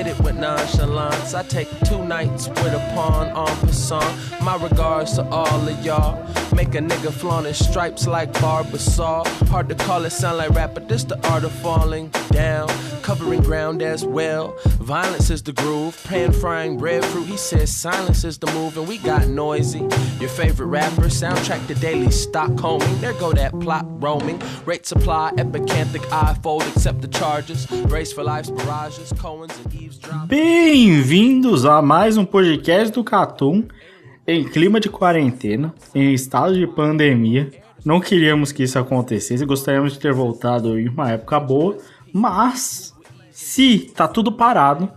[0.00, 1.34] Spit it with nonchalance.
[1.34, 4.42] I take two nights with a pawn on passant.
[4.42, 6.24] My regards to all of y'all.
[6.54, 9.26] Make a nigga flaunt his stripes like Barbasol.
[9.48, 12.68] Hard to call it, sound like rap, but this the art of falling down.
[13.02, 14.56] Covering ground as well.
[14.80, 16.00] Violence is the groove.
[16.04, 17.26] Pan frying breadfruit.
[17.26, 19.80] He says silence is the move, and we got noisy.
[20.20, 23.00] Your favorite rapper, soundtrack to daily Stockholming.
[23.00, 24.40] There go that plot roaming.
[24.64, 27.66] Rate supply, epicanthic eye fold, accept the charges.
[27.86, 30.28] Brace for life's barrages, Cohen's and eavesdrop.
[30.28, 33.68] Bem-vindos a mais um podcast do Catum
[34.32, 37.50] em clima de quarentena, em estado de pandemia.
[37.84, 41.78] Não queríamos que isso acontecesse, gostaríamos de ter voltado em uma época boa,
[42.12, 42.94] mas
[43.30, 44.90] se tá tudo parado,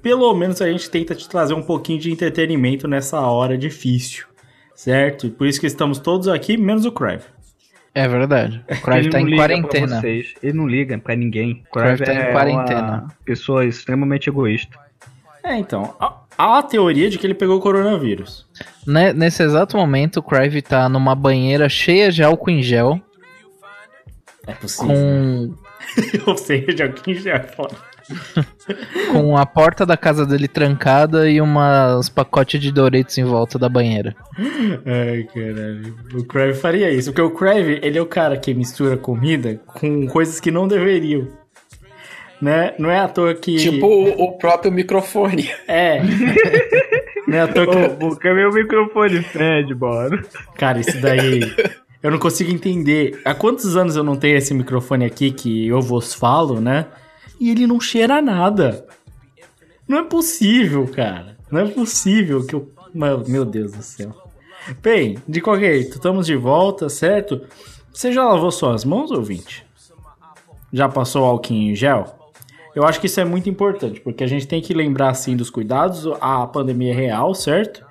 [0.00, 4.26] pelo menos a gente tenta te trazer um pouquinho de entretenimento nessa hora difícil,
[4.74, 5.26] certo?
[5.26, 7.24] E por isso que estamos todos aqui, menos o Crave.
[7.92, 8.64] É verdade.
[8.70, 10.00] O Crave Ele tá em quarentena.
[10.04, 11.64] Ele não liga pra ninguém.
[11.68, 13.02] O Crave tá em é quarentena.
[13.02, 14.78] uma pessoa extremamente egoísta.
[15.42, 15.94] É, então,
[16.40, 18.46] há- a teoria de que ele pegou o coronavírus.
[18.86, 23.00] Né- nesse exato momento, o Crave tá numa banheira cheia de álcool em gel,
[24.46, 24.94] É possível.
[24.94, 25.54] com,
[26.30, 27.74] Ou seja, já é foda.
[29.12, 33.68] com a porta da casa dele trancada e umas pacotes de Doritos em volta da
[33.68, 34.16] banheira.
[34.84, 35.94] Ai, caralho.
[36.14, 37.10] O Crave faria isso.
[37.12, 41.28] Porque o Crave, ele é o cara que mistura comida com coisas que não deveriam.
[42.40, 42.74] Né?
[42.78, 43.56] Não é à toa que.
[43.56, 45.50] Tipo o, o próprio microfone.
[45.68, 46.00] É.
[47.26, 48.28] não é à toa que.
[48.28, 50.24] O microfone, Fred, bora?
[50.54, 51.40] Cara, isso daí.
[52.02, 53.20] Eu não consigo entender.
[53.24, 56.86] Há quantos anos eu não tenho esse microfone aqui que eu vos falo, né?
[57.38, 58.86] E ele não cheira nada.
[59.86, 61.36] Não é possível, cara.
[61.50, 62.70] Não é possível que eu.
[62.92, 64.14] Meu meu Deus do céu.
[64.82, 67.42] Bem, de qualquer jeito, estamos de volta, certo?
[67.92, 69.64] Você já lavou suas mãos, ouvinte?
[70.72, 72.19] Já passou álcool em gel?
[72.74, 75.50] Eu acho que isso é muito importante, porque a gente tem que lembrar, assim, dos
[75.50, 76.06] cuidados.
[76.20, 77.84] A pandemia é real, certo?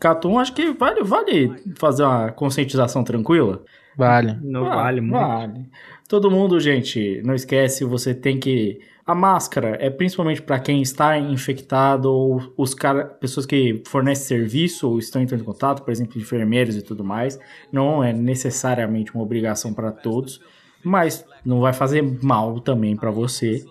[0.00, 3.62] Catum, acho que vale, vale fazer uma conscientização tranquila.
[3.96, 4.36] Vale.
[4.42, 5.14] Não Ah, vale muito.
[5.14, 5.66] Vale.
[6.08, 8.80] Todo mundo, gente, não esquece, você tem que.
[9.04, 14.88] A máscara é principalmente para quem está infectado ou os cara, pessoas que fornecem serviço
[14.88, 17.38] ou estão entrando em contato, por exemplo, enfermeiros e tudo mais.
[17.72, 20.40] Não é necessariamente uma obrigação para todos,
[20.84, 23.64] mas não vai fazer mal também para você,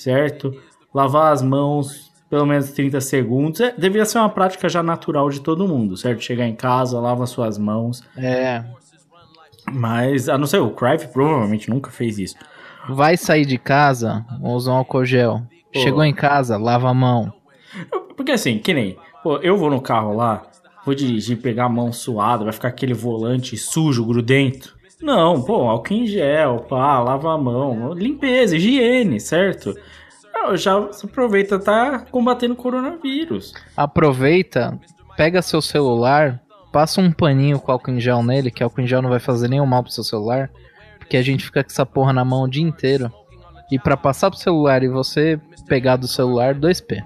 [0.00, 0.54] certo?
[0.94, 3.60] Lavar as mãos pelo menos 30 segundos.
[3.60, 6.22] É, deveria ser uma prática já natural de todo mundo, certo?
[6.22, 8.02] Chegar em casa, lava suas mãos.
[8.16, 8.64] É.
[9.72, 12.36] Mas, a não ser o Crive provavelmente nunca fez isso.
[12.88, 15.42] Vai sair de casa, usa um álcool gel.
[15.72, 15.80] Pô.
[15.80, 17.32] Chegou em casa, lava a mão.
[18.16, 20.42] Porque assim, que nem, pô, eu vou no carro lá,
[20.84, 24.77] vou dirigir, pegar a mão suada, vai ficar aquele volante sujo, grudento.
[25.00, 29.74] Não, pô, álcool em gel, pá, lava a mão, limpeza, higiene, certo?
[30.34, 33.52] Eu já aproveita, tá combatendo o coronavírus.
[33.76, 34.78] Aproveita,
[35.16, 36.40] pega seu celular,
[36.72, 39.48] passa um paninho com álcool em gel nele, que álcool em gel não vai fazer
[39.48, 40.50] nenhum mal pro seu celular,
[40.98, 43.12] porque a gente fica com essa porra na mão o dia inteiro.
[43.70, 45.38] E pra passar pro celular e você
[45.68, 47.02] pegar do celular, 2P.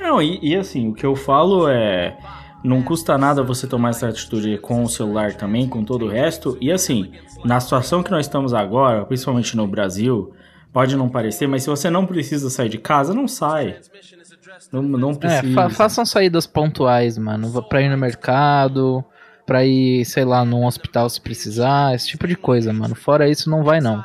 [0.00, 2.16] Não, e, e assim, o que eu falo é.
[2.64, 6.58] Não custa nada você tomar essa atitude com o celular também, com todo o resto.
[6.60, 7.12] E assim,
[7.44, 10.32] na situação que nós estamos agora, principalmente no Brasil,
[10.72, 13.76] pode não parecer, mas se você não precisa sair de casa, não sai.
[14.72, 15.54] Não, não É, precisa.
[15.54, 17.62] fa façam saídas pontuais, mano.
[17.68, 19.04] Pra ir no mercado,
[19.46, 22.94] pra ir, sei lá, num hospital se precisar, esse tipo de coisa, mano.
[22.94, 24.04] Fora isso, não vai não.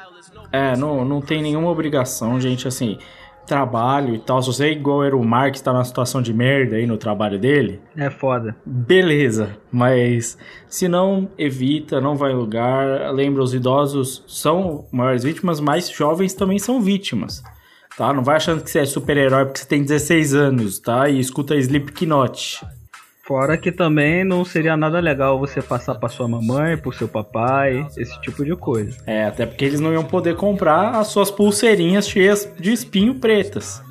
[0.51, 2.99] É, não, não tem nenhuma obrigação, gente, assim,
[3.45, 4.41] trabalho e tal.
[4.41, 7.37] Se você é igual era o Mark, está numa situação de merda aí no trabalho
[7.39, 8.55] dele, É foda.
[8.65, 9.57] beleza.
[9.71, 10.37] Mas
[10.67, 13.11] se não, evita, não vai em lugar.
[13.13, 17.43] Lembra, os idosos são maiores vítimas, mas jovens também são vítimas.
[17.97, 18.11] Tá?
[18.11, 21.07] Não vai achando que você é super-herói porque você tem 16 anos, tá?
[21.09, 22.65] E escuta Slipknot.
[23.25, 27.87] Fora que também não seria nada legal você passar pra sua mamãe, pro seu papai,
[27.95, 28.97] esse tipo de coisa.
[29.07, 33.81] É, até porque eles não iam poder comprar as suas pulseirinhas cheias de espinho pretas.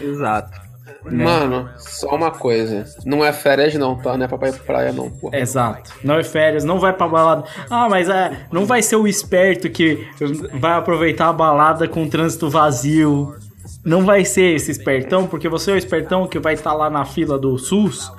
[0.00, 0.60] Exato.
[1.04, 1.24] Né?
[1.24, 2.84] Mano, só uma coisa.
[3.06, 4.16] Não é férias não, tá?
[4.16, 5.38] Não é pra ir pra praia não, porra.
[5.38, 5.92] Exato.
[6.02, 7.44] Não é férias, não vai pra balada.
[7.70, 10.08] Ah, mas é, não vai ser o esperto que
[10.54, 13.36] vai aproveitar a balada com o trânsito vazio.
[13.84, 17.04] Não vai ser esse espertão, porque você é o espertão que vai estar lá na
[17.04, 18.10] fila do SUS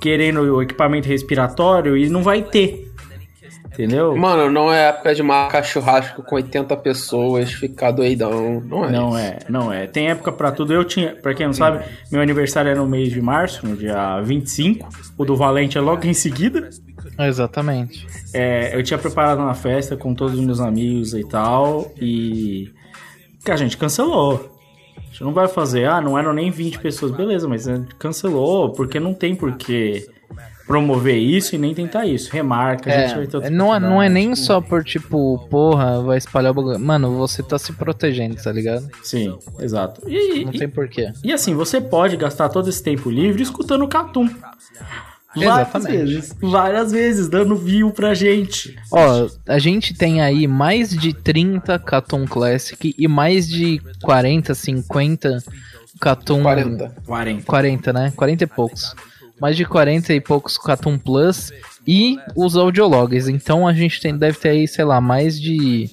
[0.00, 2.90] querendo o equipamento respiratório e não vai ter.
[3.72, 4.16] Entendeu?
[4.16, 8.60] Mano, não é época de marcar churrasco com 80 pessoas, ficar doidão.
[8.60, 8.90] Não é.
[8.90, 9.18] Não isso.
[9.18, 9.86] é, não é.
[9.86, 10.74] Tem época pra tudo.
[10.74, 14.20] Eu tinha, pra quem não sabe, meu aniversário é no mês de março, no dia
[14.22, 14.88] 25.
[15.16, 16.68] O do Valente é logo em seguida.
[17.18, 18.06] Exatamente.
[18.34, 21.92] É, eu tinha preparado uma festa com todos os meus amigos e tal.
[22.00, 22.72] E.
[23.44, 24.59] Que a gente cancelou.
[25.20, 28.98] Gente não vai fazer, ah, não eram nem 20 pessoas, beleza, mas gente cancelou, porque
[28.98, 30.08] não tem por que
[30.66, 32.32] promover isso e nem tentar isso.
[32.32, 35.46] Remarca, a gente vai ter É, outra não, é- não é nem só por tipo,
[35.50, 36.78] porra, vai espalhar o bagulho.
[36.80, 38.88] Mano, você tá se protegendo, tá ligado?
[39.02, 40.00] Sim, exato.
[40.08, 41.12] E, Não e- tem porquê.
[41.22, 44.26] E assim, você pode gastar todo esse tempo livre escutando Catum.
[45.34, 45.96] Várias Exatamente.
[45.96, 46.36] vezes.
[46.40, 48.76] Várias vezes, dando view pra gente.
[48.90, 55.42] Ó, a gente tem aí mais de 30 Catum Classic e mais de 40, 50
[56.00, 56.42] Catum.
[56.42, 56.94] 40.
[57.06, 57.44] 40.
[57.44, 58.12] 40, né?
[58.16, 58.94] 40 e poucos.
[59.40, 61.52] Mais de 40 e poucos Catum Plus
[61.86, 63.28] e os audiologs.
[63.28, 65.88] Então a gente tem, deve ter aí, sei lá, mais de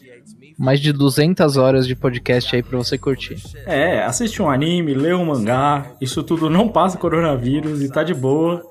[0.57, 3.37] mais de 200 horas de podcast aí pra você curtir.
[3.67, 5.85] É, assiste um anime, lê um mangá.
[6.01, 8.63] Isso tudo não passa coronavírus e tá de boa.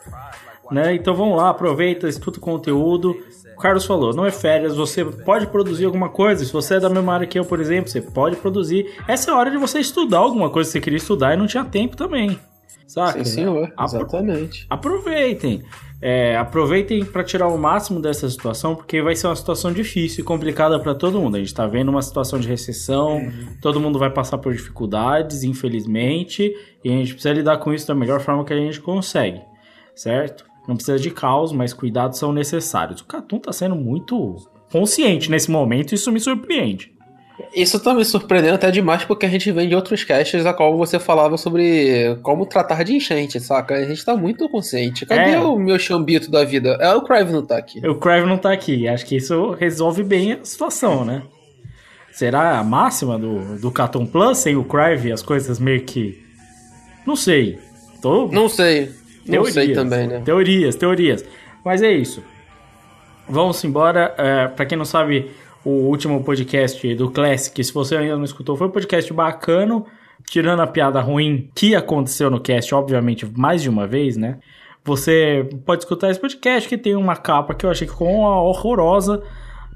[0.71, 0.95] Né?
[0.95, 3.17] Então vamos lá, aproveita, escuta o conteúdo.
[3.57, 6.45] O Carlos falou, não é férias, você pode produzir alguma coisa.
[6.45, 8.87] Se você é da mesma área que eu, por exemplo, você pode produzir.
[9.09, 11.47] Essa é a hora de você estudar alguma coisa que você queria estudar e não
[11.47, 12.39] tinha tempo também.
[12.87, 13.25] Saca?
[13.25, 13.73] Sim, senhor.
[13.77, 14.67] Apro- Exatamente.
[14.71, 15.63] aproveitem.
[16.01, 20.25] É, aproveitem para tirar o máximo dessa situação, porque vai ser uma situação difícil e
[20.25, 21.37] complicada para todo mundo.
[21.37, 23.21] A gente tá vendo uma situação de recessão,
[23.63, 26.55] todo mundo vai passar por dificuldades, infelizmente,
[26.85, 29.41] e a gente precisa lidar com isso da melhor forma que a gente consegue,
[29.95, 30.45] certo?
[30.67, 33.01] Não precisa de caos, mas cuidados são necessários.
[33.01, 34.37] O Catum tá sendo muito
[34.71, 36.93] consciente nesse momento, e isso me surpreende.
[37.55, 40.77] Isso tá me surpreendendo até demais porque a gente vem de outros casts a qual
[40.77, 43.75] você falava sobre como tratar de enchente, saca?
[43.75, 45.05] A gente tá muito consciente.
[45.05, 45.41] Cadê É.
[45.41, 46.79] o meu chambito da vida?
[46.81, 47.87] É o Crive não tá aqui.
[47.87, 48.89] O Crave não tá aqui.
[48.89, 51.23] Acho que isso resolve bem a situação, né?
[52.11, 56.19] Será a máxima do, do Caton Plus sem o Crave as coisas meio que.
[57.07, 57.59] Não sei.
[58.01, 58.29] Tô...
[58.29, 58.91] Não sei.
[59.27, 60.23] Não sei também, né?
[60.25, 61.25] Teorias, teorias.
[61.65, 62.23] Mas é isso.
[63.29, 64.15] Vamos embora.
[64.17, 65.31] É, para quem não sabe,
[65.65, 69.83] o último podcast do Classic, se você ainda não escutou, foi um podcast bacana.
[70.29, 74.39] Tirando a piada ruim que aconteceu no cast, obviamente, mais de uma vez, né?
[74.85, 79.23] Você pode escutar esse podcast que tem uma capa que eu achei que ficou horrorosa,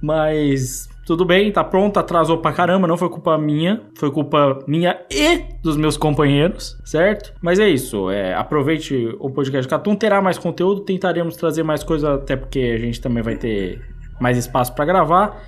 [0.00, 4.96] mas tudo bem, tá pronto, atrasou pra caramba, não foi culpa minha, foi culpa minha
[5.10, 7.34] e dos meus companheiros, certo?
[7.42, 12.14] Mas é isso, é, aproveite o podcast Catum, terá mais conteúdo, tentaremos trazer mais coisa,
[12.14, 13.82] até porque a gente também vai ter
[14.20, 15.42] mais espaço pra gravar.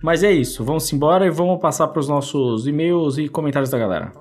[0.00, 4.12] Mas é isso, vamos embora e vamos passar pros nossos e-mails e comentários da galera.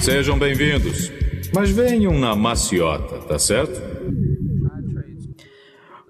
[0.00, 1.12] Sejam bem-vindos.
[1.54, 3.91] Mas venham na maciota, tá certo?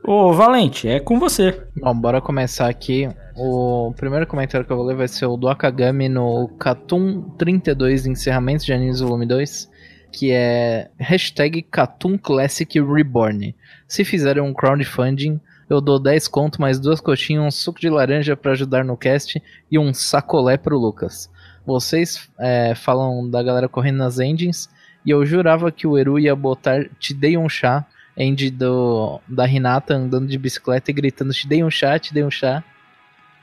[0.05, 1.63] Ô, Valente, é com você.
[1.77, 3.09] Bom, bora começar aqui.
[3.37, 8.07] O primeiro comentário que eu vou ler vai ser o do Akagami no Catum 32
[8.07, 9.71] Encerramento de Animes Volume 2,
[10.11, 13.55] que é hashtag Catum Classic Reborn.
[13.87, 18.37] Se fizerem um crowdfunding, eu dou 10 conto, mais duas coxinhas, um suco de laranja
[18.37, 21.31] pra ajudar no cast e um sacolé pro Lucas.
[21.65, 24.69] Vocês é, falam da galera correndo nas engines,
[25.07, 29.47] e eu jurava que o Eru ia botar Te Dei um Chá, end do, da
[29.47, 32.63] Hinata andando de bicicleta e gritando Te dei um chá, te dei um chá.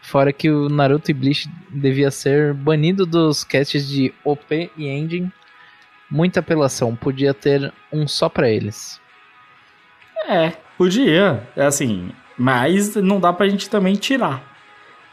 [0.01, 5.31] Fora que o Naruto e Bleach devia ser banido dos casts de OP e Engine.
[6.09, 8.99] Muita apelação, podia ter um só pra eles.
[10.27, 11.43] É, podia.
[11.55, 14.43] É assim, mas não dá pra gente também tirar.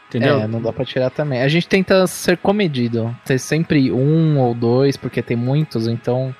[0.07, 0.39] Entendeu?
[0.39, 1.41] É, não dá pra tirar também.
[1.41, 6.33] A gente tenta ser comedido, ter sempre um ou dois, porque tem muitos, então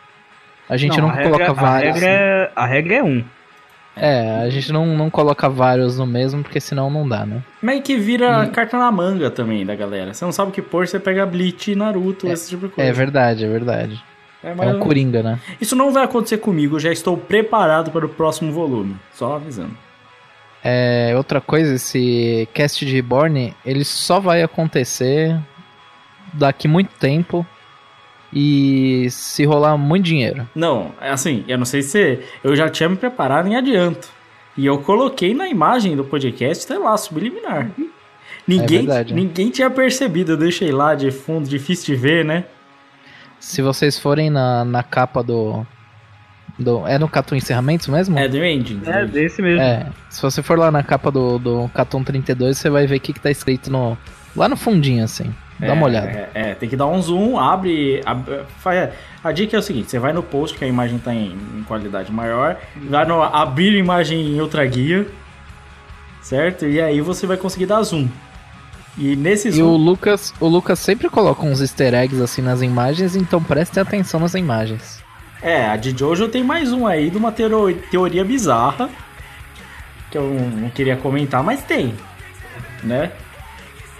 [0.69, 1.97] a gente não, a coloca regra, vários.
[1.97, 3.23] A regra, é, a regra é um.
[3.99, 7.41] É, a gente não, não coloca vários no mesmo, porque senão não dá, né?
[7.61, 10.13] Meio que vira carta na manga também da galera.
[10.13, 12.89] Você não sabe o que pôr, você pega Bleach, Naruto, esse tipo de coisa.
[12.89, 14.03] É verdade, é verdade.
[14.43, 15.39] É É um coringa, né?
[15.59, 18.95] Isso não vai acontecer comigo, eu já estou preparado para o próximo volume.
[19.13, 19.75] Só avisando.
[20.63, 25.35] É, outra coisa, esse cast de Reborn, ele só vai acontecer
[26.33, 27.45] daqui muito tempo
[28.31, 30.47] e se rolar muito dinheiro.
[30.53, 32.19] Não, é assim, eu não sei se.
[32.43, 34.09] Eu já tinha me preparado em adianto.
[34.57, 37.69] E eu coloquei na imagem do podcast, tá lá, subliminar.
[38.47, 39.13] Ninguém, verdade.
[39.13, 42.45] ninguém tinha percebido, eu deixei lá de fundo, difícil de ver, né?
[43.39, 45.65] Se vocês forem na, na capa do,
[46.57, 46.87] do.
[46.87, 48.17] É no Cartoon Encerramentos mesmo?
[48.17, 48.81] É do Engine.
[48.85, 49.61] É, desse mesmo.
[49.61, 52.99] É, se você for lá na capa do, do Catum 32, você vai ver o
[52.99, 53.97] que, que tá escrito no.
[54.35, 55.33] Lá no fundinho, assim.
[55.59, 56.07] Dá uma olhada.
[56.07, 58.01] É, é, tem que dar um zoom, abre.
[58.05, 58.45] abre
[59.23, 61.63] a dica é o seguinte: você vai no post, que a imagem tá em, em
[61.63, 65.07] qualidade maior, vai no abrir imagem em outra guia,
[66.21, 66.65] certo?
[66.65, 68.07] E aí você vai conseguir dar zoom.
[68.97, 69.77] E nesse E o zoom.
[69.77, 74.35] Lucas, o Lucas sempre coloca uns easter eggs assim nas imagens, então prestem atenção nas
[74.35, 75.03] imagens.
[75.41, 78.89] É, a de Jojo tem mais um aí de uma teoria bizarra.
[80.09, 81.93] Que eu não queria comentar, mas tem.
[82.83, 83.11] Né?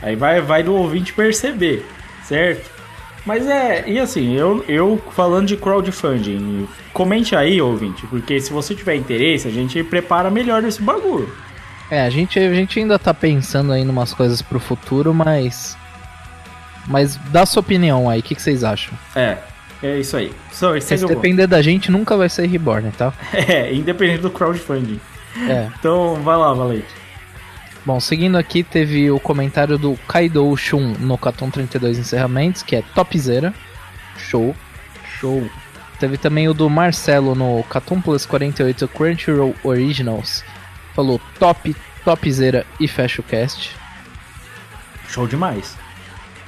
[0.02, 1.86] Aí vai, vai do ouvinte perceber,
[2.24, 2.70] certo?
[3.26, 8.74] Mas é, e assim, eu, eu falando de crowdfunding, comente aí, ouvinte, porque se você
[8.74, 11.30] tiver interesse, a gente prepara melhor esse bagulho.
[11.92, 15.78] É, a gente, a gente ainda tá pensando aí em umas coisas pro futuro, mas.
[16.86, 18.94] Mas dá sua opinião aí, o que, que vocês acham?
[19.14, 19.38] É,
[19.84, 20.32] é isso aí.
[20.52, 23.14] Só, Se depender da gente, nunca vai ser Reborn, tá?
[23.34, 25.00] É, independente do crowdfunding.
[25.50, 25.68] É.
[25.78, 26.88] Então, vai lá, Valente.
[27.88, 32.82] Bom, seguindo aqui, teve o comentário do Kaido Shun no Caton 32 Encerramentos, que é
[32.82, 33.54] topzera.
[34.18, 34.54] Show.
[35.18, 35.50] Show.
[35.98, 40.44] Teve também o do Marcelo no Catum Plus 48 Crunchyroll Originals.
[40.94, 43.74] Falou top, topzera e fecha o cast.
[45.08, 45.78] Show demais.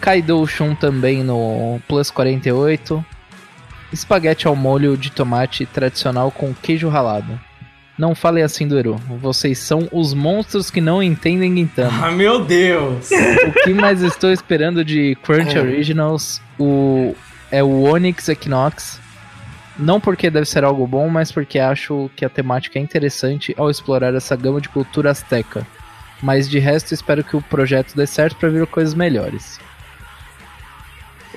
[0.02, 3.06] Kaido Shun também no Plus 48.
[3.94, 7.40] Espaguete ao molho de tomate tradicional com queijo ralado.
[8.00, 8.96] Não fale assim do Eru.
[9.22, 12.08] Vocês são os monstros que não entendem Gintama.
[12.08, 13.10] Ah, meu Deus!
[13.12, 17.14] o que mais estou esperando de Crunch Originals o,
[17.52, 19.02] é o Onyx Equinox.
[19.78, 23.70] Não porque deve ser algo bom, mas porque acho que a temática é interessante ao
[23.70, 25.68] explorar essa gama de cultura azteca.
[26.24, 29.60] Mas de resto, espero que o projeto dê certo para vir coisas melhores.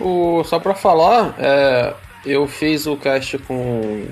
[0.00, 1.92] O, só pra falar, é,
[2.24, 4.06] eu fiz o cast com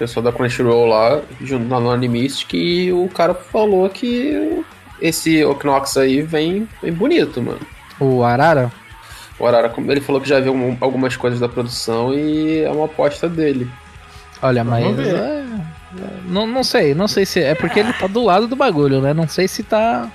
[0.00, 4.64] pessoal da Crunchyroll lá, junto na Animistic, e o cara falou que
[5.00, 7.60] esse Okinox aí vem, vem bonito, mano.
[8.00, 8.72] O Arara?
[9.38, 12.86] O Arara, ele falou que já viu um- algumas coisas da produção e é uma
[12.86, 13.70] aposta dele.
[14.42, 14.82] Olha, mas.
[14.84, 15.14] Vamos ver.
[15.14, 15.44] é- é-
[16.26, 17.40] não, não sei, não sei se.
[17.40, 19.12] É porque ele tá do lado do bagulho, né?
[19.12, 20.08] Não sei se tá.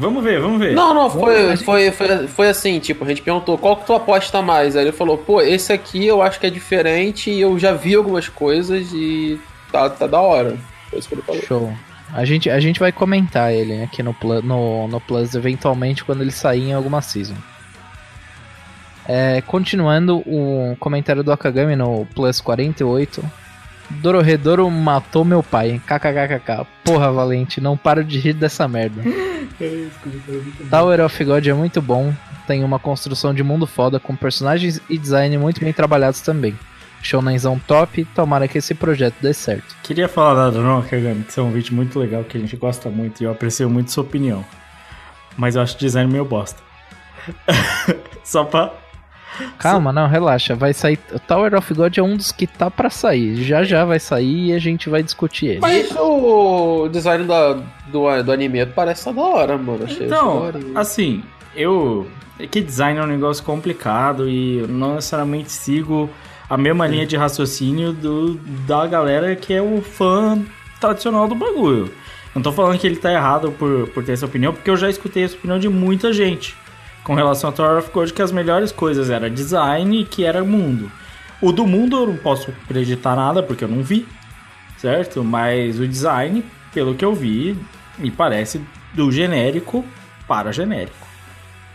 [0.00, 0.74] Vamos ver, vamos ver.
[0.74, 4.40] Não, não, foi, foi, foi, foi assim, tipo, a gente perguntou qual que tu aposta
[4.40, 4.74] mais.
[4.74, 7.94] Aí ele falou, pô, esse aqui eu acho que é diferente e eu já vi
[7.94, 9.38] algumas coisas e
[9.70, 10.56] tá, tá da hora.
[10.88, 11.42] Foi isso que ele falou.
[11.42, 11.72] Show.
[12.14, 16.32] A gente, a gente vai comentar ele aqui no, no, no Plus eventualmente quando ele
[16.32, 17.36] sair em alguma season.
[19.06, 23.22] É, continuando o comentário do Akagami no Plus 48.
[23.90, 25.80] Dororedoro matou meu pai.
[25.86, 26.66] KKKKK.
[26.84, 29.02] Porra, Valente, não paro de rir dessa merda.
[30.70, 32.12] Tower of God é muito bom.
[32.46, 36.58] Tem uma construção de mundo foda com personagens e design muito bem trabalhados também.
[37.02, 38.04] Shonenzão top.
[38.14, 39.76] Tomara que esse projeto dê certo.
[39.82, 42.88] Queria falar nada não, Kagami, que é um vídeo muito legal, que a gente gosta
[42.88, 44.44] muito e eu aprecio muito sua opinião.
[45.36, 46.60] Mas eu acho o design meio bosta.
[48.24, 48.72] Só pra.
[49.58, 50.54] Calma, não, relaxa.
[50.54, 50.98] Vai sair.
[51.12, 53.42] O Tower of God é um dos que tá pra sair.
[53.42, 55.60] Já já vai sair e a gente vai discutir ele.
[55.60, 57.54] Mas o design da,
[57.88, 59.84] do, do anime parece tá da hora, mano.
[59.84, 61.22] Achei, Então, assim,
[61.54, 62.06] eu.
[62.38, 66.08] É que design é um negócio complicado e eu não necessariamente sigo
[66.48, 68.34] a mesma linha de raciocínio do,
[68.66, 70.42] da galera que é o fã
[70.80, 71.92] tradicional do bagulho.
[72.34, 74.88] Não tô falando que ele tá errado por, por ter essa opinião, porque eu já
[74.88, 76.56] escutei essa opinião de muita gente
[77.04, 80.44] com relação a Tower of God, que as melhores coisas era design e que era
[80.44, 80.90] mundo.
[81.40, 84.06] O do mundo eu não posso acreditar nada, porque eu não vi,
[84.76, 85.24] certo?
[85.24, 87.56] Mas o design, pelo que eu vi,
[87.98, 88.60] me parece
[88.94, 89.84] do genérico
[90.28, 91.08] para genérico.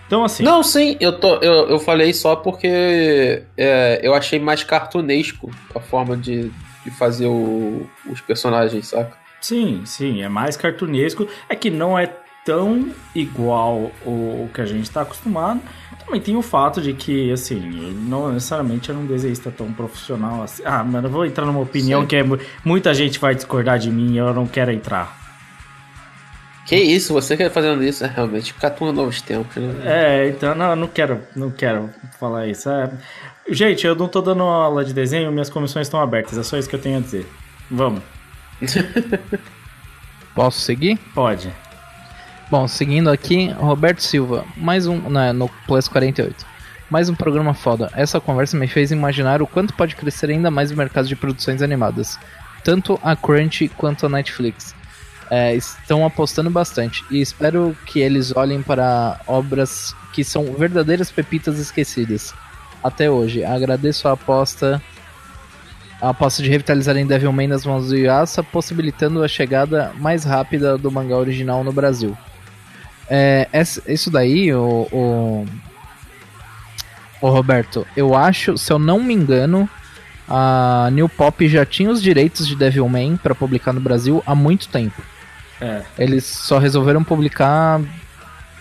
[0.07, 4.63] Então, assim, Não, sim, eu, tô, eu, eu falei só porque é, eu achei mais
[4.63, 6.51] cartunesco a forma de,
[6.83, 9.17] de fazer o- os personagens, saca?
[9.41, 11.27] sim, sim, é mais cartunesco.
[11.49, 12.11] É que não é
[12.45, 15.59] tão igual o, que a gente está acostumado.
[16.05, 17.59] Também tem o fato de que, assim,
[18.07, 20.61] não necessariamente era um desenhista tão profissional assim.
[20.63, 22.07] Ah, mano, eu vou entrar numa opinião Sim.
[22.07, 25.25] que é, mu- muita gente vai discordar de mim e eu não quero entrar.
[26.67, 29.81] Que isso, você que tá fazendo isso, é realmente Catum novos tempos, né?
[29.85, 32.69] É, então não, eu não quero, não quero falar isso.
[32.69, 32.91] É.
[33.49, 36.67] Gente, eu não tô dando aula de desenho, minhas comissões estão abertas, é só isso
[36.69, 37.27] que eu tenho a dizer.
[37.69, 38.01] Vamos,
[40.33, 40.97] Posso seguir?
[41.13, 41.51] pode.
[42.49, 46.45] Bom, seguindo aqui, Roberto Silva, mais um né, no Plus 48.
[46.91, 47.89] Mais um programa foda.
[47.95, 51.63] Essa conversa me fez imaginar o quanto pode crescer ainda mais o mercado de produções
[51.63, 52.19] animadas.
[52.63, 54.75] Tanto a Crunch quanto a Netflix.
[55.31, 61.57] É, estão apostando bastante e espero que eles olhem para obras que são verdadeiras pepitas
[61.57, 62.31] esquecidas,
[62.83, 63.43] até hoje.
[63.43, 64.79] Agradeço a aposta
[65.99, 70.91] a aposta de revitalizarem Devilman nas mãos do Yuasa, possibilitando a chegada mais rápida do
[70.91, 72.15] mangá original no Brasil.
[73.09, 75.45] É, essa- isso daí, o, o,
[77.21, 79.69] o Roberto, eu acho, se eu não me engano,
[80.27, 84.67] a New Pop já tinha os direitos de Devilman para publicar no Brasil há muito
[84.69, 85.01] tempo.
[85.61, 85.81] É.
[85.97, 87.79] Eles só resolveram publicar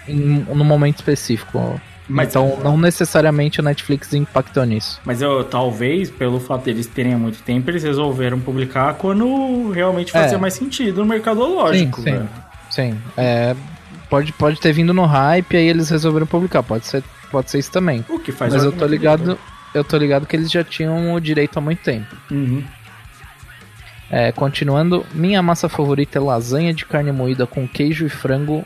[0.06, 1.80] em num momento específico.
[2.06, 5.00] Mas- então, não necessariamente a Netflix impactou nisso.
[5.06, 10.12] Mas eu, talvez, pelo fato deles terem há muito tempo, eles resolveram publicar quando realmente
[10.12, 10.40] fazia É.
[10.40, 12.02] mais sentido no mercadológico.
[12.02, 12.12] sim, sim.
[12.12, 12.28] né?
[12.70, 13.56] Sim, é,
[14.14, 17.02] pode, pode ter vindo no hype aí eles resolveram publicar, pode ser,
[17.32, 18.04] pode ser isso também.
[18.08, 19.36] O que faz Mas eu tô ligado,
[19.74, 22.14] eu tô ligado que eles já tinham o direito há muito tempo.
[22.30, 22.62] Uhum.
[24.08, 28.64] É, continuando, minha massa favorita é lasanha de carne moída com queijo e frango,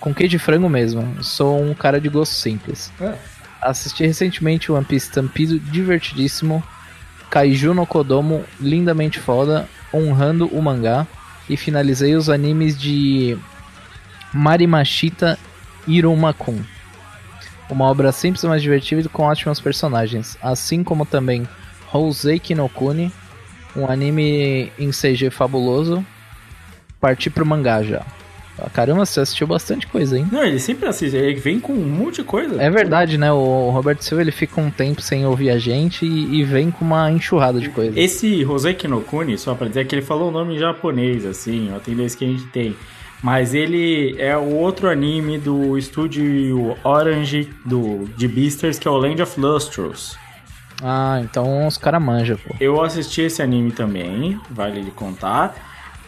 [0.00, 1.22] com queijo e frango mesmo.
[1.22, 2.90] Sou um cara de gosto simples.
[3.00, 3.14] É.
[3.62, 6.62] Assisti recentemente o One Piece Stampido, divertidíssimo.
[7.30, 11.06] Kaiju no Kodomo, lindamente foda, honrando o mangá.
[11.48, 13.38] E finalizei os animes de
[14.32, 15.38] Marimashita
[15.86, 16.60] Irumakun.
[17.70, 20.38] Uma obra simples, mas divertida e com ótimos personagens.
[20.42, 21.46] Assim como também
[21.92, 23.12] Houseki no Kuni,
[23.76, 26.04] um anime em CG fabuloso.
[27.00, 28.04] Parti pro mangá já.
[28.60, 30.26] Ah, Caramba, você assistiu bastante coisa, hein?
[30.32, 32.60] Não, ele sempre assiste, ele vem com um monte de coisa.
[32.60, 33.30] É verdade, né?
[33.30, 36.84] O Roberto Silva ele fica um tempo sem ouvir a gente e, e vem com
[36.84, 37.98] uma enxurrada de coisa.
[37.98, 41.70] Esse Roseki no Kuni, só pra dizer que ele falou o nome em japonês, assim,
[41.74, 42.74] ó, tem dois que a gente tem.
[43.22, 48.96] Mas ele é o outro anime do estúdio Orange do, de Beasters, que é o
[48.96, 50.16] Land of Lustrous.
[50.82, 52.54] Ah, então os caras manjam, pô.
[52.60, 55.54] Eu assisti esse anime também, vale lhe contar.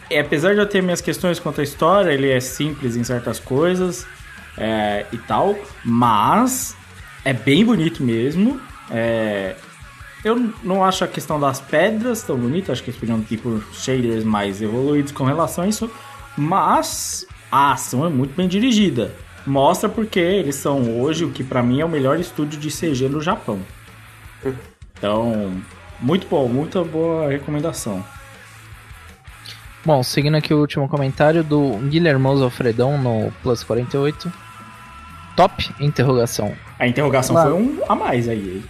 [0.09, 3.39] E, apesar de eu ter minhas questões quanto à história, ele é simples em certas
[3.39, 4.05] coisas
[4.57, 6.75] é, e tal, mas
[7.23, 8.59] é bem bonito mesmo.
[8.89, 9.55] É,
[10.23, 13.63] eu não acho a questão das pedras tão bonita, acho que eles podiam ter por
[13.73, 15.89] shaders mais evoluídos com relação a isso,
[16.37, 19.11] mas a ação é muito bem dirigida.
[19.45, 23.09] Mostra porque eles são hoje o que pra mim é o melhor estúdio de CG
[23.09, 23.59] no Japão.
[24.97, 25.51] Então,
[25.99, 28.03] muito bom, muita boa recomendação.
[29.83, 34.31] Bom, seguindo aqui o último comentário do Guilhermoso Alfredão no Plus 48.
[35.35, 35.69] Top?
[35.79, 36.53] Interrogação.
[36.77, 37.51] A interrogação Claro.
[37.51, 38.63] foi um a mais aí?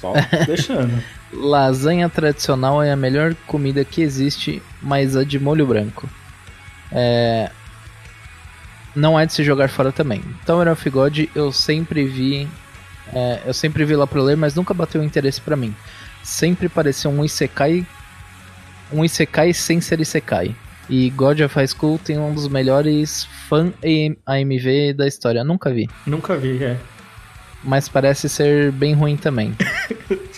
[0.00, 0.12] Só
[0.46, 1.02] deixando.
[1.32, 6.08] Lasanha tradicional é a melhor comida que existe, mas a de molho branco.
[6.94, 7.50] É...
[8.94, 10.22] Não é de se jogar fora também.
[10.46, 12.48] Tower of God eu sempre vi.
[13.12, 15.74] é, eu sempre vi lá pro ler, mas nunca bateu interesse pra mim.
[16.22, 17.84] Sempre pareceu um Isekai.
[18.92, 20.54] Um Isekai sem ser Isekai.
[20.88, 23.72] E God of High School tem um dos melhores fan
[24.26, 25.42] AMV da história.
[25.42, 26.76] Nunca vi Nunca vi, é.
[27.62, 29.56] mas parece ser bem ruim também.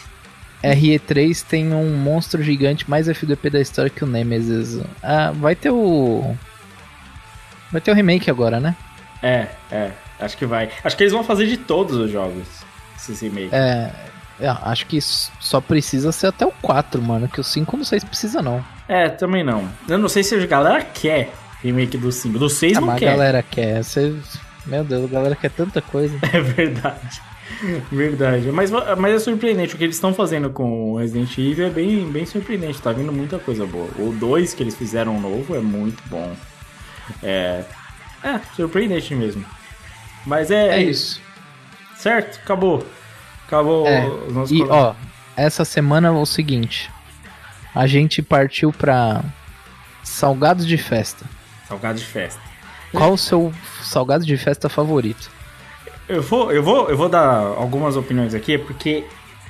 [0.75, 4.81] RE3 tem um monstro gigante mais FDP da história que o Nemesis.
[5.03, 6.35] Ah, vai ter o.
[7.71, 8.75] Vai ter o remake agora, né?
[9.23, 9.91] É, é.
[10.21, 10.71] Acho que vai.
[10.83, 12.47] Acho que eles vão fazer de todos os jogos.
[12.97, 13.53] Esses remakes.
[13.53, 13.93] É.
[14.41, 17.29] é, acho que só precisa ser até o 4, mano.
[17.29, 18.65] Que o 5 eu não sei se precisa, não.
[18.89, 19.69] É, também não.
[19.89, 22.39] Eu não sei se a galera quer remake do 5.
[22.39, 23.07] Do 6 Ah, não mas a quer.
[23.07, 23.83] galera quer.
[23.85, 24.15] Você...
[24.65, 26.17] Meu Deus, a galera quer tanta coisa.
[26.33, 27.21] É verdade.
[27.91, 28.51] Verdade.
[28.53, 29.75] Mas, mas é surpreendente.
[29.75, 32.81] O que eles estão fazendo com o Resident Evil é bem, bem surpreendente.
[32.83, 33.89] Tá vindo muita coisa boa.
[33.99, 36.35] O 2 que eles fizeram novo é muito bom.
[37.23, 37.65] É.
[38.23, 39.45] É, surpreendente mesmo.
[40.27, 41.21] Mas é, É isso.
[41.97, 42.39] Certo?
[42.43, 42.85] Acabou.
[43.47, 44.95] Acabou É, os nossos E colo- ó,
[45.37, 46.91] essa semana é o seguinte.
[47.75, 49.23] A gente partiu pra
[50.03, 51.25] salgados de festa.
[51.69, 52.41] Salgado de festa.
[52.93, 55.31] Qual o seu salgado de festa favorito?
[56.09, 59.05] Eu vou, eu vou, eu vou dar algumas opiniões aqui, porque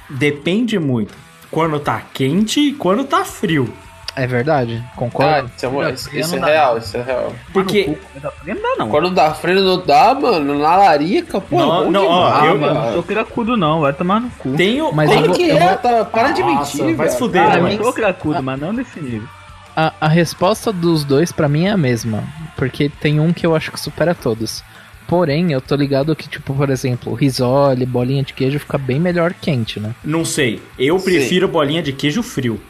[0.08, 1.14] depende muito.
[1.50, 3.72] Quando tá quente e quando tá frio.
[4.14, 4.82] É verdade?
[4.96, 5.50] Concordo?
[5.54, 6.46] isso é, isso- é dá.
[6.46, 7.32] real, isso é real.
[7.52, 7.98] Porque.
[8.46, 8.88] Não dá, não.
[8.88, 11.58] Quando dá frio não dá, mano, na larica, pô.
[11.58, 12.74] Não, não, ó, demais, eu- mano.
[12.86, 13.80] Não sou cracudo, não.
[13.82, 14.54] Vai tomar no cu.
[14.56, 14.90] Tenho.
[14.94, 17.18] Mas eu que eu é, vou- tá, para de Nossa, mentir, vai se velho.
[17.26, 17.68] fuder, Ah, mano.
[17.70, 19.28] eu sou cracudo, mas não desse nível.
[19.76, 22.24] A, a resposta dos dois pra mim é a mesma.
[22.56, 24.64] Porque tem um que eu acho que supera todos.
[25.06, 29.32] Porém, eu tô ligado que, tipo, por exemplo, risole, bolinha de queijo fica bem melhor
[29.32, 29.94] quente, né?
[30.04, 30.60] Não sei.
[30.78, 31.04] Eu Sim.
[31.04, 32.60] prefiro bolinha de queijo frio.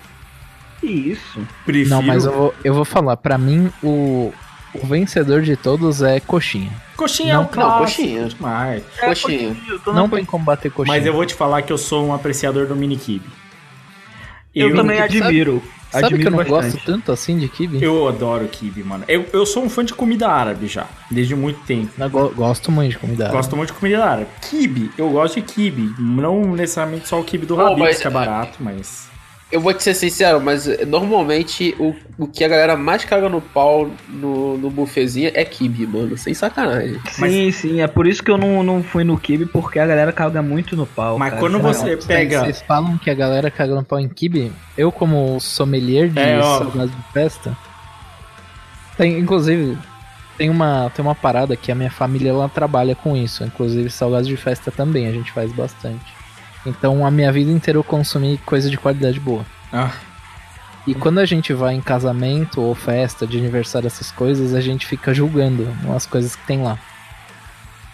[0.83, 1.41] Isso?
[1.65, 1.91] Prefiro.
[1.91, 3.17] Não, mas eu vou, eu vou falar.
[3.17, 4.33] Pra mim, o,
[4.75, 6.71] o vencedor de todos é coxinha.
[6.97, 8.03] Coxinha Não, é um clássico.
[8.03, 8.29] coxinha.
[8.29, 8.83] demais.
[9.01, 9.57] Coxinha.
[9.69, 10.97] Eu tô Não tem como bater coxinha.
[10.97, 13.25] Mas eu vou te falar que eu sou um apreciador do mini kibe.
[14.57, 15.63] Eu, Eu- também sabe- admiro.
[15.91, 16.73] Sabe admiro que eu não bastante.
[16.73, 17.83] gosto tanto assim de kibe?
[17.83, 19.05] Eu adoro kibe, mano.
[19.07, 21.91] Eu, eu sou um fã de comida árabe já, desde muito tempo.
[21.97, 23.25] Eu go- gosto muito de comida.
[23.25, 23.37] árabe.
[23.37, 24.27] Gosto muito de comida árabe.
[24.51, 25.95] Kibe, eu gosto de kibe.
[25.99, 29.09] Não necessariamente só o kibe do Habib's, mas- que é barato, mas...
[29.51, 33.29] Eu vou te ser sincero, mas eh, normalmente o, o que a galera mais caga
[33.29, 36.19] no pau no, no buffetzinho é kibe, mano.
[36.19, 37.01] Sem sacanagem.
[37.13, 40.13] Sim, sim, é por isso que eu não, não fui no Kibe, porque a galera
[40.13, 41.17] caga muito no pau.
[41.17, 41.41] Mas cara.
[41.41, 41.69] quando Sério.
[41.75, 42.41] você Vocês- pega...
[42.41, 44.51] Vocês falam que a galera caga no pau em kibe.
[44.77, 47.57] Eu, como sommelier de É, salgados de festa,
[48.97, 49.79] tem, inclusive,
[50.37, 53.45] tem uma, tem uma parada que a minha família ela trabalha com isso.
[53.45, 56.16] Inclusive, salgados de festa também, a gente faz bastante.
[56.67, 59.45] Então, a minha vida inteira eu consumi coisa de qualidade boa.
[59.73, 59.91] Ah,
[60.87, 64.87] E quando a gente vai em casamento ou festa de aniversário, essas coisas, a gente
[64.87, 66.79] fica julgando as coisas que tem lá.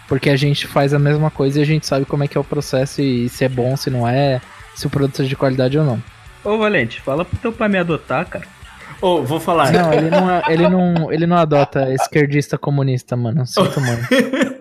[0.07, 2.41] Porque a gente faz a mesma coisa e a gente sabe como é que é
[2.41, 4.41] o processo e se é bom, se não é,
[4.75, 6.03] se o produto é de qualidade ou não.
[6.43, 8.45] Ô, Valente, fala pro teu pai me adotar, cara.
[9.01, 9.71] Ô, vou falar.
[9.71, 13.45] Não, ele não, é- ele não, ele não adota esquerdista comunista, mano.
[13.47, 14.52] Sinto muito.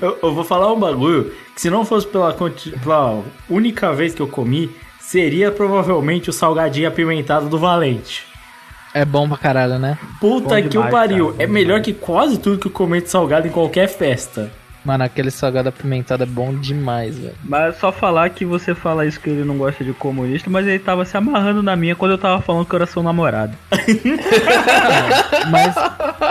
[0.00, 4.20] Eu, eu vou falar um bagulho que se não fosse pela, pela única vez que
[4.22, 8.24] eu comi, seria provavelmente o salgadinho apimentado do Valente.
[8.94, 9.98] É bom pra caralho, né?
[10.20, 11.30] Puta Bom que demais, o pariu.
[11.32, 11.84] cara, é melhor demais.
[11.86, 14.52] que quase tudo que eu comi de salgado em qualquer festa.
[14.84, 17.34] Mano, aquele salgado apimentado é bom demais, velho.
[17.44, 20.80] Mas só falar que você fala isso que ele não gosta de comunista, mas ele
[20.80, 23.52] tava se amarrando na minha quando eu tava falando que eu era seu namorado.
[25.50, 25.74] Mas,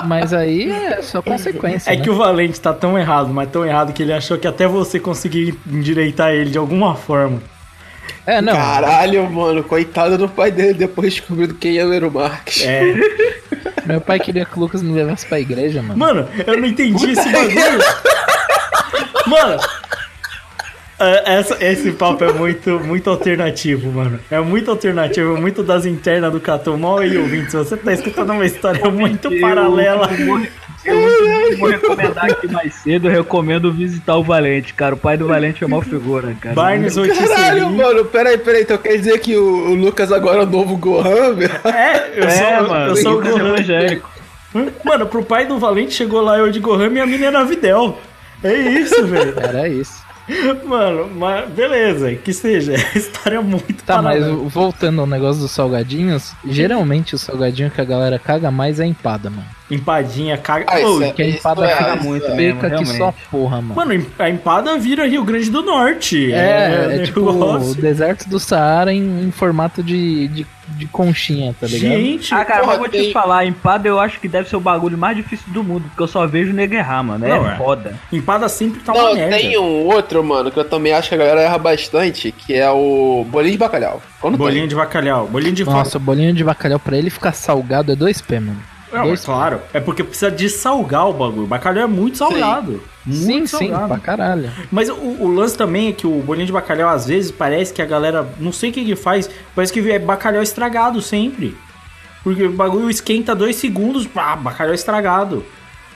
[0.06, 2.02] mas aí é só consequência, É né?
[2.04, 5.00] que o Valente tá tão errado, mas tão errado que ele achou que até você
[5.00, 7.42] conseguiria endireitar ele de alguma forma.
[8.26, 8.54] É, não.
[8.54, 12.64] Caralho, mano, coitado do pai dele depois descobrindo quem é o Marques.
[12.64, 12.94] É.
[13.86, 15.98] Meu pai queria que o Lucas me levasse pra igreja, mano.
[15.98, 17.82] Mano, eu não entendi esse bagulho.
[19.28, 19.60] Mano.
[21.00, 24.20] é, Essa, esse papo é muito, muito alternativo, mano.
[24.30, 26.78] É muito alternativo, é muito das internas do Catão.
[26.78, 30.10] Mal aí, ouvinte, se você tá escutando uma história muito paralela.
[30.84, 34.96] Eu vou recomendar aqui mais cedo, eu recomendo visitar o Valente, cara.
[34.96, 36.56] O pai do Valente é uma figura, cara.
[36.56, 40.50] Barnes Caralho, mano, peraí, peraí, então quer dizer que o, o Lucas agora é o
[40.50, 41.52] novo Gohan, velho?
[41.66, 43.48] É, eu é, sou, mano, eu sou o Lucas Gohan.
[43.50, 44.10] evangélico.
[44.84, 47.98] Mano, pro pai do Valente chegou lá eu de Gohan e a mina era Videl.
[48.44, 49.34] É isso, velho.
[49.40, 50.02] Era isso.
[50.66, 52.74] Mano, mas beleza, que seja.
[52.94, 54.24] A história é muito Tá, mas
[54.54, 58.88] voltando ao negócio dos salgadinhos, geralmente o salgadinho que a galera caga mais é a
[58.88, 59.48] empada, mano.
[59.72, 60.66] Empadinha, caga.
[60.68, 63.62] Ah, Ô, isso é- Porque a empada é- fica muito é- mesmo, que só porra,
[63.62, 63.76] mano.
[63.76, 66.32] Mano, a empada vira Rio Grande do Norte.
[66.34, 71.68] é, é, tipo o deserto do Saara em, em formato de, de, de conchinha, tá
[71.68, 71.92] ligado?
[71.94, 74.56] Gente, Ah, cara, Porra, mas vou te tem- falar, empada eu acho que deve ser
[74.58, 77.26] o bagulho mais difícil do mundo, porque eu só vejo nego errar, mano.
[77.26, 77.56] É Não, é.
[77.56, 77.94] foda.
[78.12, 79.38] empada sempre tá uma Não, merda.
[79.38, 82.70] tem um outro, mano, que eu também acho que a galera erra bastante, que é
[82.70, 84.02] o bolinho de bacalhau.
[84.20, 87.92] Quando Bolinho de bacalhau, bolinho de Nossa, o bolinho de bacalhau pra ele ficar salgado
[87.92, 88.58] é 2p, mano.
[88.92, 91.44] Não, dois claro, é porque precisa de salgar o bagulho.
[91.44, 92.82] O bacalhau é muito salgado.
[93.06, 93.88] Sim, Muito sim, salgado.
[93.88, 94.52] pra caralho.
[94.72, 97.82] Mas o, o lance também é que o bolinho de bacalhau, às vezes, parece que
[97.82, 98.28] a galera.
[98.40, 101.56] Não sei o que que faz, parece que é bacalhau estragado sempre.
[102.24, 105.44] Porque o bagulho esquenta dois segundos, pá, bacalhau estragado.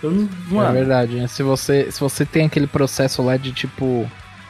[0.02, 0.12] Eu
[0.50, 0.64] não.
[0.64, 1.28] É verdade, né?
[1.28, 4.10] Se você, se você tem aquele processo lá de tipo.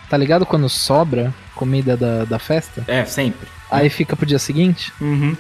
[0.10, 2.84] Tá ligado quando sobra comida da, da festa?
[2.88, 3.48] é, sempre.
[3.72, 4.94] Aí fica pro dia seguinte?
[5.02, 5.36] Uhum.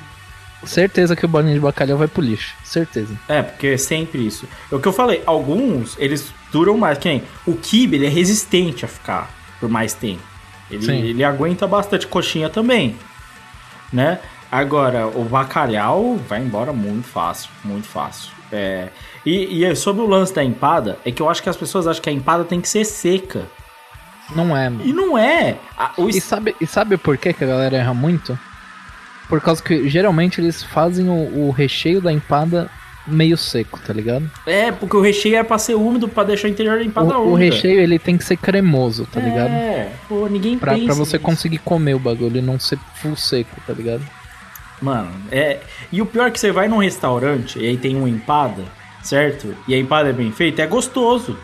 [0.65, 2.53] Certeza que o bolinho de bacalhau vai pro lixo.
[2.63, 3.13] Certeza.
[3.27, 4.47] É, porque é sempre isso.
[4.71, 6.97] É o que eu falei, alguns, eles duram mais.
[6.97, 10.21] Que nem o kibe, ele é resistente a ficar por mais tempo.
[10.69, 10.97] Ele, Sim.
[11.01, 12.95] ele aguenta bastante coxinha também,
[13.93, 14.19] né?
[14.51, 18.31] Agora, o bacalhau vai embora muito fácil, muito fácil.
[18.51, 18.89] É,
[19.25, 22.01] e, e sobre o lance da empada, é que eu acho que as pessoas acham
[22.01, 23.45] que a empada tem que ser seca.
[24.35, 24.85] Não é, mano.
[24.85, 25.57] E não é.
[25.77, 28.37] A- o E sabe, e sabe por que, que a galera erra muito?
[29.27, 32.69] Por causa que geralmente eles fazem o, o recheio da empada
[33.07, 34.29] meio seco, tá ligado?
[34.45, 37.31] É, porque o recheio é pra ser úmido, pra deixar o interior da empada O,
[37.31, 39.51] o recheio ele tem que ser cremoso, tá ligado?
[39.51, 41.25] É, pô, ninguém Pra, pensa pra você nisso.
[41.25, 44.01] conseguir comer o bagulho e não ser full seco, tá ligado?
[44.81, 45.59] Mano, é.
[45.91, 48.63] E o pior é que você vai num restaurante e aí tem uma empada,
[49.03, 49.55] certo?
[49.67, 51.37] E a empada é bem feita, é gostoso.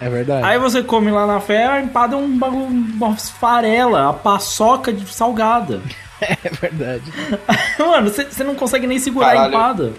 [0.00, 0.46] É verdade.
[0.46, 4.92] Aí você come lá na fé, a empada é um bagulho, uma farela, a paçoca
[4.92, 5.80] de salgada.
[6.44, 7.04] É verdade.
[7.78, 9.54] Mano, você não consegue nem segurar a Caralho.
[9.54, 9.92] empada.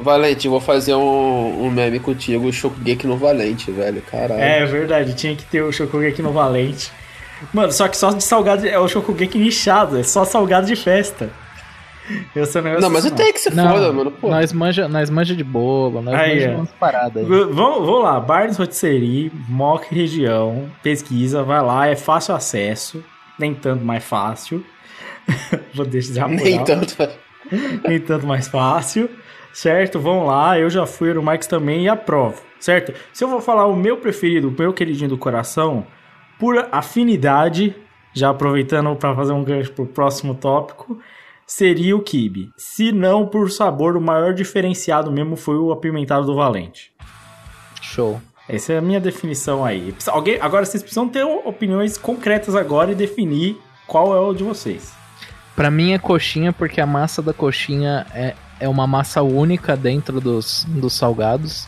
[0.00, 4.00] Valente, eu vou fazer um, um meme contigo, o Shokugeki no Valente, velho.
[4.02, 4.40] Caralho.
[4.40, 6.92] É verdade, tinha que ter o Shokugeki no Valente.
[7.52, 11.30] Mano, só que só de salgado é o Shokugeki nichado, é só salgado de festa.
[12.34, 14.10] Esse negócio Não, mas eu tenho que se Não, foda, mano.
[14.10, 14.30] Pô.
[14.30, 17.28] nós manja, nós manja de bolo, nós Aí, manja umas paradas aí.
[17.28, 23.04] Vamos, vamos lá, Barnes Rotisserie, Mock Região, pesquisa, vai lá, é fácil acesso,
[23.38, 24.64] nem tanto mais fácil.
[25.74, 26.96] Vou deixar por Nem tanto.
[27.86, 29.10] nem tanto mais fácil,
[29.52, 30.00] certo?
[30.00, 32.92] Vamos lá, eu já fui no Marx também e aprovo, certo?
[33.12, 35.86] Se eu vou falar o meu preferido, o meu queridinho do coração,
[36.38, 37.74] por afinidade,
[38.12, 40.98] já aproveitando para fazer um gancho pro próximo tópico,
[41.46, 42.50] seria o kibe.
[42.56, 46.92] Se não por sabor, o maior diferenciado mesmo foi o apimentado do Valente.
[47.80, 48.20] Show.
[48.48, 49.94] Essa é a minha definição aí.
[50.06, 54.97] Alguém, agora vocês precisam ter opiniões concretas agora e definir qual é o de vocês.
[55.58, 60.20] Pra mim é coxinha porque a massa da coxinha é, é uma massa única dentro
[60.20, 61.66] dos, dos salgados.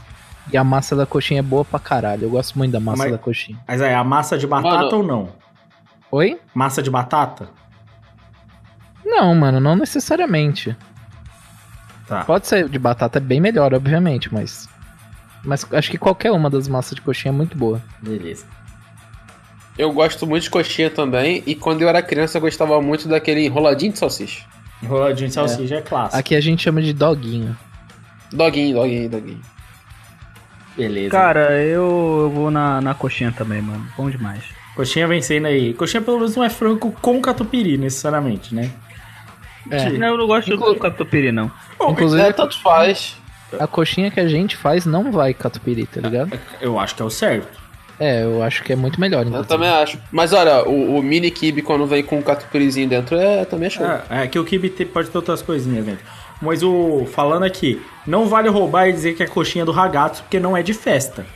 [0.53, 2.23] E a massa da coxinha é boa pra caralho.
[2.23, 3.59] Eu gosto muito da massa Mas- da coxinha.
[3.67, 4.97] Mas é a massa de batata Mano.
[4.97, 5.29] ou não?
[6.09, 6.41] Oi?
[6.55, 7.49] Massa de batata?
[9.05, 10.77] Não, mano, não necessariamente.
[12.07, 12.23] Tá.
[12.23, 14.69] Pode ser de batata é bem melhor, obviamente, mas.
[15.45, 17.83] Mas acho que qualquer uma das massas de coxinha é muito boa.
[18.01, 18.47] Beleza.
[19.81, 21.43] Eu gosto muito de coxinha também.
[21.47, 24.45] E quando eu era criança, eu gostava muito daquele enroladinho de salsicha.
[24.83, 26.19] Enroladinho de salsicha é, clássico.
[26.19, 27.57] Aqui a gente chama de doguinho.
[28.31, 29.41] Doguinho, doguinho, doguinho.
[30.77, 31.11] Beleza.
[31.11, 33.87] Cara, eu, eu vou na, na coxinha também, mano.
[33.97, 34.45] Bom demais.
[34.77, 35.73] Coxinha vencendo aí.
[35.73, 38.71] Coxinha pelo menos não é frango com catupiry, necessariamente, né?
[39.71, 39.89] É.
[39.91, 41.51] Não, eu não gosto Inclu- do catupiry, não.
[41.81, 43.17] Inclusive, É, tanto faz.
[43.59, 46.39] a coxinha que a gente faz não vai catupiry, tá ligado?
[46.61, 47.60] Eu acho que é o certo.
[48.01, 49.21] É, eu acho que é muito melhor.
[49.21, 49.49] Eu inclusive.
[49.49, 49.99] também acho.
[50.11, 53.71] Mas olha, o, o mini kibe quando vem com um catupiryzinho dentro é também é
[53.71, 53.87] show.
[53.87, 56.05] É, é que o kibe pode ter outras coisinhas dentro.
[56.41, 60.41] Mas o falando aqui, não vale roubar e dizer que é coxinha do ragazzo, porque
[60.41, 61.27] não é de festa.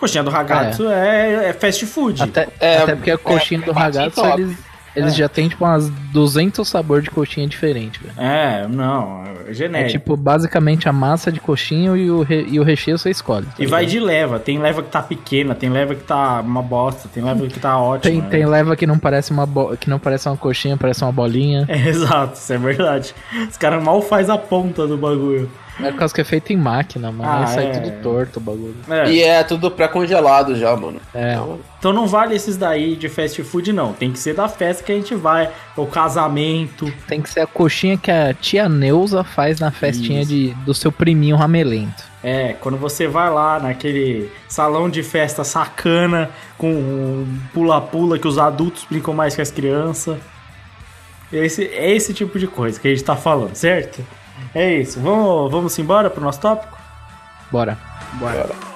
[0.00, 2.22] Coxinha do ragazzo é, é fast food.
[2.22, 4.56] Até, É, até porque a coxinha é, do bate ragazzo, top.
[4.96, 8.14] Eles, eles já tem tipo umas 200 sabores de coxinha diferentes, velho.
[8.18, 9.90] É, não, é É genérico.
[9.92, 13.46] tipo basicamente a massa de coxinha e o, re- e o recheio você escolhe.
[13.46, 14.38] tá E vai de leva.
[14.38, 17.78] Tem leva que tá pequena, tem leva que tá uma bosta, tem leva que tá
[17.78, 18.00] ótima.
[18.12, 18.28] Tem, né?
[18.28, 19.76] tem leva que não parece uma bo...
[19.76, 21.64] que não parece uma coxinha, parece uma bolinha.
[21.68, 23.14] É, exato, isso é verdade.
[23.48, 25.50] Os caras mal faz a ponta do bagulho.
[25.80, 27.30] É por causa que é feito em máquina, mano.
[27.30, 27.70] Ah, Aí sai é.
[27.70, 28.76] tudo torto o bagulho.
[28.88, 29.10] É.
[29.10, 31.00] E é tudo pré-congelado já, mano.
[31.14, 31.34] É.
[31.34, 33.92] Então, Então não vale esses daí de fast food, não.
[33.92, 35.50] Tem que ser da festa que a gente vai.
[35.76, 36.90] O casamento.
[37.06, 40.30] Tem que ser a coxinha que a tia Neuza faz na festinha Isso.
[40.30, 42.04] de, do seu priminho ramelento.
[42.24, 48.38] É, quando você vai lá naquele salão de festa sacana, com um pula-pula que os
[48.38, 50.16] adultos brincam mais que as crianças.
[51.32, 54.02] Esse, é esse tipo de coisa que a gente tá falando, certo?
[54.54, 55.00] É isso.
[55.00, 56.76] Vamos, vamos embora pro nosso tópico?
[57.50, 57.78] Bora.
[58.14, 58.46] Bora.
[58.46, 58.75] Bora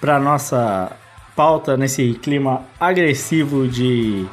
[0.00, 0.92] pra nossa
[1.34, 4.26] pauta nesse clima agressivo de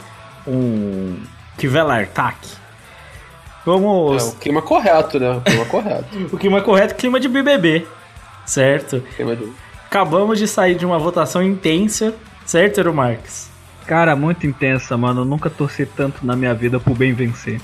[0.47, 1.17] um
[1.57, 2.37] Kvelartak.
[2.47, 2.61] é
[3.65, 4.23] Vamos.
[4.33, 5.31] o clima correto, né?
[5.37, 6.05] O clima correto.
[6.33, 7.85] O clima correto, clima de BBB,
[8.45, 9.01] certo?
[9.15, 9.51] Clima de-
[9.87, 12.13] Acabamos de sair de uma votação intensa,
[12.45, 13.49] certo, Eero Marques?
[13.85, 15.21] Cara, muito intensa, mano.
[15.21, 17.59] Eu nunca torci tanto na minha vida pro bem vencer.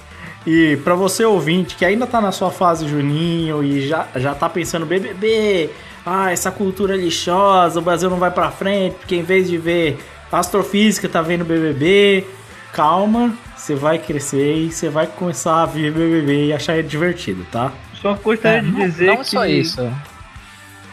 [0.46, 4.50] E pra você ouvinte que ainda tá na sua fase Juninho e já, já tá
[4.50, 5.70] pensando BBB,
[6.10, 10.00] ah, essa cultura lixosa, o Brasil não vai pra frente, porque em vez de ver
[10.32, 12.26] astrofísica tá vendo BBB,
[12.72, 17.46] calma, você vai crescer e você vai começar a ver BBB e achar ele divertido,
[17.52, 17.74] tá?
[18.02, 19.26] Só gostaria de não dizer não que.
[19.26, 19.82] só isso.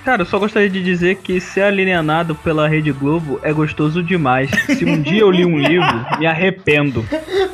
[0.04, 4.50] Cara, eu só gostaria de dizer que ser alienado pela Rede Globo é gostoso demais.
[4.76, 7.02] Se um dia eu li um livro, me arrependo.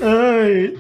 [0.03, 0.75] Ai,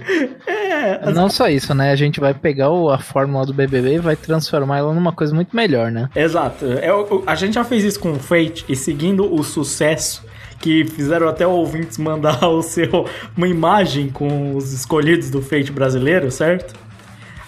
[0.48, 1.92] é, Não só isso, né?
[1.92, 5.32] A gente vai pegar o- a fórmula do BBB e vai transformar ela numa coisa
[5.32, 6.08] muito melhor, né?
[6.16, 6.64] Exato.
[6.66, 6.88] É,
[7.26, 10.24] a gente já fez isso com o Fate e seguindo o sucesso
[10.58, 13.06] que fizeram até ouvintes mandar o seu
[13.36, 16.74] uma imagem com os escolhidos do Fate brasileiro, certo?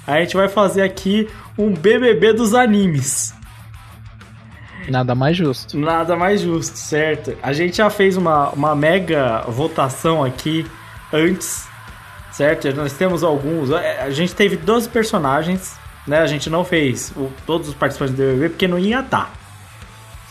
[0.07, 3.35] A gente vai fazer aqui um BBB dos animes.
[4.89, 5.79] Nada mais justo.
[5.79, 7.37] Nada mais justo, certo?
[7.43, 10.67] A gente já fez uma, uma mega votação aqui
[11.13, 11.67] antes,
[12.31, 12.73] certo?
[12.75, 13.71] Nós temos alguns.
[13.71, 15.75] é, A gente teve 12 personagens,
[16.07, 16.19] né?
[16.19, 19.31] A gente não fez o- todos os participantes do BBB porque não ia dar,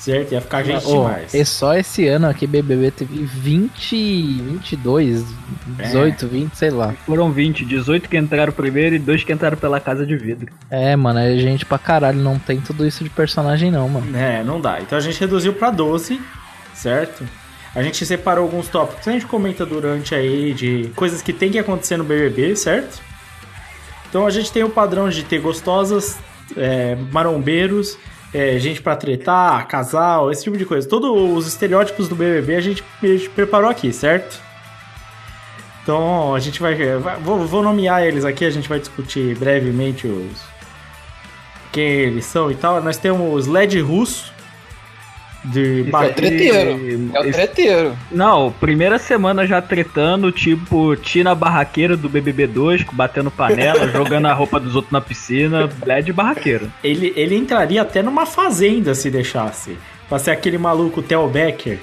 [0.01, 0.31] certo?
[0.31, 1.33] Ia ficar gente Ô, demais.
[1.33, 5.23] e só esse ano aqui BBB teve 20, 22,
[5.77, 6.93] 18, 20, sei lá.
[7.05, 10.51] Foram 20, 18 que entraram primeiro e dois que entraram pela casa de vidro.
[10.71, 14.17] É, mano, é gente pra caralho, não tem tudo isso de personagem não, mano.
[14.17, 14.81] É, não dá.
[14.81, 16.19] Então a gente reduziu pra 12,
[16.73, 17.27] certo?
[17.75, 21.51] A gente separou alguns tópicos que a gente comenta durante aí de coisas que tem
[21.51, 22.99] que acontecer no BBB, certo?
[24.09, 26.17] Então a gente tem o padrão de ter gostosas,
[26.57, 27.97] é, marombeiros,
[28.33, 30.87] é, gente pra tretar, casal, esse tipo de coisa.
[30.87, 34.39] Todos os estereótipos do BBB a gente, a gente preparou aqui, certo?
[35.83, 40.07] Então a gente vai, vai- vou, vou nomear eles aqui, a gente vai discutir brevemente
[40.07, 40.51] os
[41.71, 42.81] quem eles são e tal.
[42.83, 44.31] Nós temos LED russo
[45.45, 47.09] de É o treteiro.
[47.13, 47.97] É o Esse- treteiro.
[48.11, 54.33] Não, primeira semana já tretando, tipo, Tina Barraqueira do BBB 2, batendo panela, jogando a
[54.33, 56.71] roupa dos outros na piscina, LED barraqueiro.
[56.83, 59.77] ele, ele entraria até numa fazenda se deixasse.
[60.07, 61.79] Pra ser aquele maluco Theo Becker.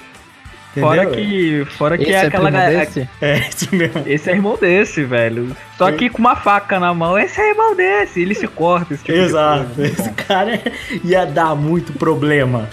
[0.78, 2.78] Fora que, fora que Esse é é aquela galera.
[2.84, 3.08] desse?
[3.20, 4.02] É, isso mesmo.
[4.06, 5.56] Esse é irmão desse, velho.
[5.76, 7.18] Só que com uma faca na mão.
[7.18, 8.20] Esse é irmão desse.
[8.20, 9.64] Ele se corta, esse tipo de Exato.
[9.74, 9.90] coisa.
[9.92, 10.60] Esse cara
[11.02, 12.68] ia dar muito problema.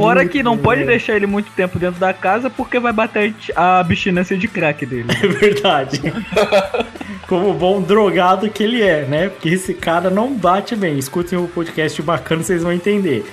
[0.00, 3.80] Fora que não pode deixar ele muito tempo dentro da casa porque vai bater a
[3.80, 5.08] abstinência de crack dele.
[5.22, 6.00] É verdade.
[7.28, 9.28] Como bom drogado que ele é, né?
[9.28, 10.98] Porque esse cara não bate bem.
[10.98, 13.24] Escutem o podcast bacana, vocês vão entender.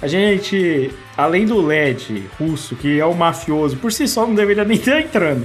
[0.00, 4.64] A gente, além do LED russo, que é o mafioso, por si só não deveria
[4.64, 5.44] nem estar entrando.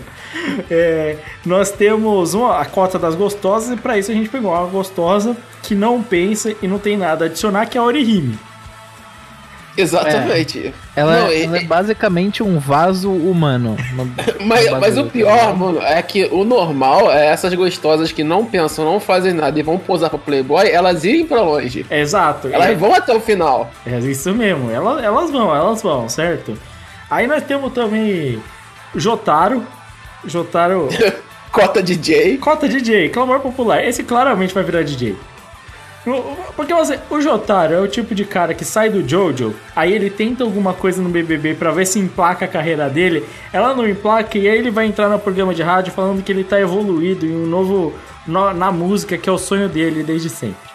[0.70, 4.66] É, nós temos uma, a cota das gostosas, e para isso a gente pegou uma
[4.68, 8.38] gostosa que não pensa e não tem nada a adicionar, que é a Orihime.
[9.76, 10.74] Exatamente.
[10.96, 13.76] Ela, Não, ela e- é basicamente um vaso humano.
[13.94, 14.12] no-
[14.46, 18.86] Mas, mas o pior, mano, é que o normal é essas gostosas que não pensam,
[18.86, 21.86] não fazem nada e vão posar pra Playboy, elas irem pra longe.
[21.90, 22.48] É, exato.
[22.52, 23.72] Elas é, vão até o final.
[23.86, 24.70] é isso mesmo.
[24.70, 26.58] Elas, elas vão, elas vão, certo?
[27.10, 28.42] Aí nós temos também
[28.96, 29.66] Jotaro.
[30.26, 30.88] Jotaro.
[31.52, 32.38] Cota DJ.
[32.38, 33.84] Cota DJ, clamor popular.
[33.84, 35.16] Esse claramente vai virar DJ.
[36.56, 40.10] Porque você, o Jotaro é o tipo de cara que sai do Jojo, aí ele
[40.10, 44.38] tenta alguma coisa no BBB pra ver se emplaca a carreira dele, ela não emplaca
[44.38, 47.34] e aí ele vai entrar no programa de rádio falando que ele tá evoluído em
[47.36, 47.94] um novo
[48.28, 50.73] no- na música que é o sonho dele desde sempre.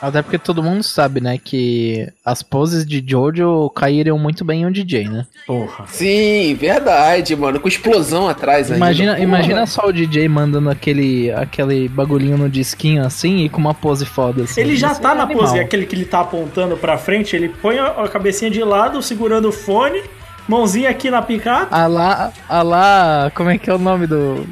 [0.00, 4.66] Até porque todo mundo sabe, né, que as poses de Jojo caíram muito bem em
[4.66, 5.26] um DJ, né?
[5.46, 5.86] Porra.
[5.86, 7.58] Sim, verdade, mano.
[7.58, 8.76] Com explosão atrás ainda.
[8.84, 9.24] Imagina, Porra.
[9.24, 14.04] imagina só o DJ mandando aquele, aquele bagulhinho no disquinho assim e com uma pose
[14.04, 14.60] foda assim.
[14.60, 15.44] Ele já Isso tá é na animal.
[15.44, 19.48] pose, aquele que ele tá apontando pra frente, ele põe a cabecinha de lado, segurando
[19.48, 20.02] o fone,
[20.46, 21.68] mãozinha aqui na picape.
[21.74, 24.46] A lá, a lá, como é que é o nome do...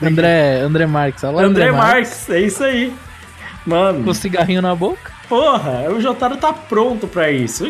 [0.00, 1.24] André, André Marques.
[1.24, 2.92] a lá André Marques, é isso aí.
[3.66, 4.04] Mano.
[4.04, 5.12] Com o cigarrinho na boca.
[5.28, 7.64] Porra, o Jotaro tá pronto pra isso.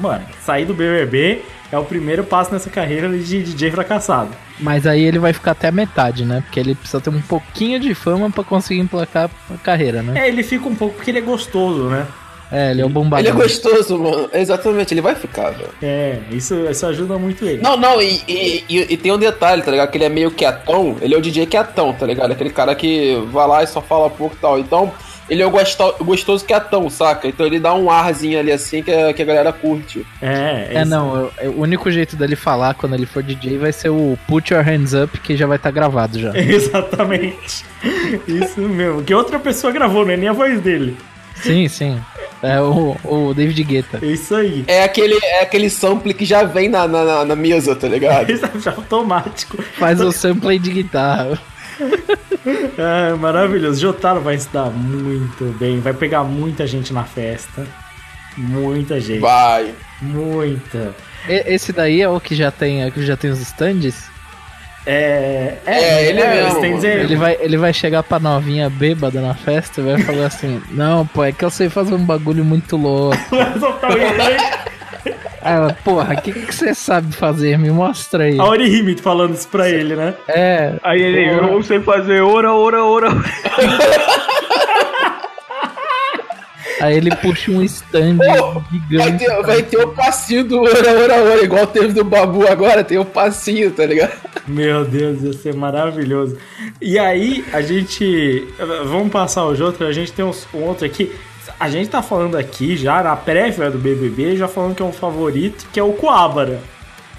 [0.00, 4.30] Mano, sair do BBB é o primeiro passo nessa carreira de DJ fracassado.
[4.58, 6.42] Mas aí ele vai ficar até a metade, né?
[6.44, 10.20] Porque ele precisa ter um pouquinho de fama pra conseguir emplacar a carreira, né?
[10.26, 12.06] É, ele fica um pouco porque ele é gostoso, né?
[12.52, 13.30] É, ele é o Ele bombadão.
[13.30, 14.28] é gostoso, mano.
[14.34, 15.68] Exatamente, ele vai ficar, velho.
[15.80, 17.62] É, isso, isso ajuda muito ele.
[17.62, 19.88] Não, não, e, e, e- e tem um detalhe, tá ligado?
[19.88, 20.96] Que ele é meio quietão.
[21.00, 22.32] Ele é o DJ quietão, tá ligado?
[22.32, 24.58] Aquele cara que vai lá e só fala pouco e tal.
[24.58, 24.92] Então,
[25.30, 27.26] ele é o gosto- gostoso quietão, saca?
[27.28, 30.04] Então ele dá um arzinho ali assim que a, que a galera curte.
[30.20, 30.90] É, É, isso.
[30.90, 34.18] não, eu- eu- o único jeito dele falar quando ele for DJ vai ser o
[34.26, 36.32] Put Your Hands Up, que já vai estar gravado já.
[36.36, 37.64] Exatamente.
[38.26, 39.02] Isso mesmo.
[39.02, 40.96] Que outra pessoa gravou, não é nem a voz dele.
[41.36, 41.98] Sim, sim.
[42.42, 43.98] É o, o David Guetta.
[44.02, 44.64] É isso aí.
[44.66, 48.28] É aquele, é aquele sample que já vem na, na, na- mesa, tá ligado?
[48.32, 49.62] Isso é já automático.
[49.78, 51.38] Faz o sample de guitarra.
[52.78, 53.80] É, maravilhoso.
[53.80, 55.80] Jotaro vai se dar muito bem.
[55.80, 57.66] Vai pegar muita gente na festa.
[58.36, 59.20] Muita gente.
[59.20, 59.74] Vai.
[60.00, 60.94] Muita.
[61.28, 64.08] E- Esse daí é o que já tem, é que já tem os stands?
[64.86, 65.58] É.
[65.66, 66.74] É, ele mesmo, eles têm mano.
[66.76, 70.62] dizer- Ele vai, ele vai chegar pra novinha bêbada na festa e vai falar assim:
[70.72, 73.16] Não, pô, é que eu sei fazer um bagulho muito louco.
[75.42, 77.58] ela, porra, o que, que você sabe fazer?
[77.58, 78.38] Me mostra aí.
[78.38, 80.14] A Orihime falando isso pra ele, né?
[80.28, 83.08] É, Aí ele, eu sei fazer ora, ora, ora.
[86.80, 88.36] aí ele puxa um stand Vai
[88.72, 89.18] gigante.
[89.26, 92.98] ter, vai ter o passinho do ora, ora, ora, igual teve do Babu agora, tem
[92.98, 94.12] o passinho, tá ligado?
[94.48, 96.36] Meu Deus, ia ser maravilhoso.
[96.80, 98.46] E aí, a gente.
[98.86, 101.12] Vamos passar os outros, a gente tem uns- um outro aqui.
[101.60, 104.92] A gente tá falando aqui já na prévia do BBB, já falando que é um
[104.92, 106.58] favorito, que é o Coabara.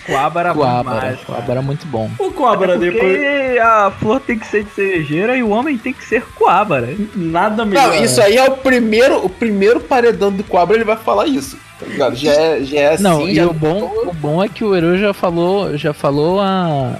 [0.03, 2.09] Coabra Coabra, Coabra é muito bom.
[2.17, 3.59] O Coabara Porque depois.
[3.59, 6.89] a flor tem que ser de cerejeira e o homem tem que ser coabra.
[7.15, 7.89] Nada melhor.
[7.89, 11.55] Não, isso aí é o primeiro, o primeiro paredão do Cobra, ele vai falar isso.
[11.79, 12.15] tá ligado?
[12.15, 14.75] Já é, já é assim, Não, e já o bom, o bom é que o
[14.75, 16.95] Eru já falou, já falou a,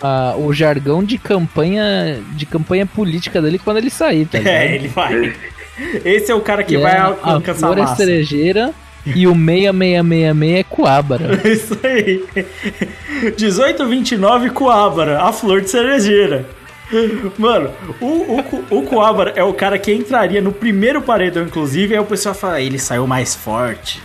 [0.00, 4.54] a- o jargão de campanha de campanha política dele quando ele sair, tá ligado?
[4.54, 5.34] É, ele vai.
[6.04, 7.96] Esse é o cara que vai é, a alcançar flor é massa.
[7.96, 8.74] cerejeira
[9.06, 11.40] e o 6666 é coabra.
[11.48, 12.24] Isso aí.
[13.38, 16.46] 1829 Coabra, a flor de cerejeira.
[17.38, 17.70] Mano,
[18.00, 22.04] o, o, o Coabra é o cara que entraria no primeiro paredão, inclusive, aí o
[22.04, 24.02] pessoal fala, ele saiu mais forte.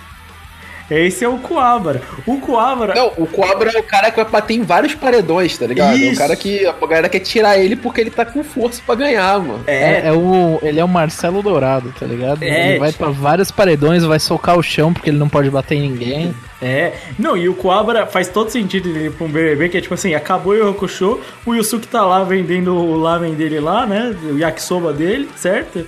[0.90, 2.02] Esse é o Coabra.
[2.26, 2.96] O Coabra.
[2.96, 5.96] Não, o Cobra é o cara que vai bater em vários paredões, tá ligado?
[5.96, 6.16] É Isso.
[6.16, 9.40] o cara que a galera quer tirar ele porque ele tá com força pra ganhar,
[9.40, 9.64] mano.
[9.68, 12.42] É, é o, ele é o Marcelo Dourado, tá ligado?
[12.42, 15.76] É, ele vai pra vários paredões, vai socar o chão porque ele não pode bater
[15.76, 16.34] em ninguém.
[16.62, 19.82] É, não, e o Coabra faz todo sentido ele ir pra um BBB, que é
[19.82, 24.16] tipo assim, acabou o Yokusho, o Yusuke tá lá vendendo o lamen dele lá, né,
[24.24, 25.86] o yakisoba dele, certo?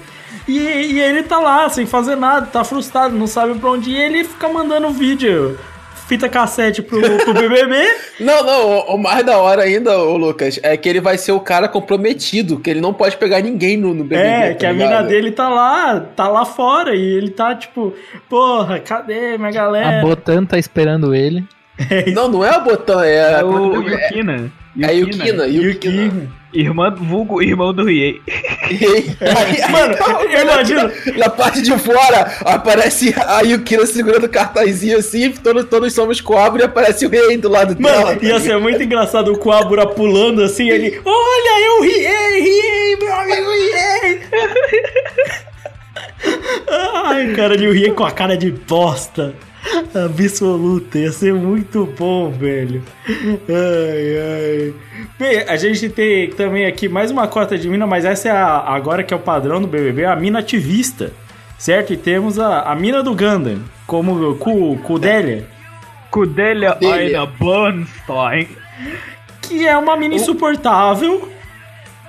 [0.48, 3.96] E, e ele tá lá, sem fazer nada, tá frustrado, não sabe pra onde ir,
[3.98, 5.58] e ele fica mandando vídeo,
[6.08, 7.76] fita cassete pro, pro BBB,
[8.20, 11.32] Não, não, o, o mais da hora ainda, ô Lucas, é que ele vai ser
[11.32, 14.28] o cara comprometido, que ele não pode pegar ninguém no, no BBB.
[14.28, 14.90] é, tá que a ligado?
[14.90, 17.94] mina dele tá lá, tá lá fora, e ele tá tipo,
[18.28, 20.02] porra, cadê minha A galera?
[20.02, 21.44] Botan tá esperando ele.
[22.14, 24.52] Não, não é a Botão, é, É a- o Yukina.
[24.82, 25.46] é a Yukina.
[25.48, 26.04] Yukina.
[26.04, 26.30] Yuki.
[26.52, 28.22] Irmã, vulgo irmão do Riei.
[29.70, 29.96] Mano,
[30.32, 35.94] eu imagino, Na parte de fora aparece a Yukina segurando o cartazinho assim, todos, todos
[35.94, 38.06] somos cobra e aparece o rei do lado dela.
[38.06, 41.00] Mano, tá ia ser muito engraçado o Coabra pulando assim, ele.
[41.06, 44.22] Olha, eu riei, riei, meu amigo riei!
[46.68, 49.36] Ai, cara, ele riei com a cara de bosta.
[49.96, 52.84] Absoluta, ia ser muito bom, velho.
[53.08, 54.74] Ai, ai.
[55.18, 58.58] Bem, a gente tem também aqui mais uma cota de mina, mas essa é a,
[58.60, 61.12] agora que é o padrão do BBB, a mina ativista,
[61.58, 61.94] certo?
[61.94, 65.48] E temos a, a mina do Gundam, como com, com o Delia.
[66.12, 66.96] Kudelia Delia.
[66.96, 68.48] Aina Bernstein.
[69.42, 71.30] que é uma mina insuportável,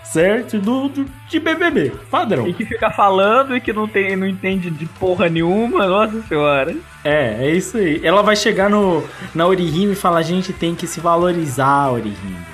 [0.05, 0.59] certo?
[0.59, 2.47] Do, do- de BBB, padrão.
[2.49, 6.75] E que fica falando e que não, tem, não entende de porra nenhuma, nossa senhora.
[7.05, 8.01] É, é isso aí.
[8.05, 9.03] Ela vai chegar no,
[9.35, 12.47] na Orihime e falar: a gente tem que se valorizar, Orihime.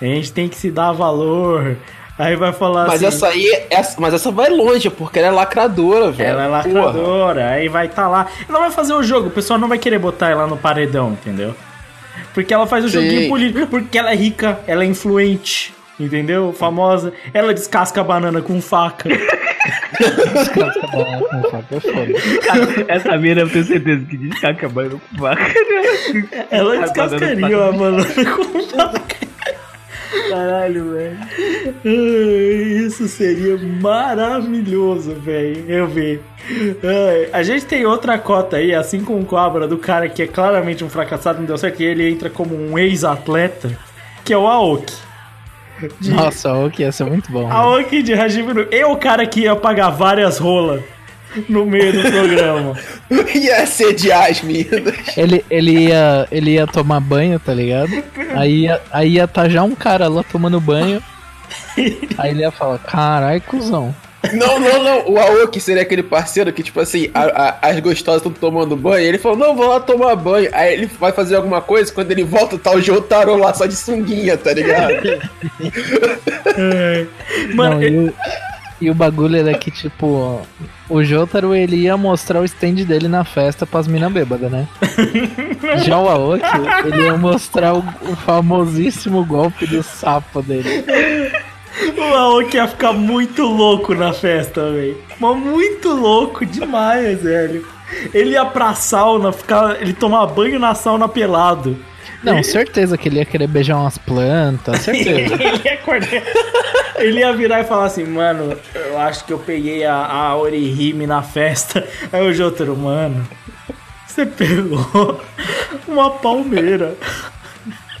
[0.00, 1.76] A gente tem que se dar valor.
[2.18, 3.16] Aí vai falar Mas assim.
[3.16, 6.30] essa aí, essa, mas essa vai longe, porque ela é lacradora, velho.
[6.30, 6.84] Ela é Porra.
[6.86, 8.26] lacradora, aí vai tá lá.
[8.48, 11.54] Ela vai fazer o jogo, o pessoal não vai querer botar ela no paredão, entendeu?
[12.32, 12.94] Porque ela faz o Sim.
[12.94, 16.52] joguinho político, porque ela é rica, ela é influente, entendeu?
[16.52, 17.12] Famosa.
[17.32, 19.08] Ela descasca a banana com faca.
[19.08, 22.84] Descasca a banana com faca, é foda.
[22.88, 25.54] Essa mina eu tenho certeza que descaca banho com vaca.
[26.50, 29.26] Ela A descascaria a banana com faca.
[30.28, 31.18] Caralho, velho.
[31.84, 35.64] Isso seria maravilhoso, velho.
[35.68, 36.20] Eu vi.
[36.82, 40.26] Ai, A gente tem outra cota aí, assim como o Cobra, do cara que é
[40.26, 43.70] claramente um fracassado, não deu certo, e ele entra como um ex-atleta,
[44.24, 45.05] que é o Aoki.
[46.02, 47.48] Nossa, o que ia ser muito bom.
[47.48, 47.54] né?
[47.54, 48.66] Aoki de Hajime no...
[48.70, 50.82] É o cara que ia pagar várias rolas
[51.48, 52.74] no meio do programa.
[53.34, 54.94] Ia sediar as minas.
[55.16, 57.90] Ele, ele, ia, ele ia tomar banho, tá ligado?
[58.34, 61.02] Aí ia, aí ia tá já um cara lá tomando banho.
[62.18, 63.94] Aí ele ia falar, carai, cuzão.
[64.34, 65.08] Não, não, não.
[65.10, 69.04] O Aoki seria aquele parceiro que, tipo assim, a- a- as gostosas estão tomando banho.
[69.04, 70.48] E ele falou, não, vou lá tomar banho.
[70.52, 71.92] Aí ele vai fazer alguma coisa.
[71.92, 74.96] Quando ele volta, tá o Jotaro lá só de sunguinha, tá ligado?
[76.58, 77.06] É.
[77.54, 78.14] Mano, Não, e, o,
[78.80, 80.40] e o bagulho era que, tipo,
[80.88, 84.66] o Jotaro ele ia mostrar o stand dele na festa pras minas bêbadas, né?
[85.84, 86.44] Já o Aoki,
[86.86, 90.84] ele ia mostrar o, o famosíssimo golpe do sapo dele.
[91.96, 94.96] O Aoki ia ficar muito louco na festa, velho.
[95.20, 97.66] Mas muito louco demais, velho.
[98.14, 101.76] Ele ia pra sauna, ficar, ele tomar banho na sauna pelado.
[102.22, 105.34] Não, certeza que ele ia querer beijar umas plantas, certeza.
[105.40, 106.22] ele, ia acordar-
[106.96, 111.06] ele ia virar e falar assim, mano, eu acho que eu peguei a, a Orihime
[111.06, 111.86] na festa.
[112.12, 113.26] Aí o Jotaro, mano,
[114.06, 115.20] você pegou
[115.86, 116.96] uma palmeira.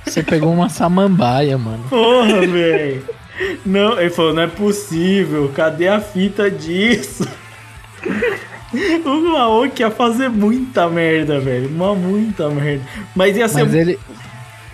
[0.04, 1.84] Você pegou uma samambaia, mano.
[1.90, 3.04] Porra, velho.
[3.64, 7.26] Não, ele falou, não é possível, cadê a fita disso?
[9.04, 11.68] O Aoki ia fazer muita merda, velho.
[11.68, 12.82] Uma muita merda.
[13.14, 13.62] Mas ia ser.
[13.62, 13.98] Mas ele,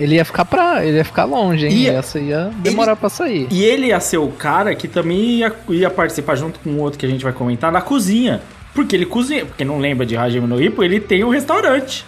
[0.00, 0.84] ele ia ficar pra.
[0.84, 1.72] Ele ia ficar longe, hein?
[1.72, 3.46] Ia- Essa ia demorar pra sair.
[3.50, 6.98] E ele ia ser o cara que também ia, ia participar junto com o outro
[6.98, 8.40] que a gente vai comentar na cozinha.
[8.74, 9.44] Porque ele cozinha.
[9.44, 12.04] Porque não lembra de Hajime no Ippo, ele tem um restaurante.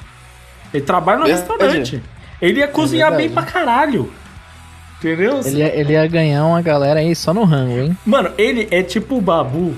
[0.73, 1.49] Ele trabalha no Verdade.
[1.49, 2.03] restaurante.
[2.41, 4.11] Ele ia cozinhar bem pra caralho.
[5.05, 5.41] Entendeu?
[5.45, 7.99] Ele ia, ele ia ganhar uma galera aí só no rango, hein?
[8.07, 9.75] Mano, ele é tipo o Babu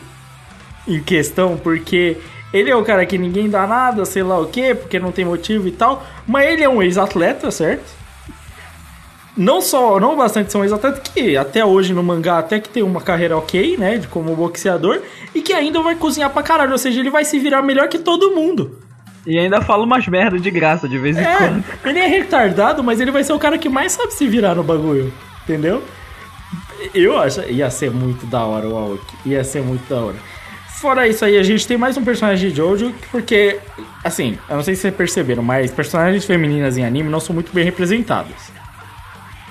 [0.87, 2.17] em questão, porque
[2.53, 5.25] Ele é o cara que ninguém dá nada, sei lá o quê, porque não tem
[5.25, 6.05] motivo e tal.
[6.27, 7.85] Mas ele é um ex-atleta, certo?
[9.37, 12.83] Não só, não bastante ser um ex-atleta, que até hoje no mangá até que tem
[12.83, 13.99] uma carreira ok, né?
[13.99, 15.03] De como boxeador,
[15.35, 16.73] e que ainda vai cozinhar pra caralho.
[16.73, 18.79] Ou seja, ele vai se virar melhor que todo mundo.
[19.27, 21.65] E ainda fala umas merda de graça de vez em É, quando.
[21.85, 24.63] ele é retardado, mas ele vai ser o cara que mais sabe se virar no
[24.63, 25.13] bagulho.
[25.43, 25.83] Entendeu?
[26.95, 27.41] Eu acho.
[27.51, 29.17] Ia ser muito da hora o Aoki.
[29.25, 30.17] Ia ser muito da hora.
[30.81, 33.59] Fora isso aí, a gente tem mais um personagem de Jojo, porque,
[34.05, 37.51] assim, eu não sei se vocês perceberam, mas personagens femininas em anime não são muito
[37.51, 38.53] bem representadas.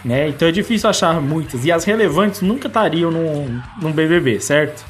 [0.04, 0.30] Né?
[0.30, 1.66] Então é difícil achar muitas.
[1.66, 4.86] E as relevantes nunca estariam num, num BBB, certo?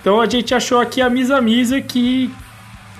[0.00, 2.30] Então a gente achou aqui a Misa Misa que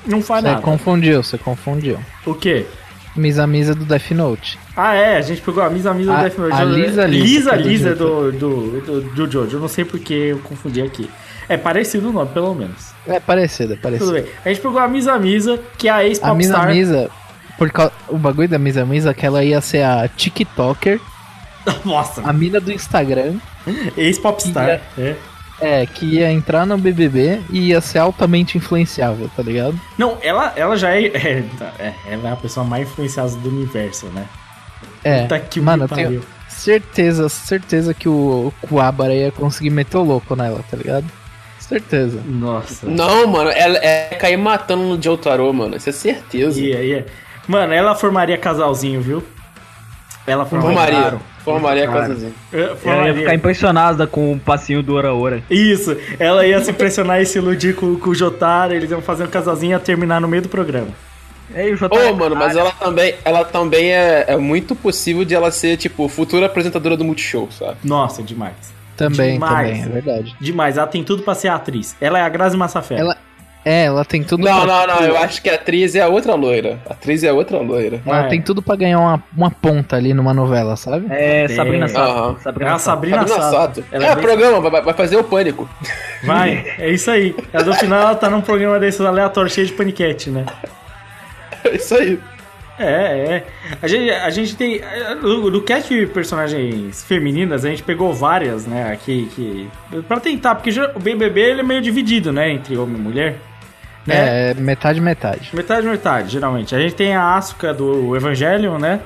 [0.06, 0.62] não faz Você nada.
[0.62, 1.98] confundiu, você confundiu.
[2.26, 2.66] O quê?
[3.14, 4.58] Misa Misa do Death Note.
[4.74, 6.52] Ah, é, a gente pegou a Misa Misa A- do Death Note.
[6.54, 9.56] a Lisa Lisa, Lisa, é do Lisa do, do, do, do Jojo.
[9.56, 11.10] Eu não sei porque eu confundi aqui.
[11.48, 12.92] É parecido o nome, pelo menos.
[13.06, 14.12] É parecido, é Tudo parecido.
[14.12, 14.24] bem.
[14.44, 16.68] A gente pegou a Misa Misa, que é a A Misa ex-popstar.
[16.68, 17.10] Misa,
[17.58, 20.98] por causa, o bagulho da Misa Misa é que ela ia ser a TikToker,
[21.84, 23.34] Nossa, a mina do Instagram,
[23.96, 24.80] ex-popstar.
[24.98, 25.16] É.
[25.62, 29.80] é, que ia entrar no BBB e ia ser altamente influenciável, tá ligado?
[29.96, 31.44] Não, ela, ela já é, é,
[31.78, 31.94] é.
[32.08, 34.26] Ela é a pessoa mais influenciada do universo, né?
[35.04, 36.08] É, Puta que mano, eu pariu.
[36.08, 41.06] tenho certeza, certeza que o Kuwabara ia conseguir meter o louco nela, tá ligado?
[41.60, 42.20] Certeza.
[42.26, 42.86] Nossa.
[42.86, 45.76] Não, mano, ela é cair matando no Jotaro, mano.
[45.76, 46.60] Isso é certeza.
[46.60, 47.06] Ia, ia.
[47.46, 49.22] Mano, ela formaria casalzinho, viu?
[50.26, 50.92] Ela formaria.
[50.92, 51.31] Formaria.
[51.44, 52.32] Formaria a casazinha.
[52.52, 55.42] É, Ela ia ficar impressionada com o passinho do Ora Ora.
[55.50, 59.24] Isso, ela ia se impressionar e se iludir com, com o Jotaro, eles iam fazer
[59.24, 60.88] um casalzinho e ia terminar no meio do programa.
[61.54, 62.16] Ei, o Ô, Jotaro.
[62.16, 66.46] mano, mas ela também, ela também é, é muito possível de ela ser, tipo, futura
[66.46, 67.76] apresentadora do Multishow, sabe?
[67.84, 68.72] Nossa, demais.
[68.96, 69.78] Também, Demais.
[69.78, 70.36] também, é verdade.
[70.40, 71.96] Demais, ela tem tudo pra ser atriz.
[72.00, 73.00] Ela é a Grazi Massafera.
[73.00, 73.16] Ela,
[73.64, 76.08] é, ela tem tudo Não, pra, não, não, eu acho que a atriz é a
[76.08, 76.78] outra loira.
[76.88, 78.00] A atriz é a outra loira.
[78.04, 78.28] Ela é.
[78.28, 81.06] tem tudo pra ganhar uma, uma ponta ali numa novela, sabe?
[81.10, 81.56] É, Tem.
[81.56, 82.36] Sabrina Sato.
[82.38, 82.82] É Sabrina a Sato.
[82.84, 83.50] Sabrina, Sabrina Sato.
[83.76, 83.84] Sato.
[83.92, 85.68] Ela É, é bem- programa, vai, vai fazer o pânico.
[86.24, 87.34] Vai, é isso aí.
[87.52, 90.44] Ela, no final ela tá num programa desses aleatórios cheio de paniquete, né?
[91.64, 92.18] É isso aí.
[92.78, 93.44] É, é.
[93.80, 94.80] A gente, a gente tem.
[95.20, 98.90] No, no cast de personagens femininas, a gente pegou várias, né?
[98.92, 99.68] Aqui que.
[100.08, 102.50] Pra tentar, porque já- o BBB ele é meio dividido, né?
[102.50, 103.36] Entre homem e mulher.
[104.06, 104.50] Né?
[104.50, 105.50] É, metade, metade.
[105.52, 106.74] Metade, metade, geralmente.
[106.74, 109.00] A gente tem a Asuka do Evangelion, né?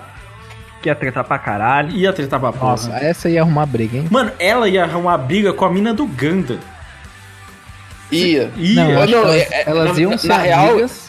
[0.82, 1.90] Que ia tretar pra caralho.
[1.90, 2.70] Ia tretar pra porra.
[2.72, 4.06] Nossa, essa ia arrumar briga, hein?
[4.10, 6.58] Mano, ela ia arrumar briga com a mina do Ganda.
[8.10, 8.50] Ia.
[8.56, 8.84] Ia.
[8.84, 11.06] Não, não, elas, é- é- elas na- iam na ser real- amigas.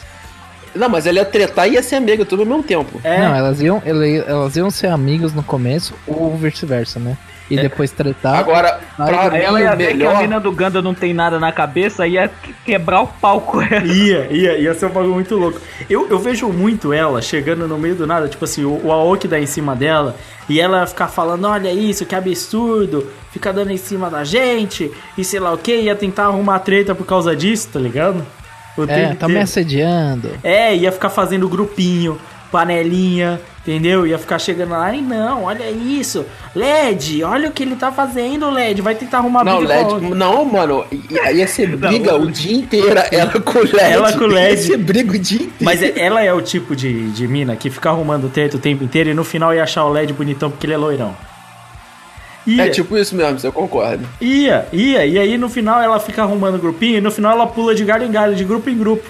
[0.74, 3.00] Não, mas ela ia tretar e ia ser amiga, tudo ao mesmo tempo.
[3.02, 7.16] É, Não, elas iam, elas iam ser amigas no começo ou vice-versa, né?
[7.50, 7.62] E É.
[7.62, 8.36] depois tretar.
[8.38, 10.18] Agora, pra Aí ela ia ver que a melhor...
[10.20, 13.60] mina do Ganda não tem nada na cabeça e ia que- quebrar o pau com
[13.62, 13.86] ela.
[13.86, 15.58] Ia, ia, ia ser um bagulho muito louco.
[15.88, 19.26] Eu, eu vejo muito ela chegando no meio do nada, tipo assim, o, o Aoki
[19.26, 20.14] dá em cima dela,
[20.48, 25.24] e ela ficar falando, olha isso, que absurdo, fica dando em cima da gente, e
[25.24, 28.24] sei lá o que, ia tentar arrumar treta por causa disso, tá ligado?
[28.76, 30.30] O É, tempo tá me assediando.
[30.44, 32.18] É, ia ficar fazendo grupinho,
[32.52, 34.06] panelinha, entendeu?
[34.06, 38.48] Ia ficar chegando lá, e não, olha isso, LED, olha o que ele tá fazendo,
[38.50, 42.56] LED, vai tentar arrumar Não, briga LED, não, mano, ia ia ser briga o dia
[42.56, 43.78] inteiro, ela com LED.
[43.78, 44.50] Ela com LED.
[44.52, 45.56] Ia ser briga o dia inteiro.
[45.64, 48.82] Mas é- ela é o tipo de, de mina que fica arrumando treta o tempo
[48.82, 51.14] inteiro e no final ia achar o LED bonitão porque ele é loirão.
[52.46, 54.08] Ia, É tipo isso mesmo, eu concordo.
[54.20, 57.74] ia, ia, e aí no final ela fica arrumando grupinho e no final ela pula
[57.74, 59.06] de galho em galho, de grupo em grupo.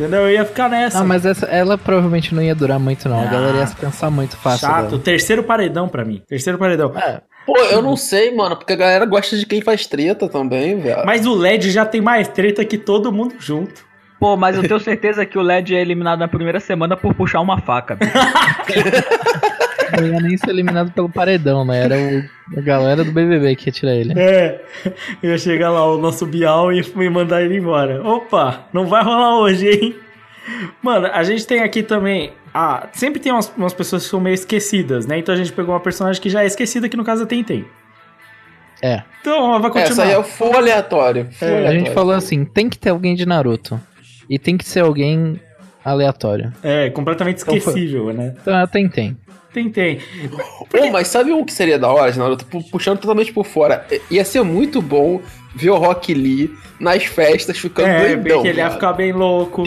[0.00, 0.22] Entendeu?
[0.22, 0.98] Eu ia ficar nessa.
[0.98, 3.20] Não, mas essa, ela provavelmente não ia durar muito, não.
[3.20, 4.66] A galera ia se cansar muito fácil.
[4.66, 4.88] Chato.
[4.92, 5.02] dela.
[5.02, 6.22] Terceiro paredão pra mim.
[6.26, 6.96] Terceiro paredão.
[6.96, 10.80] É, Pô, eu não sei, mano, porque a galera gosta de quem faz treta também,
[10.80, 11.02] velho.
[11.04, 13.84] Mas o LED já tem mais treta que todo mundo junto.
[14.18, 17.40] Pô, mas eu tenho certeza que o LED é eliminado na primeira semana por puxar
[17.40, 17.98] uma faca.
[20.00, 21.84] não ia nem ser eliminado pelo paredão, né?
[21.84, 24.12] Era o, a galera do BBB que ia tirar ele.
[24.18, 24.60] É,
[25.22, 28.02] ia chegar lá o nosso Bial e me mandar ele embora.
[28.06, 29.96] Opa, não vai rolar hoje, hein?
[30.82, 32.32] Mano, a gente tem aqui também.
[32.52, 35.18] Ah, sempre tem umas, umas pessoas que são meio esquecidas, né?
[35.18, 37.64] Então a gente pegou uma personagem que já é esquecida, que no caso é Tentem.
[38.82, 39.02] É.
[39.20, 40.06] Então ela vai Essa continuar.
[40.06, 41.28] aí é full aleatório.
[41.30, 41.92] full A gente aleatório.
[41.94, 43.78] falou assim: tem que ter alguém de Naruto.
[44.28, 45.40] E tem que ser alguém
[45.84, 46.52] aleatório.
[46.62, 48.34] É, completamente Então esquecível, né?
[48.40, 49.16] Então ela tem, tem.
[49.52, 49.98] Tentem.
[50.70, 52.46] Pô, mas sabe um que seria da hora, Naruto?
[52.46, 53.84] Pu- Puxando totalmente por fora.
[53.90, 55.20] I- Ia ser muito bom
[55.56, 58.42] ver o Rock Lee nas festas ficando É, bem doidão.
[58.42, 59.64] que ele ia ficar bem louco.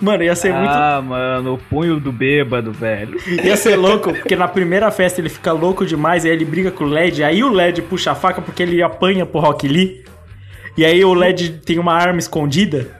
[0.00, 0.70] Mano, ia ser muito.
[0.70, 3.18] Ah, mano, o punho do bêbado, velho.
[3.44, 6.84] Ia ser louco, porque na primeira festa ele fica louco demais, aí ele briga com
[6.84, 10.04] o LED, aí o LED puxa a faca porque ele apanha pro Rock Lee.
[10.76, 12.97] E aí o LED tem uma arma escondida.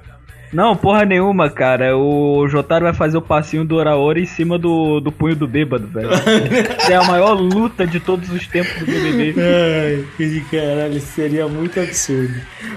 [0.53, 1.97] Não, porra nenhuma, cara.
[1.97, 5.87] O Jotaro vai fazer o passinho do Oraora em cima do, do punho do bêbado,
[5.87, 6.09] velho.
[6.89, 9.35] é a maior luta de todos os tempos do BBB.
[9.41, 12.35] Ai, que caralho, seria muito absurdo.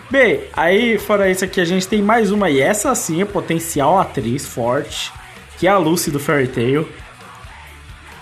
[0.09, 3.99] Bem, aí fora isso aqui, a gente tem mais uma, e essa sim é potencial
[3.99, 5.11] atriz forte,
[5.57, 6.87] que é a Lucy do Fairy Tail.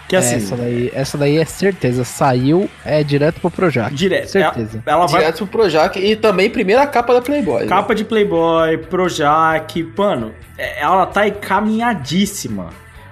[0.10, 2.04] Que assim, essa, daí, essa daí é certeza.
[2.04, 3.94] Saiu, é direto pro Projac.
[3.94, 4.28] direto.
[4.30, 4.82] Certeza.
[4.86, 7.62] Ela, ela vai Direto pro Projac e também primeira capa da Playboy.
[7.62, 7.68] né?
[7.68, 12.70] Capa de Playboy, Projac, mano, é- ela tá encaminhadíssima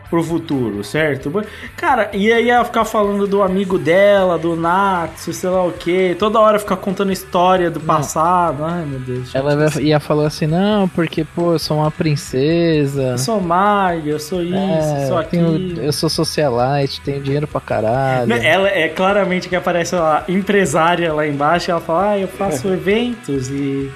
[0.10, 1.32] pro futuro, certo?
[1.76, 6.16] Cara, e aí ela ficar falando do amigo dela, do Natsu, sei lá o que,
[6.18, 8.64] toda hora ficar contando história do passado.
[8.64, 9.36] Ai, meu Deus.
[9.36, 13.02] Ela ia falar assim, não, porque, pô, eu sou uma princesa.
[13.12, 15.82] Eu sou maga, eu sou isso, É, sou eu, tenho- aquilo.
[15.82, 18.32] eu sou socialite, tenho dinheiro pra caralho.
[18.34, 23.50] Ela é claramente que aparece a empresária lá embaixo, ela fala, ah, eu faço eventos
[23.50, 23.92] e.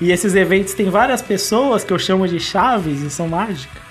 [0.00, 3.82] E esses eventos tem várias pessoas que eu chamo de chaves e são mágicas.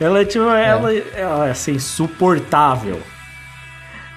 [0.00, 3.00] Ela é tipo, ela, ela é assim, insuportável.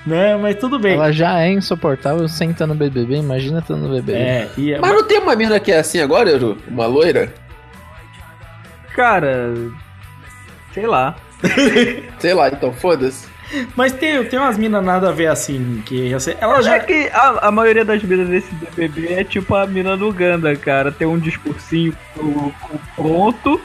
[0.05, 0.38] Né?
[0.38, 0.93] Mas tudo bem.
[0.95, 4.13] Ela já é insuportável sem estar no BBB, imagina estar no BBB.
[4.13, 6.57] É, e é- Mas não tem uma mina que é assim agora, Edu?
[6.67, 7.32] Uma loira?
[8.95, 9.53] Cara,
[10.73, 11.15] sei lá.
[12.19, 13.28] Sei lá, então foda-se.
[13.75, 16.80] mas tem, tem umas minas nada a ver assim, que assim, ela É já.
[16.80, 20.91] que a, a maioria das minas desse BBB é tipo a mina do Ganda, cara.
[20.91, 23.61] Tem um discursinho pro- pro pronto.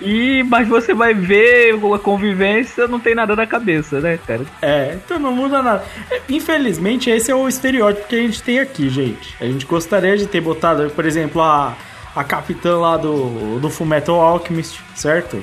[0.00, 4.42] E, mas você vai ver a convivência, não tem nada na cabeça, né, cara?
[4.60, 5.84] É, então não muda nada.
[6.10, 9.36] É, Infelizmente, esse é o estereótipo que a gente tem aqui, gente.
[9.40, 11.76] A gente gostaria de ter botado, por exemplo, a,
[12.14, 15.42] a capitã lá do, do Fullmetal Alchemist, certo?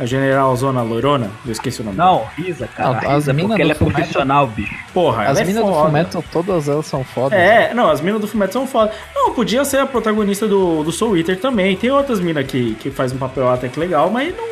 [0.00, 1.96] A General Zona Loirona, eu esqueci o nome.
[1.96, 3.00] Não, Risa, cara.
[3.00, 4.74] Não, as porque do ela é profissional, bicho.
[4.94, 5.82] Porra, As é minas do foda.
[5.82, 7.36] Fullmetal, todas elas são fodas.
[7.36, 8.92] É, não, as minas do Fullmetal são foda.
[9.12, 11.76] Não, podia ser a protagonista do, do Soul Eater também.
[11.76, 14.44] Tem outras minas que, que faz um papel até que legal, mas não...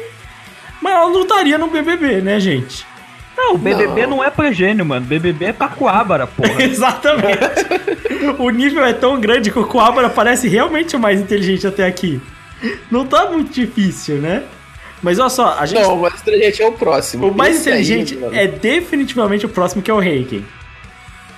[0.82, 2.84] Mas ela não estaria no BBB, né, gente?
[3.36, 5.06] Não, o BBB não, é pra gênio, mano.
[5.06, 6.60] BBB é pra coábara, porra.
[6.64, 7.38] Exatamente.
[8.38, 12.20] o nível é tão grande que o Coabra parece realmente o mais inteligente até aqui.
[12.90, 14.42] Não tá muito difícil, né?
[15.02, 15.82] Mas olha só, a gente.
[15.82, 17.28] Não, o mais inteligente é o próximo.
[17.28, 18.34] o mais Esse aí, inteligente mano.
[18.34, 20.44] é definitivamente o próximo que é o Reiken.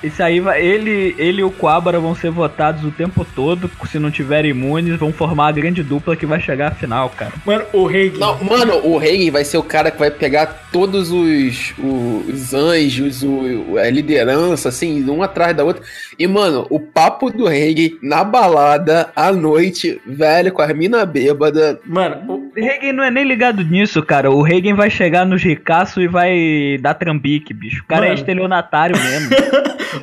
[0.00, 0.64] Isso aí vai.
[0.64, 3.68] Ele, ele e o Coabra vão ser votados o tempo todo.
[3.90, 7.32] Se não tiverem imunes, vão formar a grande dupla que vai chegar à final, cara.
[7.44, 8.20] Mano, o Reiken.
[8.20, 13.24] Não, mano, o Reagan vai ser o cara que vai pegar todos os, os anjos,
[13.24, 15.82] o, a liderança, assim, um atrás da outra.
[16.16, 21.80] E, mano, o papo do Reagan na balada, à noite, velho, com a mina bêbada.
[21.84, 24.30] Mano, O Reagan não é nem ligado nisso, cara.
[24.30, 27.82] O Reagan vai chegar nos ricaços e vai dar trambique, bicho.
[27.82, 28.20] O cara é Mano.
[28.20, 29.30] estelionatário mesmo.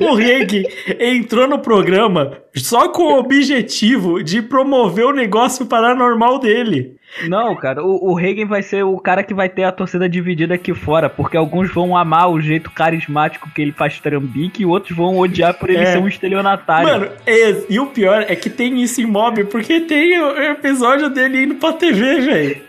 [0.00, 0.64] o Reiken
[0.98, 6.96] entrou no programa só com o objetivo de promover o negócio paranormal dele.
[7.28, 7.82] Não, cara.
[7.82, 11.08] O, o Reagan vai ser o cara que vai ter a torcida dividida aqui fora.
[11.08, 15.54] Porque alguns vão amar o jeito carismático que ele faz trambique e outros vão odiar
[15.54, 15.92] por ele É.
[15.92, 16.88] ser um estelionatário.
[16.88, 21.08] Mano, é- e o pior é que tem isso em mob, porque tem o episódio
[21.08, 22.66] dele indo pra TV, velho.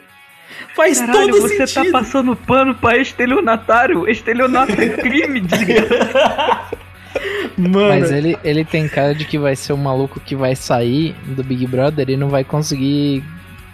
[0.76, 1.92] Faz Caralho, todo você sentido.
[1.92, 4.08] tá passando pano pra estelionatário.
[4.08, 6.78] Estelionato é crime, desgraça.
[7.58, 11.16] Mano, Mas ele, ele tem cara de que vai ser o maluco que vai sair
[11.26, 13.24] do Big Brother e não vai conseguir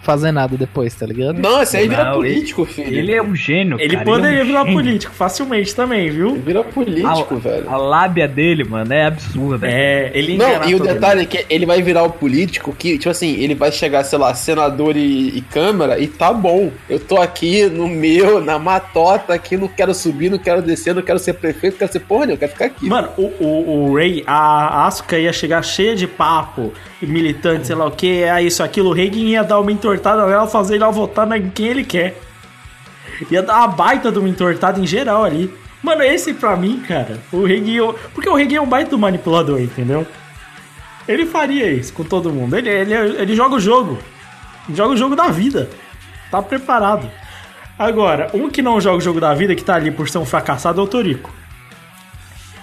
[0.04, 1.38] fazer nada depois, tá ligado?
[1.40, 2.94] Não, esse aí vira Não, político, filho.
[2.96, 4.04] Ele é um gênio, ele cara.
[4.04, 4.74] poderia é um virar gênio.
[4.76, 6.30] político facilmente também, viu?
[6.30, 7.70] Ele vira político, A- velho.
[7.70, 9.66] A lábia dele, mano, é absurda.
[9.68, 13.10] É, ele Não, e o detalhe é que ele vai virar o político que, tipo
[13.10, 16.70] assim, ele vai chegar, sei lá, senador e, e câmara e tá bom.
[16.88, 21.02] Eu tô aqui no meu, na matota aqui, não quero subir, não quero descer, não
[21.02, 22.86] quero ser prefeito, não quero ser porra, nenhuma, eu quero ficar aqui.
[22.86, 26.72] Mano, o, o, o Ray, a Asuka ia chegar cheia de papo,
[27.06, 28.90] militante, sei lá o que, é isso, aquilo.
[28.90, 32.18] O Reagan ia dar uma entortada nela, fazer ela votar em quem ele quer.
[33.30, 35.52] Ia dar uma baita de uma entortada em geral ali.
[35.82, 37.94] Mano, esse pra mim, cara, o Reagan.
[38.12, 40.06] Porque o Reagan é um baita do manipulador, entendeu?
[41.06, 42.56] Ele faria isso com todo mundo.
[42.56, 43.98] Ele, ele, ele joga o jogo.
[44.72, 45.68] Joga o jogo da vida.
[46.30, 47.10] Tá preparado.
[47.78, 50.24] Agora, um que não joga o jogo da vida, que tá ali por ser um
[50.24, 51.30] fracassado, é o Torico.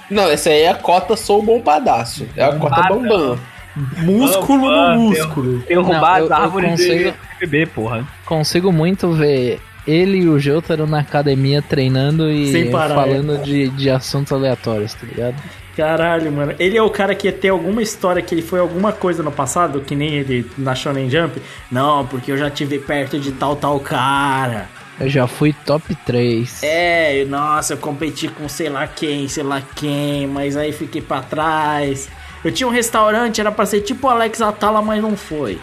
[0.09, 2.27] Não, essa aí é a cota sou bombadaço.
[2.35, 3.39] É a cota bambam.
[3.75, 5.59] Músculo no músculo.
[5.67, 7.13] Derrubar Não, as eu- eu árvores consigo-
[7.47, 8.07] de porra.
[8.25, 13.69] Consigo muito ver ele e o Jotaro na academia treinando Sem e parar, falando de,
[13.69, 15.35] de assuntos aleatórios, tá ligado?
[15.75, 16.53] Caralho, mano.
[16.59, 19.31] Ele é o cara que ia ter alguma história que ele foi alguma coisa no
[19.31, 21.41] passado, que nem ele na Shonen Jump.
[21.71, 24.67] Não, porque eu já tive perto de tal, tal cara.
[24.99, 26.61] Eu já fui top 3.
[26.61, 31.21] É, nossa, eu competi com sei lá quem, sei lá quem, mas aí fiquei pra
[31.21, 32.07] trás.
[32.43, 35.59] Eu tinha um restaurante, era pra ser tipo o Alex Atala, mas não foi.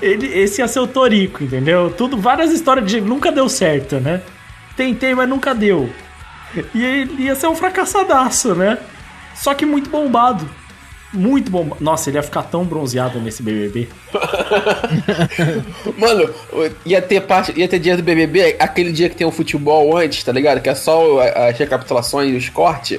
[0.00, 1.92] Ele, esse ia ser o Torico, entendeu?
[1.96, 4.22] Tudo, várias histórias de nunca deu certo, né?
[4.76, 5.90] Tentei, mas nunca deu.
[6.74, 8.78] E ele ia ser um fracassadaço, né?
[9.34, 10.48] Só que muito bombado.
[11.12, 11.82] Muito bombado.
[11.82, 13.88] Nossa, ele ia ficar tão bronzeado nesse BBB.
[15.98, 16.30] Mano,
[16.86, 20.24] ia ter parte, ia ter dia do BBB, aquele dia que tem o futebol antes,
[20.24, 20.60] tá ligado?
[20.60, 22.98] Que é só as recapitulações e os cortes.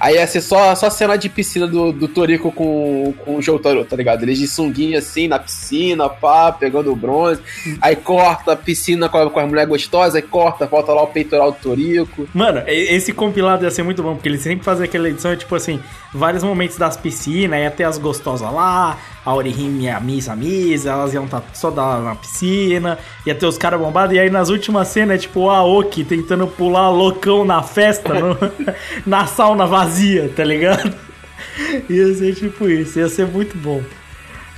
[0.00, 3.84] Aí ia ser só, só cena de piscina do, do Torico com, com o Jotaro,
[3.84, 4.22] tá ligado?
[4.22, 7.40] Eles de sunguinha assim, na piscina, pá, pegando o bronze.
[7.82, 11.08] Aí corta a piscina com a, com a mulher gostosa, aí corta, volta lá o
[11.08, 12.26] peitoral do Torico.
[12.32, 15.78] Mano, esse compilado ia ser muito bom, porque eles sempre fazem aquela edição, tipo assim,
[16.14, 20.92] vários momentos das piscinas, ia ter as gostosas lá, a Orihime e a Misa Misa,
[20.92, 24.48] elas iam estar só da, na piscina, ia ter os caras bombados, e aí nas
[24.48, 28.38] últimas cenas, é tipo o Aoki tentando pular loucão na festa, no-
[29.06, 29.89] na sauna vazia,
[30.36, 30.94] tá ligado?
[31.88, 33.82] Ia ser tipo isso, ia ser muito bom.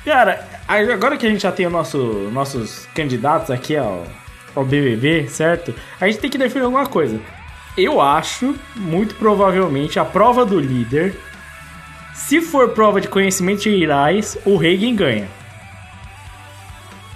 [0.05, 1.99] Cara, agora que a gente já tem o nosso,
[2.33, 4.05] nossos candidatos aqui ao,
[4.55, 5.75] ao BBB, certo?
[6.01, 7.21] A gente tem que definir alguma coisa.
[7.77, 11.15] Eu acho, muito provavelmente, a prova do líder.
[12.15, 15.42] Se for prova de conhecimento gerais, o Reagan ganha.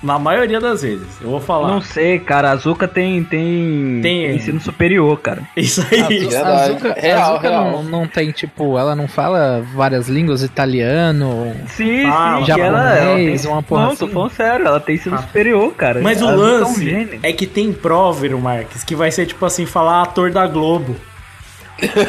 [0.02, 1.06] Na maioria das vezes.
[1.22, 1.68] Eu vou falar.
[1.68, 2.50] Não sei, cara.
[2.50, 4.36] A Zuka tem, tem, Tem.
[4.36, 5.42] ensino superior, cara.
[5.56, 6.28] Isso aí.
[6.34, 7.64] A a Real, Zuka real.
[7.72, 11.56] Não, não tem, tipo, ela não fala várias línguas, italiano.
[11.68, 12.52] Sim, Ah, sim.
[12.52, 13.50] ela, ela japonês, tem...
[13.50, 14.06] uma porra Não, assim.
[14.06, 14.66] tô falando sério.
[14.66, 15.22] Ela tem ensino Ah.
[15.22, 16.00] superior, cara.
[16.02, 19.24] Mas o Zuka é um lance é que tem prova, Iron Marques, que vai ser
[19.26, 20.94] tipo assim, falar ator da Globo.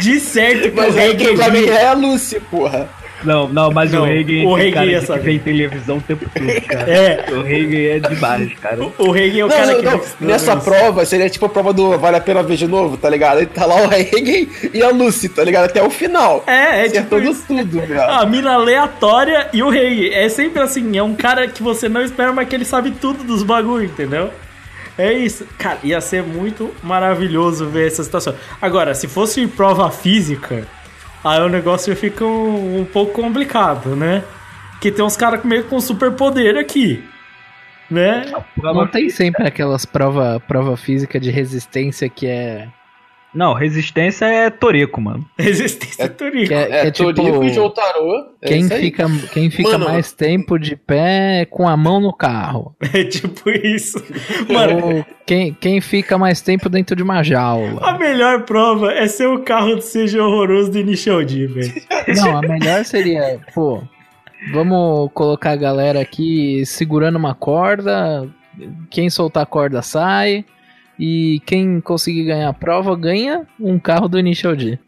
[0.00, 2.88] De certo que Mas o quem vai Reagan ganhar é a Lucy, porra.
[3.24, 5.22] Não, não, mas Não, o Reagan o Reagan cara ia de que saber.
[5.22, 6.90] vem televisão o tempo todo, cara.
[6.90, 7.24] É.
[7.32, 8.78] O Reagan é demais, cara.
[8.98, 9.84] O Reagan é o Não, cara não, que.
[9.84, 10.00] não.
[10.20, 13.38] Nessa prova seria tipo a prova do Vale a Pena Ver de Novo, tá ligado?
[13.38, 15.64] Aí tá lá o Reagan e a Lucy, tá ligado?
[15.64, 16.44] Até o final.
[16.46, 17.16] É, é tipo.
[17.16, 17.44] Acertando isso.
[17.48, 18.02] tudo, velho.
[18.02, 20.14] A mina aleatória e o Reagan.
[20.14, 23.24] É sempre assim, é um cara que você não espera, mas que ele sabe tudo
[23.24, 24.30] dos bagulho, entendeu?
[24.96, 25.46] É isso.
[25.58, 28.34] Cara, ia ser muito maravilhoso ver essa situação.
[28.60, 30.66] Agora, se fosse prova física,
[31.28, 34.24] aí o negócio fica um, um pouco complicado, né?
[34.80, 37.04] Que tem uns caras meio com superpoder aqui.
[37.90, 38.30] Né?
[38.62, 42.68] Não tem sempre aquelas prova, prova física de resistência que é.
[43.38, 45.24] Não, resistência é Torico, mano.
[45.38, 46.52] Resistência É- Torico.
[46.52, 47.14] É, É, é tipo.
[47.14, 48.26] Torico e Jotaro.
[48.42, 49.84] É Quem fica, quem fica Mano.
[49.86, 52.74] mais tempo de pé com a mão no carro.
[52.92, 54.02] É tipo isso.
[54.52, 57.96] Mano, Ou quem, quem fica mais tempo dentro de uma a jaula.
[57.98, 61.72] melhor prova é ser o carro do Seja Horroroso do Initial D, velho.
[62.16, 63.82] Não, a melhor seria, pô,
[64.52, 68.28] vamos colocar a galera aqui segurando uma corda.
[68.90, 70.44] Quem soltar a corda sai.
[70.98, 74.78] E quem conseguir ganhar a prova ganha um carro do Initial D.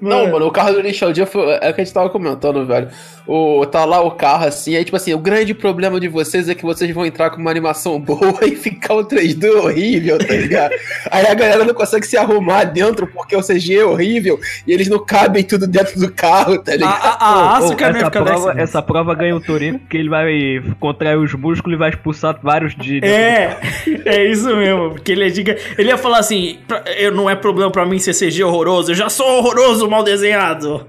[0.00, 2.64] Não, mano, o carro do Initial D foi, é o que a gente tava comentando,
[2.64, 2.88] velho.
[3.26, 6.54] O, tá lá o carro assim, aí tipo assim, o grande problema de vocês é
[6.54, 10.72] que vocês vão entrar com uma animação boa e ficar o 3D horrível, tá ligado?
[11.10, 14.88] aí a galera não consegue se arrumar dentro porque o CG é horrível e eles
[14.88, 17.00] não cabem tudo dentro do carro, tá A, ligado?
[17.02, 18.60] a, a Asuka não ia essa, ficar prova, dessa.
[18.60, 22.74] essa prova ganha o Torico porque ele vai contrair os músculos e vai expulsar vários
[22.74, 23.04] de.
[23.04, 23.58] É,
[24.04, 24.90] é isso mesmo.
[24.90, 25.28] Porque ele é
[25.76, 28.94] Ele ia falar assim: "Pra- eu, não é problema pra mim ser CG horroroso, eu
[28.94, 30.86] já sou horroroso mal desenhado.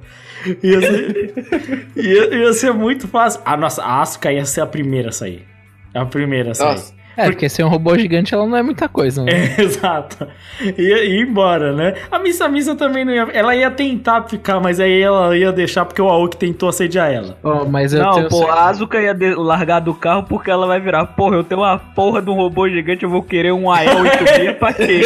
[0.62, 3.42] Ia ser, ia, ia ser muito fácil.
[3.46, 5.46] A nossa, a Asuka ia ser a primeira a sair.
[5.94, 6.68] A primeira a sair.
[6.70, 6.94] Nossa.
[7.16, 9.32] É, porque ser um robô gigante ela não é muita coisa, né?
[9.58, 10.28] É, exato.
[10.62, 11.94] Ia, ia embora, né?
[12.12, 13.28] A Missa Missa também não ia.
[13.34, 17.38] Ela ia tentar ficar, mas aí ela ia deixar porque o Aoki tentou assediar ela.
[17.44, 20.50] Ó, mas eu Não, tenho pô, certeza- a Asuka ia de- largar do carro porque
[20.50, 23.52] ela vai virar, porra, eu tenho uma porra de um robô gigante, eu vou querer
[23.52, 25.02] um AEL 86 pra quê?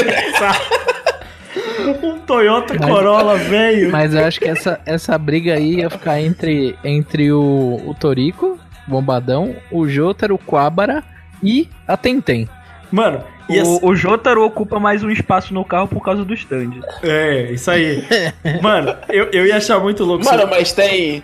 [2.03, 3.91] Um Toyota Corolla velho.
[3.91, 8.58] Mas eu acho que essa, essa briga aí ia ficar entre, entre o, o Torico,
[8.88, 11.03] Bombadão, o Jotaro, o Quabara
[11.44, 12.48] e a Tenten.
[12.92, 16.34] Mano, ia ser- O, o Jotaro ocupa mais um espaço no carro por causa do
[16.34, 16.80] stand.
[17.04, 18.04] É, isso aí.
[18.62, 20.24] Mano, eu, eu ia achar muito louco.
[20.24, 21.22] se- Mano, mas tem.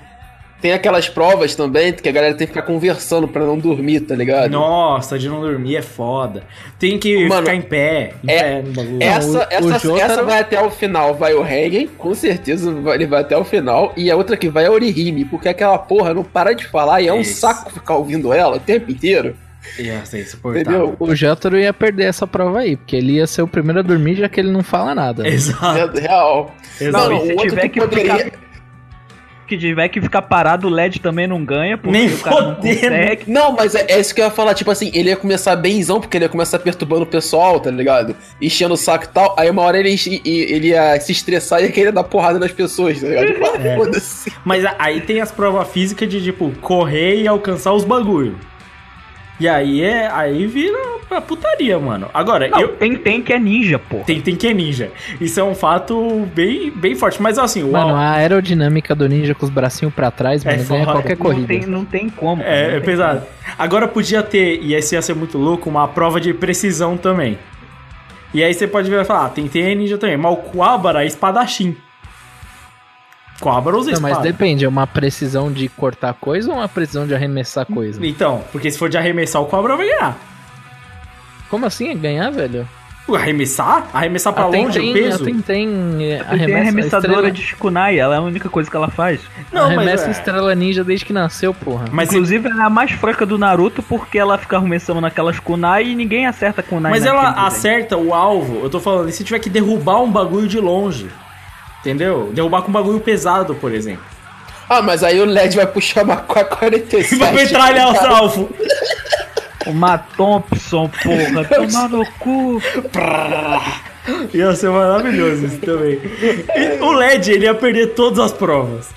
[0.61, 4.15] Tem aquelas provas também que a galera tem que ficar conversando pra não dormir, tá
[4.15, 4.49] ligado?
[4.49, 6.43] Nossa, de não dormir é foda.
[6.79, 8.13] Tem que Mano, ficar em pé.
[8.23, 8.97] Em é- pé no bagulho.
[9.03, 12.71] Essa, o- essa, o Jotaro- essa vai até o final, vai o Regen, com certeza
[12.75, 15.49] vai- ele vai até o final, e a outra que vai é a Orihime, porque
[15.49, 17.41] aquela porra não para de falar e é um Isso.
[17.41, 19.35] saco ficar ouvindo ela o tempo inteiro,
[19.79, 20.61] Ia ser insuportável.
[20.89, 20.95] entendeu?
[20.99, 24.15] O Jotaro ia perder essa prova aí, porque ele ia ser o primeiro a dormir,
[24.15, 25.27] já que ele não fala nada.
[25.27, 25.97] Exato.
[25.97, 26.53] É real.
[26.79, 27.09] Exato.
[27.09, 28.17] Não, se tiver que poderia...
[28.17, 28.43] ficar-
[29.45, 32.57] que tiver que ficar parado, o LED também não ganha, porque Nem o cara
[33.27, 33.33] não.
[33.33, 35.99] Não, mas é, é isso que eu ia falar, tipo assim, ele ia começar benzão,
[35.99, 38.15] porque ele ia começar perturbando o pessoal, tá ligado?
[38.41, 41.59] Enchendo o saco e tal, aí uma hora ele, enche- e- ele ia se estressar
[41.61, 43.27] e ia querer dar porrada nas pessoas, tá ligado?
[43.33, 43.75] Tipo, É.
[43.75, 44.31] foda-se.
[44.45, 48.37] Mas aí tem as provas físicas de, tipo, correr e alcançar os bagulho.
[49.39, 50.07] E aí é.
[50.11, 50.77] Aí vira
[51.11, 52.07] a putaria, mano.
[52.13, 52.67] Agora, Não, eu.
[52.69, 53.97] tem, tem que é ninja, pô.
[54.05, 54.91] Tem, tem que é ninja.
[55.19, 57.21] Isso é um fato bem, bem forte.
[57.21, 60.63] Mas assim, o Mano, a aerodinâmica do ninja com os bracinhos pra trás, mano, É
[60.63, 60.91] ganha foda.
[60.93, 61.47] qualquer Não corrida.
[61.47, 62.41] tem, não tem como.
[62.43, 63.23] É, não é pesado.
[63.57, 67.37] Agora podia ter, e esse ia ser muito louco, uma prova de precisão também.
[68.33, 70.17] E aí você pode ver e falar, ah, tem TN ninja também.
[70.17, 71.75] Mas o Kuwabara é espadachim.
[73.77, 74.21] Usa Não, mas espada.
[74.31, 78.05] depende, é uma precisão de cortar coisa ou uma precisão de arremessar coisa?
[78.05, 80.17] Então, porque se for de arremessar, o Kuwabara vai ganhar.
[81.49, 81.89] Como assim?
[81.89, 82.67] É ganhar, velho?
[83.05, 83.85] O Arremessar?
[83.93, 85.23] Arremessar pra longe Tentem- o peso?
[85.23, 85.67] a Tentem
[86.13, 88.87] é, Tem arremessa a arremessadora estrela, de Shikunai, ela é a única coisa que ela
[88.89, 89.19] faz.
[89.51, 91.83] Não, mas, arremessa é, estrela ninja desde que nasceu, porra.
[91.91, 95.87] mas, Inclusive, ela é a mais fraca do Naruto porque ela fica arremessando naquelas kunai
[95.89, 96.91] e ninguém acerta kunai.
[96.93, 98.61] mas ela acerta o alvo.
[98.63, 101.09] Eu tô falando, e se tiver que derrubar um bagulho de longe?
[101.83, 102.31] Entendeu?
[102.33, 104.03] Derrubar com um bagulho pesado, por exemplo.
[104.69, 107.13] Ah, mas aí o LED vai puxar uma 47.
[107.13, 108.49] E vai metralhar os alvos.
[109.65, 112.61] Uma Thompson, porra, tomar no cu.
[114.33, 115.93] Ia ser maravilhoso isso também.
[116.53, 118.89] E o LED, ele ia perder todas as provas.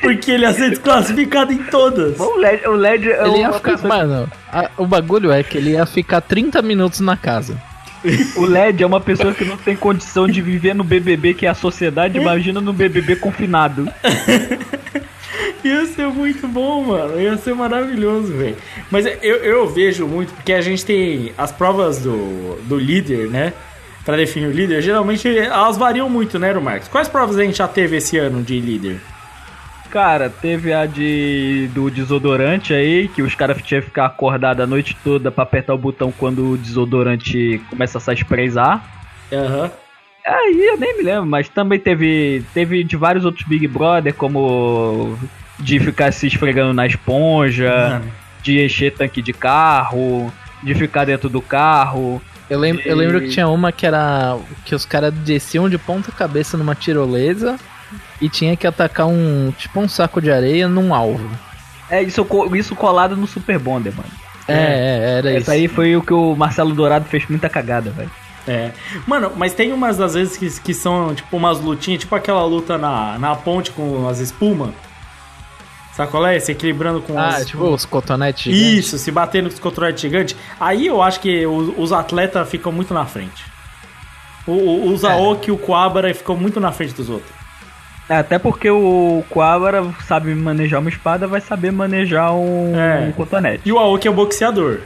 [0.00, 2.18] Porque ele ia ser desclassificado em todas.
[2.18, 3.78] O LED, o LED é Ele ia ficar.
[3.86, 7.56] Mano, a- o bagulho é que ele ia ficar 30 minutos na casa.
[8.36, 11.48] O LED é uma pessoa que não tem condição de viver no BBB, que é
[11.48, 13.88] a sociedade, imagina no BBB confinado.
[15.64, 17.20] Ia ser muito bom, mano.
[17.20, 18.56] Ia ser maravilhoso, velho.
[18.90, 23.52] Mas eu, eu vejo muito, porque a gente tem as provas do, do líder, né?
[24.04, 26.88] Pra definir o líder, geralmente elas variam muito, né, Marcos?
[26.88, 29.00] Quais provas a gente já teve esse ano de líder?
[29.92, 34.66] Cara, teve a de do desodorante aí, que os caras tinham que ficar acordados a
[34.66, 38.82] noite toda pra apertar o botão quando o desodorante começa a se esprezar.
[39.30, 39.70] Aham.
[40.24, 45.14] Aí eu nem me lembro, mas também teve teve de vários outros Big Brother, como
[45.58, 48.12] de ficar se esfregando na esponja, Mano.
[48.42, 50.32] de encher tanque de carro,
[50.62, 52.22] de ficar dentro do carro.
[52.48, 54.38] Eu lembro, eu lembro que tinha uma que era.
[54.64, 57.58] que os caras desciam de ponta cabeça numa tirolesa
[58.20, 59.52] e tinha que atacar um.
[59.56, 61.28] tipo um saco de areia num alvo.
[61.90, 64.08] É isso, isso colado no Super Bonder, mano.
[64.48, 65.38] É, é, era isso.
[65.42, 68.10] Essa aí foi o que o Marcelo Dourado fez muita cagada, velho.
[68.48, 68.72] É.
[69.06, 72.76] Mano, mas tem umas das vezes que, que são tipo umas lutinhas, tipo aquela luta
[72.76, 74.70] na, na ponte com as espumas.
[75.94, 76.40] Sabe qual é?
[76.40, 77.46] Se equilibrando com Ah, as.
[77.46, 78.78] tipo os cotonetes gigantes.
[78.86, 80.34] Isso, se batendo com os controles gigantes.
[80.58, 83.44] Aí eu acho que os, os atletas ficam muito na frente.
[84.46, 87.30] O, o, o Zaoki e o Kuabara ficam muito na frente dos outros.
[88.12, 93.06] É, Até porque o Quabara sabe manejar uma espada, vai saber manejar um, É.
[93.08, 93.62] um cotonete.
[93.64, 94.80] E o Aoki é o boxeador.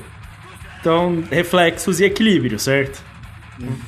[0.81, 3.03] Então, reflexos e equilíbrio, certo?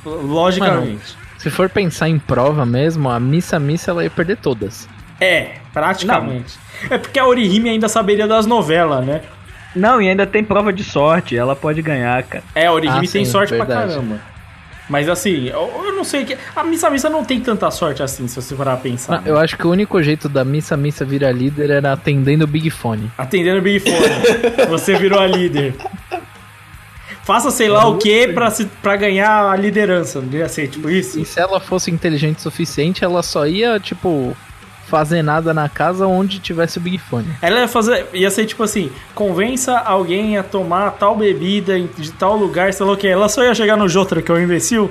[0.05, 1.15] Logicamente.
[1.37, 4.89] Se for pensar em prova mesmo, a Missa Missa ela ia perder todas.
[5.21, 6.57] É, praticamente.
[6.89, 9.21] É porque a Orihime ainda saberia das novelas, né?
[9.75, 12.43] Não, e ainda tem prova de sorte, ela pode ganhar, cara.
[12.55, 13.93] É, a Orihime Ah, tem sim, sorte pra verdade.
[13.93, 14.19] caramba.
[14.89, 16.35] Mas assim, eu, eu não sei que.
[16.55, 19.17] A Missa Missa não tem tanta sorte assim, se você parar a pensar.
[19.19, 22.47] Ah, eu acho que o único jeito da Missa Missa virar líder era atendendo o
[22.47, 23.11] Big Fone.
[23.17, 23.95] Atendendo o Big Fone.
[24.67, 25.75] você virou a líder.
[27.23, 30.89] Faça sei lá o que pra, se- pra ganhar a liderança, não ia ser tipo
[30.89, 31.19] isso?
[31.19, 34.35] E se ela fosse inteligente o suficiente, ela só ia, tipo,
[34.89, 37.27] fazer nada na casa onde tivesse o Big Fone.
[37.41, 38.05] Ela ia fazer.
[38.13, 42.85] ia ser tipo assim: convença alguém a tomar tal bebida em- de tal lugar, sei
[42.85, 43.07] lá o que.
[43.07, 44.89] Ela só ia chegar no Jotaro, que é o imbecil,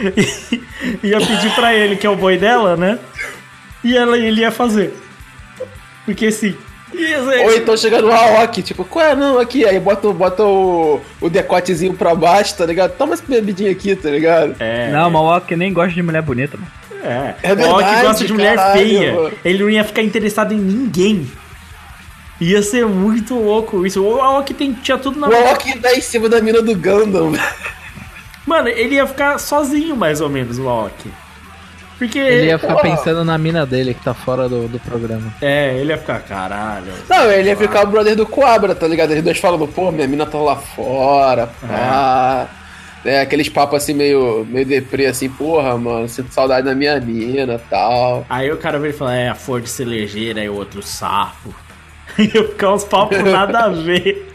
[1.02, 2.98] e ia pedir pra ele, que é o boi dela, né?
[3.84, 4.94] E ela, ele ia fazer.
[6.04, 6.54] Porque sim.
[6.94, 10.44] Ia ser- Ou então chega no Aoki, tipo, qual é não, aqui, aí bota, bota
[10.44, 12.92] o, o decotezinho pra baixo, tá ligado?
[12.96, 14.54] Toma essa bebidinha aqui, tá ligado?
[14.60, 16.70] É, Não, mas o Aoki nem gosta de mulher bonita, mano.
[17.06, 17.36] É.
[17.42, 19.14] É o Aoki verdade, gosta de mulher caralho, feia.
[19.14, 19.32] mano.
[19.44, 21.30] Ele não ia ficar interessado em ninguém.
[22.40, 24.02] Ia ser muito louco isso.
[24.02, 27.32] O Aoki tem, tinha tudo na O Aoki tá em cima da mina do Gundam.
[28.46, 31.10] Mano, ele ia ficar sozinho, mais ou menos, o Aoki.
[31.98, 32.18] Porque.
[32.18, 35.32] Ele ia ficar pensando na mina dele que tá fora do, do programa.
[35.40, 36.92] É, ele ia ficar, caralho.
[37.08, 39.12] Não, ele ia ficar o brother do Coabra, tá ligado?
[39.12, 42.48] Eles dois falando, pô, minha mina tá lá fora, pá.
[42.52, 42.65] É,
[43.20, 48.24] aqueles papos assim meio, meio deprê, assim, porra, mano, sinto saudade da minha mina tal.
[48.28, 51.54] Aí o cara veio e fala, é, a flor de celejeira e o outro sapo.
[52.18, 54.26] Ia ficar uns papos nada a ver.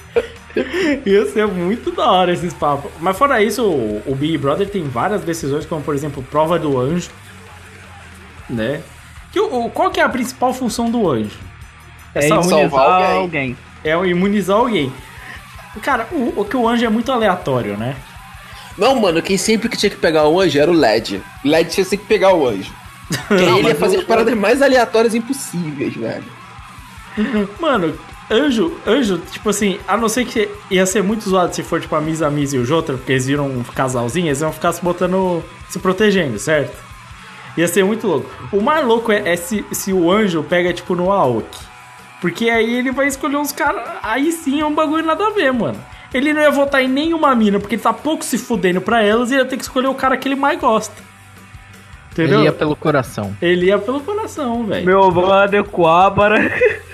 [1.05, 2.91] Ia ser muito da hora esses papos.
[2.99, 6.79] Mas fora isso, o, o Big Brother tem várias decisões, como por exemplo, prova do
[6.79, 7.09] anjo,
[8.49, 8.81] né?
[9.31, 11.37] Que o- qual que é a principal função do anjo?
[12.13, 13.17] É salvar imunizar alguém.
[13.17, 13.57] alguém.
[13.83, 14.93] É o imunizar alguém.
[15.81, 17.95] Cara, o, o que o anjo é muito aleatório, né?
[18.77, 21.21] Não, mano, quem sempre que tinha que pegar o anjo era o LED.
[21.43, 22.71] LED tinha sempre que pegar o anjo.
[23.27, 26.23] Porque ele ia fazer as paradas mais aleatórias impossíveis, velho.
[27.59, 27.97] Mano,
[28.29, 31.93] anjo, anjo, tipo assim, a não ser que ia ser muito zoado se for tipo
[31.95, 34.81] a Misa, Misa e o Jotaro, porque eles viram um casalzinho, eles iam ficar se
[34.81, 36.77] botando, se protegendo, certo?
[37.57, 38.29] Ia ser muito louco.
[38.53, 41.59] O mais louco é, é se, se o anjo pega, tipo, no Aoki.
[42.21, 43.83] Porque aí ele vai escolher uns caras.
[44.01, 45.83] Aí sim é um bagulho nada a ver, mano.
[46.13, 49.31] Ele não ia votar em nenhuma mina, porque ele tá pouco se fudendo pra elas
[49.31, 50.95] e ia ter que escolher o cara que ele mais gosta.
[52.11, 52.39] Entendeu?
[52.39, 53.35] Ele ia pelo coração.
[53.41, 54.85] Ele ia pelo coração, velho.
[54.85, 56.35] Meu brother Coabra.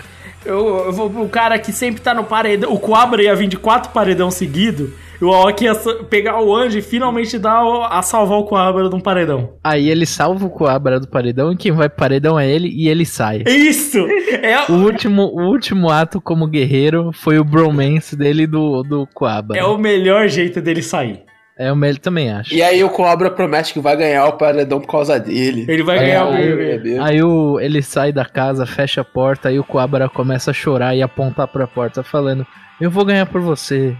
[0.48, 2.72] Eu, eu vou pro cara que sempre tá no paredão.
[2.74, 4.94] O Coabra ia vir de quatro paredão seguido.
[5.20, 5.74] E o Aoki ia
[6.10, 9.54] pegar o anjo e finalmente dar a salvar o Coabra de um paredão.
[9.64, 12.88] Aí ele salva o Coabra do paredão e quem vai pro paredão é ele e
[12.88, 13.44] ele sai.
[13.48, 14.06] Isso!
[14.30, 19.58] É, O último, o último ato como guerreiro foi o bromance dele do, do Coabra.
[19.58, 21.22] é o melhor jeito dele sair.
[21.60, 22.54] É o Mel também acho.
[22.54, 25.66] E aí o Cobra promete que vai ganhar o paredão por causa dele.
[25.68, 27.00] Ele vai É, ganhar o aí- BBB.
[27.00, 30.96] Aí o, ele sai da casa, fecha a porta, aí o Coabra começa a chorar
[30.96, 32.46] e apontar pra porta, falando:
[32.80, 33.96] Eu vou ganhar por você.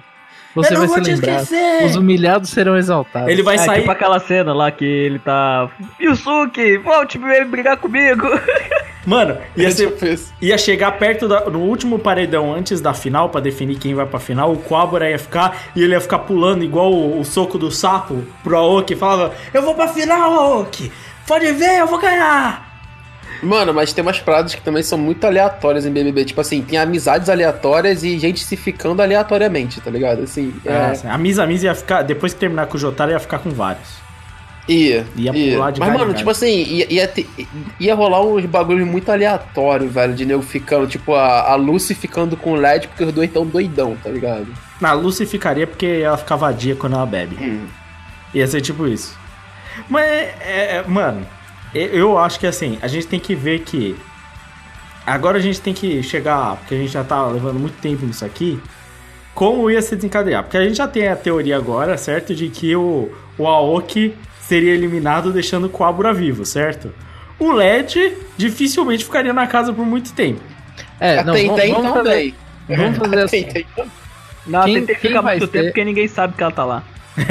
[0.56, 1.42] Você Eu vai não se vou te lembrar.
[1.44, 3.30] esquecer." Os humilhados serão exaltados.
[3.30, 3.80] Ele vai É sair.
[3.80, 5.70] tipo aquela cena lá que ele tá.
[6.00, 8.28] Yusuke, volte pra brigar comigo.
[9.06, 9.96] Mano, ia, ser,
[10.42, 14.20] ia chegar perto da- no último paredão antes da final, pra definir quem vai pra
[14.20, 14.52] final.
[14.52, 18.22] O Coabra ia ficar e ele ia ficar pulando igual o, o soco do sapo
[18.44, 18.98] pro Aoki.
[18.98, 20.92] Falava: Eu vou pra final, Aoki!
[21.26, 22.67] Pode ver, eu vou ganhar!
[23.44, 26.26] Mano, mas tem umas paradas que também são muito aleatórias em BBB.
[26.26, 30.24] Tipo assim, tem amizades aleatórias e gente se ficando aleatoriamente, tá ligado?
[30.24, 30.86] Assim, É, é.
[30.92, 33.50] assim, a Misa Misa ia ficar, depois que terminar com o Jotaro, ia ficar com
[33.52, 34.06] vários.
[34.68, 35.06] Ia.
[35.16, 35.54] Ia ia.
[35.56, 37.30] pular de Mas, mano, tipo assim, ia, ia, ter-
[37.80, 40.86] ia rolar uns bagulhos muito aleatórios, velho, de nego ficando.
[40.88, 44.48] Tipo, a, a Lucy ficando com o LED porque os dois tão doidão, tá ligado?
[44.82, 47.38] Na Lucy ficaria porque ela fica vadia quando ela bebe.
[48.34, 49.18] Ia ser tipo isso.
[49.90, 50.34] Mas, é,
[50.78, 51.26] é, mano,
[51.74, 53.96] eu- acho que assim, a gente tem que ver que.
[55.06, 58.26] Agora a gente tem que chegar, porque a gente já tá levando muito tempo nisso
[58.26, 58.60] aqui.
[59.34, 60.44] Como ia se desencadear?
[60.44, 62.34] Porque a gente já tem a teoria agora, certo?
[62.36, 66.94] De que o, o Aoki seria eliminado deixando o Coabra vivo, certo?
[67.40, 70.42] O LED dificilmente ficaria na casa por muito tempo.
[71.00, 72.36] É, não, Até vamos, então vamos também.
[72.68, 73.48] fazer, vamos fazer Até assim.
[73.72, 73.86] então.
[74.48, 75.58] Não, Quem- tem que quem ficar vai muito ser?
[75.58, 76.84] tempo porque ninguém sabe que ela tá lá.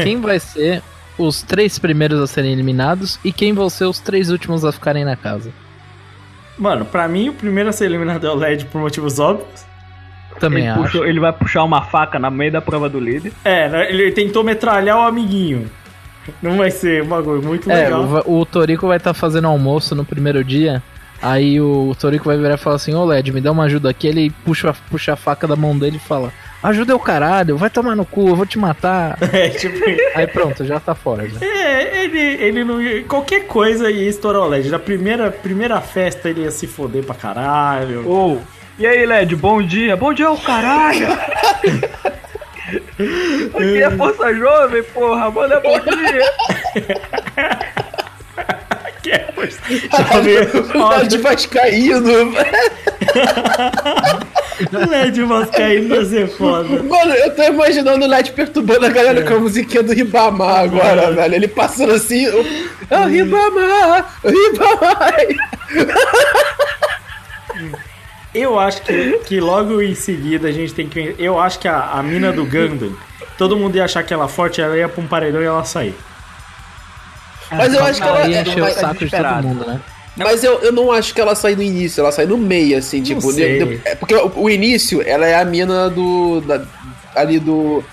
[0.03, 0.82] Quem vai ser
[1.18, 5.04] os três primeiros a serem eliminados e quem vão ser os três últimos a ficarem
[5.04, 5.50] na casa?
[6.58, 9.64] Mano, pra mim o primeiro a ser eliminado é o LED por motivos óbvios.
[10.40, 10.82] Também Ele, acho.
[10.82, 13.32] puxou- ele vai puxar uma faca na meio da prova do líder.
[13.44, 15.70] É, né, ele tentou metralhar o amiguinho.
[16.42, 18.22] Não vai ser um bagulho muito É, legal.
[18.26, 20.82] o, o Torico vai estar fazendo almoço no primeiro dia.
[21.22, 24.06] Aí o Torico vai virar e falar assim: Ô Led, me dá uma ajuda aqui.
[24.08, 26.32] Ele puxa, puxa a faca da mão dele e fala:
[26.62, 29.18] Ajuda é o caralho, vai tomar no cu, eu vou te matar.
[29.32, 29.78] É, tipo,
[30.14, 31.28] Aí pronto, já tá fora.
[31.28, 31.44] Já.
[31.44, 34.70] é, ele, ele não ia, Qualquer coisa ia estourar o LED.
[34.70, 38.09] Na primeira, primeira festa ele ia se foder pra caralho.
[38.09, 38.38] Ô,
[38.78, 39.96] e aí, Led, bom dia.
[39.96, 41.09] Bom dia, o caralho.
[43.54, 45.30] Aqui é Força Jovem, porra.
[45.30, 46.24] Manda bom dia.
[49.07, 50.36] Que é, pois, jovem,
[50.82, 52.32] O LED vascaíno.
[54.72, 56.82] o LED vascaíno ia ser foda.
[56.82, 61.12] Mano, eu tô imaginando o LED perturbando a galera com a musiquinha do Ribamar agora,
[61.12, 61.34] velho.
[61.36, 62.26] Ele passando assim.
[62.26, 62.44] o-
[62.90, 64.18] É o Ribamar!
[64.24, 65.14] Ribamar!
[68.34, 71.14] Eu acho que, que logo em seguida a gente tem que.
[71.18, 72.92] Eu acho que a, a mina do Gundam,
[73.38, 75.64] todo mundo ia achar que ela é forte, ela ia pra um paredão e ela
[75.64, 75.94] sair.
[77.51, 78.20] Mas eu acho que ela.
[78.22, 79.80] É- encheu o saco de todo mundo, né?
[80.16, 83.03] Mas eu, eu não acho que ela sai no início, ela sai no meio, assim,
[83.03, 83.20] tipo.
[83.32, 83.80] sei.
[83.84, 86.40] é porque o, o início, ela é a mina do.
[86.40, 86.64] da-
[87.14, 87.84] ali do.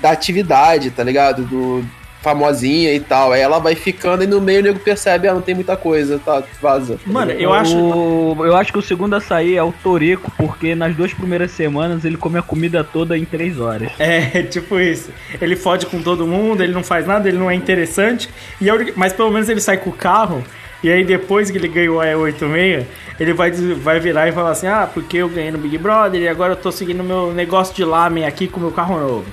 [0.00, 1.44] Da atividade, tá ligado?
[1.44, 1.84] Do.
[2.22, 3.32] Famosinha e tal.
[3.32, 6.18] Aí ela vai ficando e no meio o nego percebe, ah, não tem muita coisa,
[6.24, 6.42] tá?
[6.60, 6.98] Vaza.
[7.06, 7.76] Mano, eu acho.
[7.76, 11.50] O- eu acho que o segundo a sair é o Torico, porque nas duas primeiras
[11.50, 13.90] semanas ele come a comida toda em três horas.
[13.98, 15.10] É, tipo isso.
[15.40, 18.28] Ele fode com todo mundo, ele não faz nada, ele não é interessante.
[18.60, 20.42] E única- Mas pelo menos ele sai com o carro.
[20.82, 22.84] E aí depois que ele ganhou a E86,
[23.20, 26.26] ele vai, vai virar e falar assim: Ah, porque eu ganhei no Big Brother e
[26.28, 29.24] agora eu tô seguindo meu negócio de lamen aqui com meu carro novo.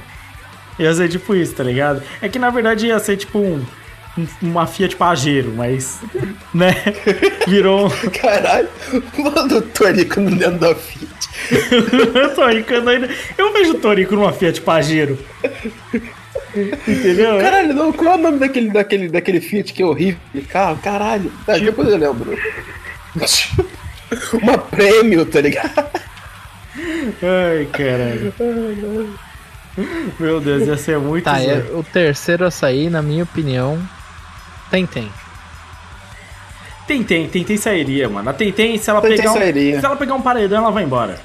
[0.80, 2.02] Ia ser tipo isso, tá ligado?
[2.22, 3.64] É que na verdade ia ser tipo um.
[4.18, 6.00] um- Uma Fiat Pajero, mas.
[6.54, 6.74] Né?
[7.48, 7.90] Virou.
[8.22, 8.70] Caralho,
[9.18, 11.10] mano, o Torico no dentro da Fiat.
[12.16, 13.10] eu tô ricando ainda.
[13.38, 15.18] Eu vejo o Torico numa Fiat Pajero.
[16.88, 17.38] Entendeu?
[17.40, 20.20] Caralho, não, qual é o nome daquele, daquele, daquele Fiat que é horrível?
[20.50, 21.32] Carro, caralho.
[21.46, 22.36] Tá, depois eu lembro.
[24.42, 25.86] Uma prêmio, tá ligado?
[27.22, 28.34] Ai, caralho.
[30.20, 33.80] Meu Deus, ia ser muito Tá, é, o terceiro a sair, na minha opinião,
[34.70, 35.12] Tentem.
[36.88, 38.30] Tentem, Tentem sairia, mano.
[38.30, 39.80] A Tentem, se ela, Tentem pegar um, sairia.
[39.80, 41.20] se ela pegar um paredão, ela vai embora.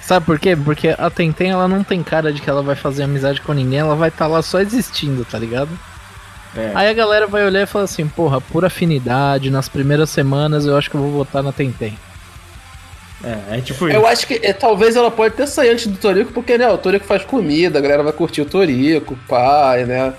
[0.00, 0.54] Sabe por quê?
[0.54, 3.80] Porque a Tentem, ela não tem cara de que ela vai fazer amizade com ninguém,
[3.80, 5.70] ela vai estar lá só existindo, tá ligado?
[6.56, 6.72] É.
[6.74, 10.76] Aí a galera vai olhar e falar assim, porra, por afinidade, nas primeiras semanas eu
[10.76, 11.98] acho que eu vou votar na Tentem.
[13.24, 13.96] É, é tipo isso.
[13.96, 16.78] Eu acho que é, talvez ela pode até sair antes do Torico, porque, né, o
[16.78, 20.12] Torico faz comida, a galera vai curtir o Torico, pai, né?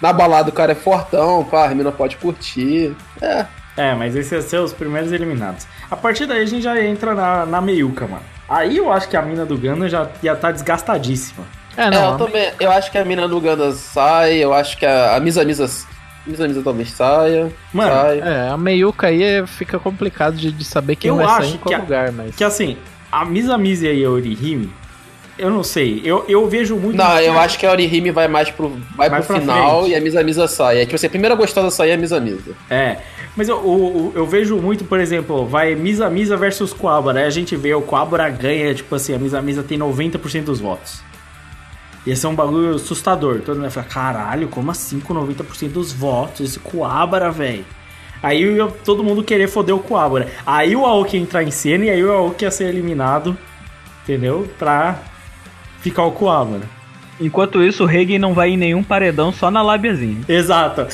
[0.00, 2.94] Na balada o cara é fortão, pá, a mina pode curtir.
[3.20, 3.44] É,
[3.76, 5.66] É, mas esses iam ser os primeiros eliminados.
[5.90, 8.22] A partir daí a gente já entra na, na meiuca, mano.
[8.48, 11.44] Aí eu acho que a mina do Ganda já ia estar desgastadíssima.
[11.76, 12.52] É, É, não, eu também.
[12.58, 15.70] Eu acho que a mina do Ganda sai, eu acho que a, a Misa Misa.
[16.26, 17.50] Misa Misa talvez saia.
[17.72, 18.18] Mano, sai.
[18.20, 21.54] é, a meiuca aí é- fica complicado de, de saber quem Eu vai acho sair
[21.54, 22.36] em qual que a- lugar, mas...
[22.36, 22.76] Que assim,
[23.10, 24.70] a Misa Misa e a Orihime,
[25.38, 26.96] eu não sei, eu, eu vejo muito.
[26.98, 29.92] Não, eu acho que a Orihime vai mais pro, vai Mais pro final frente.
[29.92, 30.82] e a Misa Misa sai.
[30.82, 32.52] É tipo assim, a primeira gostosa a sair é a Misa Misa.
[32.68, 32.98] É.
[33.34, 37.20] Mas eu, eu, eu vejo muito, por exemplo, vai Misa Misa versus Coabra.
[37.20, 40.60] Aí a gente vê o Coabra ganha, tipo assim, a Misa Misa tem 90% dos
[40.60, 41.00] votos.
[42.06, 43.40] Ia ser um bagulho assustador.
[43.40, 46.40] Todo mundo vai falar, caralho, como assim com 90% dos votos?
[46.40, 47.64] Esse Coabra, velho.
[48.22, 50.28] Aí ia todo mundo querer foder o Coabra.
[50.46, 53.36] Aí o Aoki ia entrar em cena e aí o Aoki ia ser eliminado,
[54.02, 54.48] entendeu?
[54.58, 54.98] Pra
[55.80, 56.60] ficar o Coabra.
[57.20, 60.22] Enquanto isso, o Reagan não vai em nenhum paredão, só na lábiazinha.
[60.26, 60.86] Exato.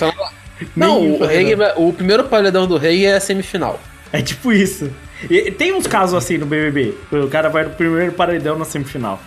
[0.74, 1.26] Não, Nenhum o.
[1.26, 3.80] Rei, o primeiro paredão do Rei é a semifinal.
[4.12, 4.90] É tipo isso.
[5.28, 6.94] E tem uns casos assim no BBB.
[7.12, 9.20] O cara vai no primeiro paredão na semifinal.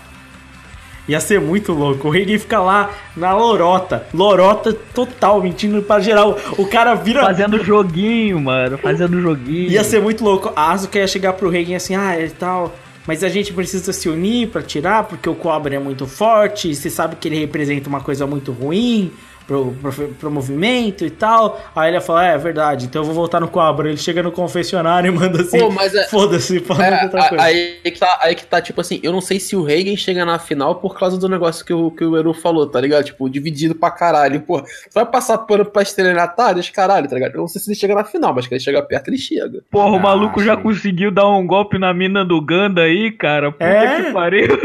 [1.10, 2.08] Ia ser muito louco.
[2.08, 4.06] O Reagan fica lá na lorota.
[4.14, 6.38] Lorota total, mentindo pra geral.
[6.56, 7.26] O cara vira.
[7.26, 8.78] Fazendo joguinho, mano.
[8.78, 9.72] Fazendo joguinho.
[9.72, 10.54] Ia ser muito louco.
[10.56, 12.76] A Asuka ia chegar pro Reagan assim, ah, e tal.
[13.08, 16.76] Mas a gente precisa se unir pra tirar, porque o Cobra é muito forte.
[16.76, 19.12] Você sabe que ele representa uma coisa muito ruim
[19.50, 21.60] pro, pro, pro movimento e tal.
[21.76, 23.90] Aí ele ia falar, é, é verdade, então eu vou voltar no Cobra.
[23.90, 27.44] Ele chega no confessionário e manda assim, Pô, mas é- foda-se, fala É, outra coisa.
[27.44, 30.24] aí, que tá, aí que tá, tipo assim, eu não sei se o Reagan chega
[30.24, 33.06] na final por causa do negócio que o, que o Eru falou, tá ligado?
[33.06, 34.40] Tipo, dividido pra caralho.
[34.42, 37.34] Pô, vai passar pano pra estelionatários, caralho, tá ligado?
[37.34, 39.62] Eu não sei se ele chega na final, mas que ele chega perto, ele chega.
[39.72, 40.62] Porra, o Ah, maluco já sim.
[40.62, 43.52] conseguiu dar um golpe na mina do Ganda aí, cara.
[43.52, 44.04] Puta É?
[44.04, 44.60] que pariu.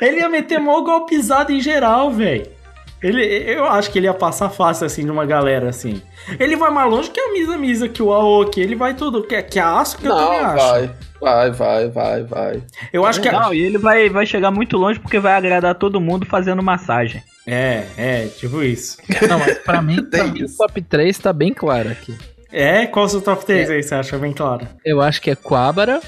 [0.00, 2.46] Ele ia meter mó golpizado em geral, velho.
[3.02, 6.00] Ele, eu acho que ele ia passar fácil, assim, de uma galera, assim.
[6.38, 8.60] Ele vai mais longe que a Misa Misa, que o Aoki.
[8.60, 9.24] Ele vai tudo.
[9.24, 10.56] Que, que a Asuka eu também acho.
[10.56, 10.90] vai,
[11.20, 12.62] vai, vai, vai, vai.
[12.92, 15.74] Eu acho que a, Não, e ele vai, vai chegar muito longe porque vai agradar
[15.74, 17.22] todo mundo fazendo massagem.
[17.46, 18.98] É, é, tipo isso.
[19.28, 22.16] Não, mas pra mim, pra Tem mim o top 3 tá bem claro aqui.
[22.52, 22.86] É?
[22.86, 24.68] Qual o seu top 3 aí, você acha bem claro?
[24.84, 26.00] Eu acho que é Quabara,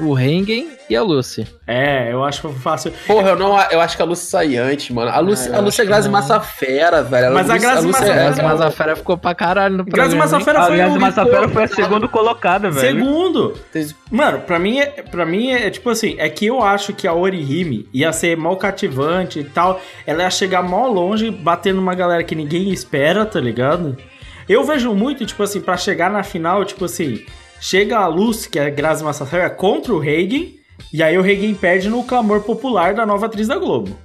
[0.00, 1.46] o Rengen e a Lucy.
[1.66, 2.92] É, eu acho fácil.
[3.06, 5.10] Porra, eu, não, eu acho que a Lucy sai antes, mano.
[5.10, 7.34] A Lucy, Ah, eu a Lucy é Grazi que Massa Fera, velho.
[7.34, 10.14] Mas a Grazi Lucy Massa é- Fera- Grazi Massafera ficou pra caralho no Grazi programa.
[10.14, 10.18] hein?
[10.44, 12.98] Massafera foi o o Massafera foi a segunda colocada, velho.
[12.98, 13.54] Segundo.
[14.10, 17.12] Mano, pra mim, é, pra mim é tipo assim, é que eu acho que a
[17.12, 19.80] Orihime ia ser mal cativante e tal.
[20.06, 23.96] Ela ia chegar mal longe, batendo numa galera que ninguém espera, tá ligado?
[24.48, 27.22] Eu vejo muito, tipo assim, pra chegar na final, tipo assim,
[27.60, 30.46] chega a Luz, que é a Grazi Massafera, contra o Reagan,
[30.92, 33.96] e aí o Reagan perde no clamor popular da nova atriz da Globo.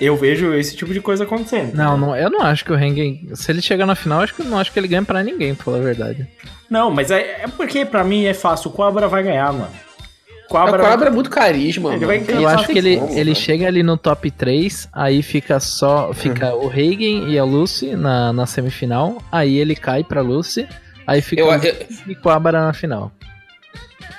[0.00, 1.74] Eu vejo esse tipo de coisa acontecendo.
[1.74, 3.28] Não, não, eu não acho que o Rengen.
[3.34, 5.54] Se ele chegar na final, acho que eu não acho que ele ganha pra ninguém,
[5.54, 6.26] pra falar a verdade.
[6.68, 8.70] Não, mas é, é porque pra mim é fácil.
[8.70, 9.70] O Cobra vai ganhar, mano.
[10.48, 12.26] Cobra é muito carisma, Ele mano.
[12.26, 16.12] vai Eu acho que ele, como, ele chega ali no top 3, aí fica só.
[16.12, 19.22] Fica o Reagan e a Lucy na, na semifinal.
[19.32, 20.66] Aí ele cai pra Lucy.
[21.06, 23.12] Aí fica Eu- o eu- e Quabara na final.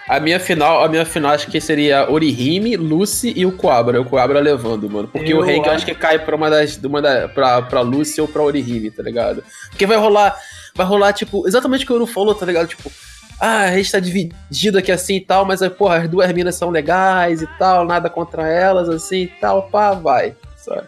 [0.07, 3.99] A minha final, a minha final acho que seria Orihime, Lucy e o Coabra.
[3.99, 5.07] O Coabra levando, mano.
[5.07, 6.77] Porque Eu o Reagan acho- acho que cai pra uma das.
[6.77, 9.43] Uma da, pra, pra Lucy ou pra Orihime, tá ligado?
[9.69, 10.35] Porque vai rolar.
[10.75, 12.67] Vai rolar, tipo, exatamente o que o Uru falou, tá ligado?
[12.67, 12.91] Tipo,
[13.39, 16.55] ah, a gente tá dividido aqui assim e tal, mas aí, porra, as duas minas
[16.55, 20.35] são legais e tal, nada contra elas, assim e tal, pá, vai.
[20.57, 20.83] Sabe?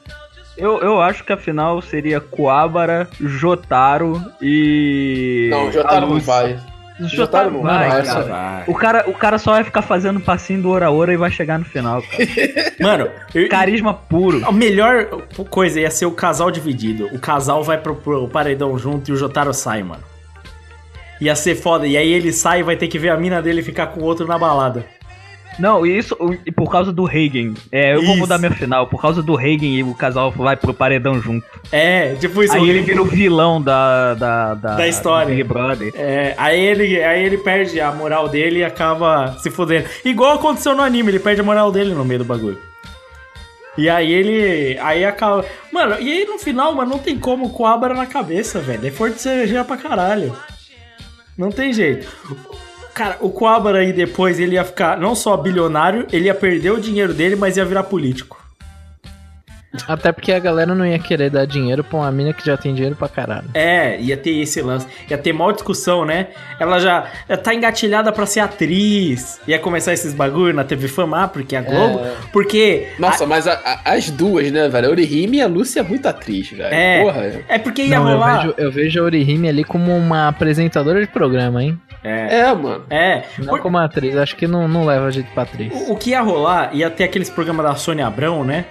[0.58, 5.48] Eu, eu acho que a final seria Coabara, Jotaro e.
[5.52, 6.60] Não, Jotaro não vai.
[7.00, 8.22] Jotaro não vai, vai, cara.
[8.24, 8.64] Vai.
[8.66, 11.60] O cara, o cara só vai ficar fazendo passinho do Ora Ora e vai chegar
[11.60, 12.24] no final, cara.
[12.82, 14.44] Mano, eu- Carisma puro.
[14.44, 15.06] a melhor
[15.50, 17.06] coisa ia ser o casal dividido.
[17.14, 20.02] O casal vai pro, pro paredão junto e o Jotaro sai, mano.
[21.22, 21.86] Ia ser foda.
[21.86, 24.04] E aí ele sai e vai ter que ver a mina dele ficar com o
[24.04, 24.84] outro na balada.
[25.60, 26.16] Não, isso
[26.46, 27.54] e por causa do Reagan.
[27.72, 28.18] É, eu vou Isso.
[28.18, 28.88] mudar minha final.
[28.88, 31.46] Por causa do Reagan e o casal vai pro paredão junto.
[31.72, 32.54] É, tipo isso.
[32.54, 35.36] Aí ele vira o vilão da, da, da, Da história.
[35.36, 35.92] Big Brother.
[35.96, 39.88] É, aí ele, aí ele perde a moral dele e acaba se fudendo.
[40.06, 42.60] Igual aconteceu no anime, ele perde a moral dele no meio do bagulho.
[43.78, 44.78] E aí ele.
[44.80, 45.46] Aí acaba.
[45.72, 48.88] Mano, e aí no final, mano, não tem como com a Abra na cabeça, velho.
[48.88, 50.36] É forte cerveja pra caralho.
[51.38, 52.08] Não tem jeito.
[52.98, 56.82] Cara, o Coabra aí depois ele ia ficar não só bilionário, ele ia perder o
[56.82, 58.44] dinheiro dele, mas ia virar político.
[59.88, 62.74] Até porque a galera não ia querer dar dinheiro pra uma mina que já tem
[62.74, 63.50] dinheiro pra caralho.
[63.54, 64.88] É, ia ter esse lance.
[65.10, 66.28] Ia ter maior discussão, né?
[66.60, 69.40] Ela já, já tá engatilhada pra ser atriz.
[69.48, 72.02] Ia começar esses bagulho na TV Fama, ah, porque a Globo.
[72.32, 72.88] Porque.
[72.98, 74.88] Nossa, mas a- a- as duas, né, velho?
[74.88, 76.74] A Orihime e a Lúcia é muito atriz, velho.
[76.74, 77.32] É, Porra.
[77.48, 78.38] é porque ia Não, eu rolar.
[78.42, 81.80] vejo, eu vejo a Orihime ali como uma apresentadora de programa, hein?
[82.04, 82.40] É.
[82.40, 82.86] É, mano.
[82.90, 83.24] É.
[83.38, 85.74] Não Por- como atriz, acho que não, não leva jeito pra atriz.
[85.74, 88.66] O, o que ia rolar, ia ter aqueles programas da Sônia Abrão, né?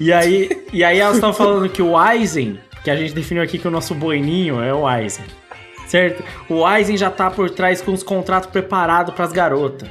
[0.00, 3.58] E aí, e aí elas estavam falando que o Eisen, que a gente definiu aqui
[3.58, 5.26] que o nosso boininho é o Eisen,
[5.86, 6.24] certo?
[6.48, 9.86] O Eisen já tá por trás com os contratos preparados pras garotas.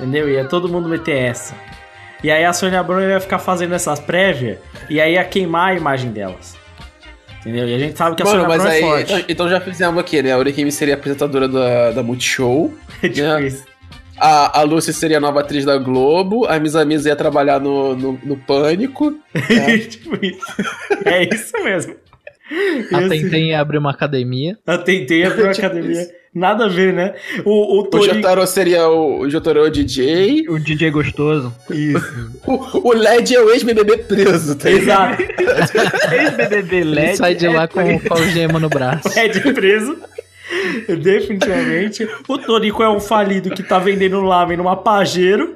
[0.00, 0.28] Entendeu?
[0.28, 1.54] Ia todo mundo meter essa.
[2.24, 4.58] E aí a Sônia Abrão ia ficar fazendo essas prévias
[4.88, 6.56] e aí ia queimar a imagem delas.
[7.40, 7.68] Entendeu?
[7.68, 8.78] E a gente sabe que a Mano, Sônia Abrão aí.
[8.78, 9.12] é forte.
[9.12, 10.32] Então, então já fizemos aqui, né?
[10.32, 12.74] A Orihime seria apresentadora da, da Multishow.
[13.00, 13.52] tipo né?
[14.20, 16.44] A, a Lúcia seria a nova atriz da Globo.
[16.46, 19.14] A Misa Misa ia trabalhar no, no, no Pânico.
[19.88, 20.40] tipo isso.
[21.04, 21.94] É isso mesmo.
[22.92, 24.58] A Ia Tentem abrir uma academia.
[24.66, 26.20] Eu tentei abrir uma Tipo academia.
[26.32, 27.14] Nada a ver, né?
[27.44, 28.14] O, o O Torico...
[28.14, 30.48] Jotaro seria o, o Jotaro é o DJ.
[30.48, 31.52] O DJ gostoso.
[31.70, 32.30] Isso.
[32.46, 34.70] O, o LED é o ex-BBB preso, tá?
[34.70, 35.22] Exato.
[36.12, 37.16] Ex-BBB Ele LED.
[37.16, 39.08] sai de é lá com, com a algema no braço.
[39.18, 39.96] É de preso.
[40.88, 42.08] Definitivamente.
[42.28, 45.54] O Torico é um falido que tá vendendo lamen numa Pajero.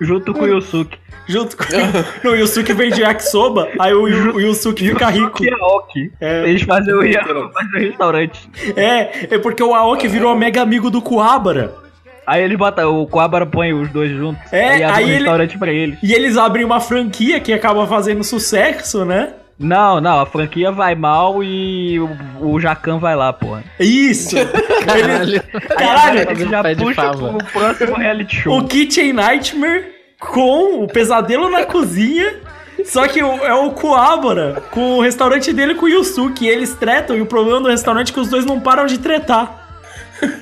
[0.00, 0.98] Junto com o Yusuke.
[1.26, 1.64] Junto com.
[2.28, 3.68] o Yusuke vende yakisoba.
[3.78, 5.44] Aí o, o Yusuke fica rico.
[5.44, 6.12] E a Aoki.
[6.20, 6.48] É.
[6.48, 7.00] Eles fazem o,
[7.52, 8.50] fazem o restaurante.
[8.76, 11.74] É, é porque o Aoki virou mega amigo do Kuabara.
[12.26, 14.52] Aí eles botam, o Coabra põe os dois juntos.
[14.52, 15.98] É, aí abre aí um ele- restaurante pra eles.
[16.02, 19.32] E eles abrem uma franquia que acaba fazendo sucesso, né?
[19.58, 22.08] Não, não, a franquia vai mal e o,
[22.40, 23.64] o Jacan vai lá, porra.
[23.80, 24.36] Isso!
[24.86, 25.42] Caralho.
[25.76, 28.56] Caralho, um já puxa pro próximo reality show.
[28.56, 32.36] o Kitchen Nightmare com o pesadelo na cozinha.
[32.84, 36.44] Só que é o Kuabara com o restaurante dele com o Yusuke.
[36.44, 37.16] E eles tretam.
[37.16, 39.66] E o problema do restaurante é que os dois não param de tretar.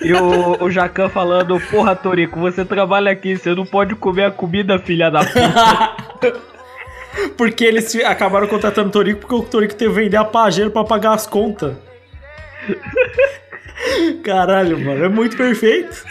[0.02, 4.30] E o, o Jacan falando, porra, Torico, você trabalha aqui, você não pode comer a
[4.30, 6.34] comida, filha da puta.
[7.36, 10.84] Porque eles acabaram contratando o Torico porque o Torico teve que vender a Pajero pra
[10.84, 11.74] pagar as contas.
[14.22, 16.04] Caralho, mano, é muito perfeito.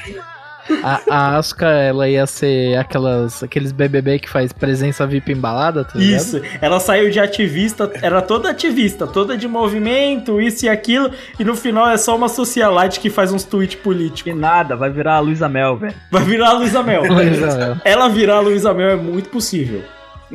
[0.84, 5.92] A, a Asuka, ela ia ser aquelas, aqueles BBB que faz presença VIP embalada, tá
[6.00, 6.20] ligado?
[6.20, 11.44] Isso, ela saiu de ativista, era toda ativista, toda de movimento, isso e aquilo, e
[11.44, 14.36] no final é só uma socialite que faz uns tweets políticos.
[14.36, 15.94] nada, vai virar a Luísa Mel, velho.
[16.12, 17.04] Vai virar a Luísa Mel.
[17.04, 17.78] Luísa Mel.
[17.86, 19.84] Ela virar a Luísa Mel é muito possível.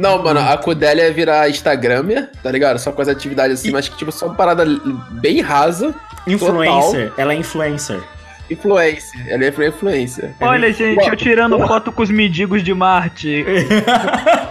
[0.00, 2.78] Não, mano, a Codélia ia virar Instagramer, tá ligado?
[2.78, 4.64] Só com as atividades assim, mas que tipo, só uma parada
[5.10, 5.94] bem rasa.
[6.26, 8.00] Influencer, ela é influencer.
[8.50, 9.28] Influencer.
[9.28, 10.34] Ela virar influencer.
[10.40, 11.68] Olha, gente, eu tirando Uau.
[11.68, 13.44] foto com os mendigos de Marte.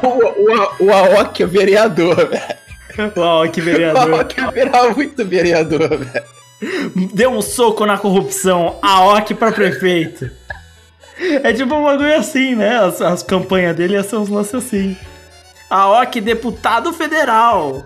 [0.01, 3.11] O, o, o Aoki é vereador, velho.
[3.17, 4.13] Uau, que O vereador.
[4.13, 6.25] Aoki ia virar muito vereador, velho.
[7.13, 10.31] Deu um soco na corrupção, a OC pra prefeito.
[11.43, 12.77] É tipo um bagulho assim, né?
[12.77, 14.95] As, as campanhas dele iam ser uns lances assim.
[15.69, 17.85] A OC deputado federal.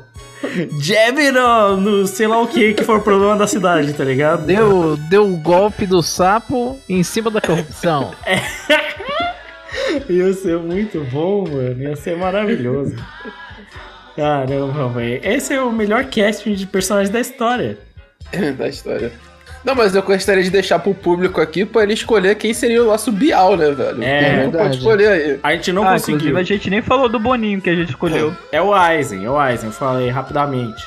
[0.79, 4.45] Jab no, no sei lá o que que for o problema da cidade, tá ligado?
[4.45, 8.13] Deu, deu o golpe do sapo em cima da corrupção.
[10.09, 11.81] Ia ser muito bom, mano.
[11.81, 12.95] Ia ser maravilhoso.
[14.15, 15.21] Caramba, velho.
[15.23, 17.77] Esse é o melhor casting de personagens da história.
[18.57, 19.11] da história.
[19.63, 22.87] Não, mas eu gostaria de deixar pro público aqui pra ele escolher quem seria o
[22.87, 24.03] nosso Bial, né, velho?
[24.03, 25.39] É, pode escolher aí.
[25.41, 26.15] A gente não ah, conseguiu.
[26.15, 28.35] inclusive a gente nem falou do Boninho que a gente escolheu.
[28.51, 30.83] É o Eisen, é o Eisen, eu falei rapidamente.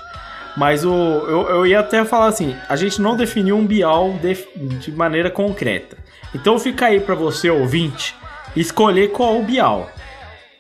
[0.57, 4.79] Mas o, eu, eu ia até falar assim, a gente não definiu um Bial de,
[4.79, 5.97] de maneira concreta.
[6.35, 8.15] Então fica aí pra você, ouvinte,
[8.55, 9.91] escolher qual o Bial,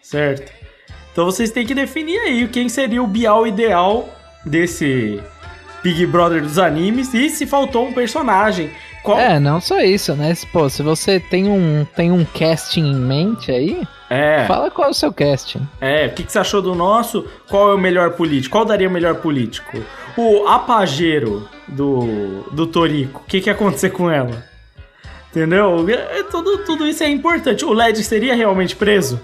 [0.00, 0.52] certo?
[1.12, 4.08] Então vocês têm que definir aí quem seria o Bial ideal
[4.44, 5.20] desse
[5.86, 8.72] Big Brother dos animes e se faltou um personagem.
[9.04, 9.20] Qual...
[9.20, 10.34] É, não só isso, né?
[10.34, 14.44] Se, Pô, se você tem um, tem um casting em mente aí, É.
[14.48, 15.60] fala qual é o seu casting.
[15.80, 17.24] É, o que, que você achou do nosso?
[17.48, 18.50] Qual é o melhor político?
[18.50, 19.80] Qual daria o melhor político?
[20.16, 24.44] O apageiro do, do Torico, o que, que ia acontecer com ela?
[25.30, 25.86] Entendeu?
[25.88, 27.64] É, Tudo, tudo isso é importante.
[27.64, 29.20] O LED seria realmente preso?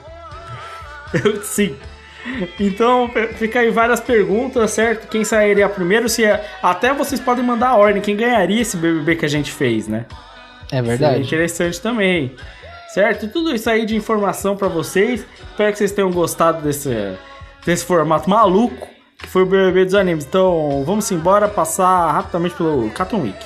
[1.12, 1.74] Eu, sim.
[2.60, 5.08] Então, fica aí várias perguntas, certo?
[5.08, 6.08] Quem sairia primeiro?
[6.08, 8.00] Se é- Até vocês podem mandar a ordem.
[8.02, 10.04] Quem ganharia esse BBB que a gente fez, né?
[10.66, 11.22] É Seria verdade.
[11.22, 12.34] interessante também.
[12.94, 13.26] Certo?
[13.28, 15.26] Tudo isso aí de informação pra vocês.
[15.50, 16.90] Espero que vocês tenham gostado desse,
[17.64, 18.86] desse formato maluco
[19.18, 20.24] que foi o BBB dos animes.
[20.24, 23.38] Então, vamos embora passar rapidamente pelo Cartoon Week.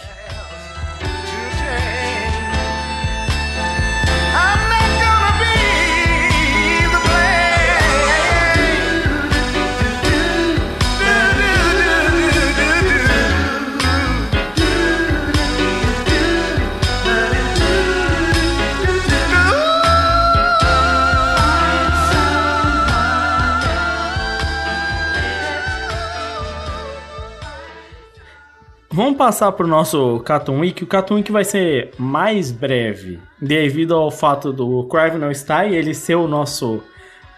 [29.16, 30.84] Vamos passar pro nosso Cartoon Week.
[30.84, 35.74] O Cartoon Week vai ser mais breve, devido ao fato do Crive não estar e
[35.74, 36.82] ele ser o nosso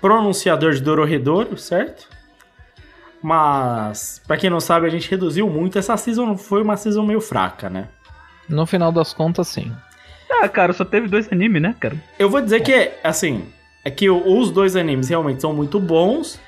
[0.00, 2.08] pronunciador de Dororedoro, certo?
[3.22, 5.78] Mas, pra quem não sabe, a gente reduziu muito.
[5.78, 7.86] Essa season foi uma season meio fraca, né?
[8.48, 9.70] No final das contas, sim.
[10.28, 11.94] Ah, cara, só teve dois animes, né, cara?
[12.18, 13.46] Eu vou dizer que, assim,
[13.84, 16.40] é que os dois animes realmente são muito bons,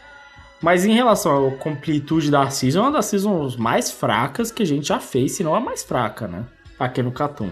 [0.62, 4.66] mas em relação à completude da season, é uma das seasons mais fracas que a
[4.66, 6.44] gente já fez, se não a mais fraca, né?
[6.78, 7.50] Aqui no Cartoon.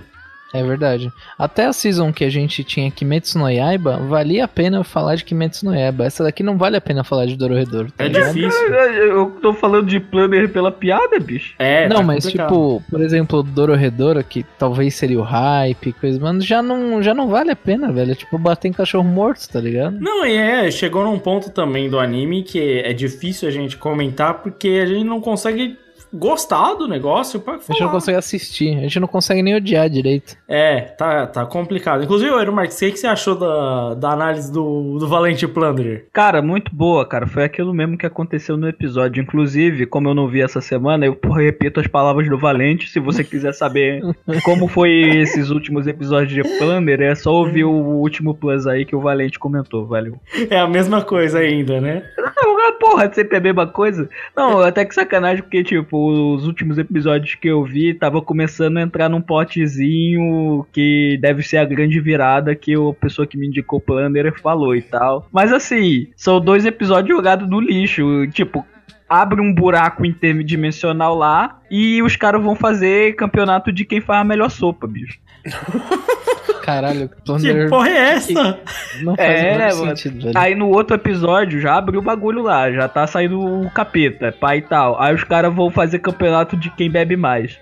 [0.53, 1.12] É verdade.
[1.39, 5.25] Até a season que a gente tinha Kimetsu no Yaiba, valia a pena falar de
[5.25, 6.07] Kimetsu no Yaiba.
[6.07, 7.93] Essa daqui não vale a pena falar de Dororedoro.
[7.93, 8.33] tá É ligado?
[8.33, 8.66] difícil.
[8.75, 11.55] Eu, eu tô falando de planner pela piada, bicho.
[11.59, 12.49] É, não, tá mas complicado.
[12.49, 17.29] tipo, por exemplo, Dororedoro, que talvez seria o hype, coisa, mas já não, já não
[17.29, 18.12] vale a pena, velho.
[18.12, 19.99] É tipo bater em cachorro morto, tá ligado?
[20.01, 24.35] Não, e é, chegou num ponto também do anime que é difícil a gente comentar
[24.43, 25.77] porque a gente não consegue
[26.12, 27.90] gostar do negócio pra A gente não falar.
[27.93, 30.36] consegue assistir, a gente não consegue nem odiar direito.
[30.48, 32.02] É, tá, tá complicado.
[32.05, 36.06] Inclusive, Eero Marques, o que, que você achou da, da análise do, do Valente Plunderer?
[36.12, 37.26] Cara, muito boa, cara.
[37.26, 39.22] Foi aquilo mesmo que aconteceu no episódio.
[39.22, 42.89] Inclusive, como eu não vi essa semana, eu repito as palavras do Valente.
[42.89, 44.02] Se você quiser saber
[44.44, 48.97] como foi esses últimos episódios de Plunder, é só ouvir o último plus aí que
[48.97, 49.86] o Valente comentou.
[49.86, 50.18] Valeu.
[50.51, 52.02] É a mesma coisa ainda, né?
[52.16, 54.09] Não, porra, sempre a mesma coisa.
[54.36, 58.83] Não, até que sacanagem, porque, tipo, os últimos episódios que eu vi tava começando a
[58.83, 63.81] entrar num potezinho que deve ser a grande virada que a pessoa que me indicou
[63.81, 65.27] Planner falou e tal.
[65.33, 68.27] Mas assim, são dois episódios jogados no lixo.
[68.29, 68.65] Tipo,
[69.09, 74.25] abre um buraco interdimensional lá e os caras vão fazer campeonato de quem faz a
[74.25, 75.19] melhor sopa, bicho.
[76.69, 78.61] Caralho, Que Plunder porra é essa?
[79.01, 80.39] não faz É, sentido, velho.
[80.39, 84.59] Aí no outro episódio já abriu o bagulho lá, já tá saindo o capeta, pai
[84.59, 85.01] e tal.
[85.01, 87.59] Aí os caras vão fazer campeonato de quem bebe mais.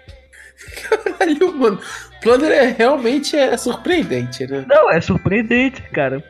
[0.90, 1.78] Caralho, mano.
[2.20, 4.64] Plunder é realmente é surpreendente, né?
[4.66, 6.20] Não, é surpreendente, cara.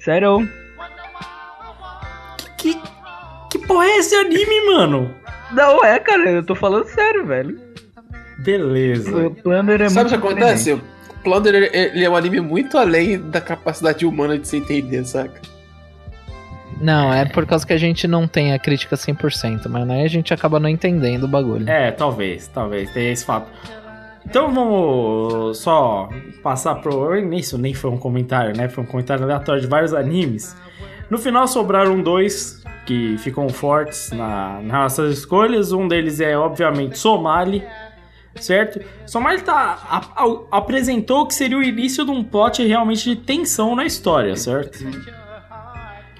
[0.00, 0.48] Sério.
[2.56, 2.74] Que,
[3.50, 5.14] que porra é esse anime, mano?
[5.52, 7.60] Não é, cara, eu tô falando sério, velho.
[8.38, 9.14] Beleza.
[9.14, 10.80] O Plunder é Sabe o que acontece?
[11.24, 15.04] O Plunder ele- ele é um anime muito além da capacidade humana de se entender,
[15.06, 15.40] saca?
[16.80, 20.08] Não, é por causa que a gente não tem a crítica 100%, mas aí a
[20.08, 21.66] gente acaba não entendendo o bagulho.
[21.70, 23.48] É, talvez, talvez, tenha esse fato.
[24.26, 26.08] Então vamos só
[26.42, 27.16] passar pro.
[27.34, 28.68] Isso nem foi um comentário, né?
[28.68, 30.54] Foi um comentário aleatório de vários animes.
[31.08, 35.72] No final sobraram dois que ficam fortes na, nas nossas escolhas.
[35.72, 37.62] Um deles é, obviamente, Somali,
[38.36, 38.80] certo?
[39.06, 43.74] Somali tá, a- a- apresentou que seria o início de um plot realmente de tensão
[43.76, 44.78] na história, certo?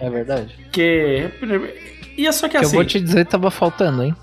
[0.01, 0.55] É verdade.
[0.73, 1.31] Que.
[2.17, 2.77] E é só que Que eu assim.
[2.77, 4.15] vou te dizer que tava faltando, hein?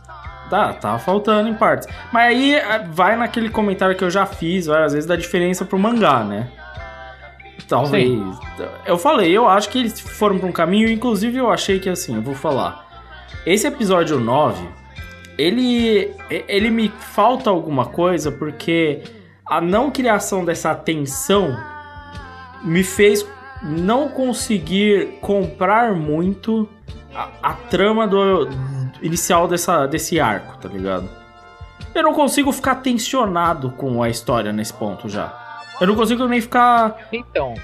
[0.50, 1.88] Tá, tá faltando em partes.
[2.12, 5.80] Mas aí eh, vai naquele comentário que eu já fiz várias vezes da diferença pro
[5.80, 6.50] mangá, né?
[7.68, 8.20] Talvez.
[8.86, 12.16] Eu falei, eu acho que eles foram pra um caminho, inclusive eu achei que assim,
[12.16, 12.86] eu vou falar.
[13.46, 14.62] Esse episódio 9,
[15.42, 19.02] ele ele me falta alguma coisa porque
[19.46, 21.58] a não criação dessa tensão
[22.64, 23.26] me fez
[23.62, 26.68] não conseguir comprar muito
[27.14, 28.48] a, a trama do
[29.02, 31.10] inicial dessa, desse arco, tá ligado?
[31.94, 35.38] Eu não consigo ficar tensionado com a história nesse ponto já.
[35.80, 37.08] Eu não consigo nem ficar.
[37.12, 37.56] Então,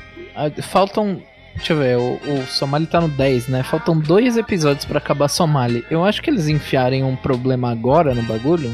[0.63, 1.21] faltam.
[1.57, 3.63] Deixa eu ver, o, o Somali tá no 10, né?
[3.63, 5.83] Faltam dois episódios pra acabar Somali.
[5.91, 8.71] Eu acho que eles enfiarem um problema agora no bagulho.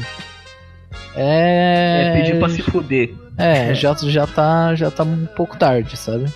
[1.16, 2.10] É.
[2.14, 3.14] É pedir pra se fuder.
[3.36, 6.26] É, já, já, tá, já tá um pouco tarde, sabe?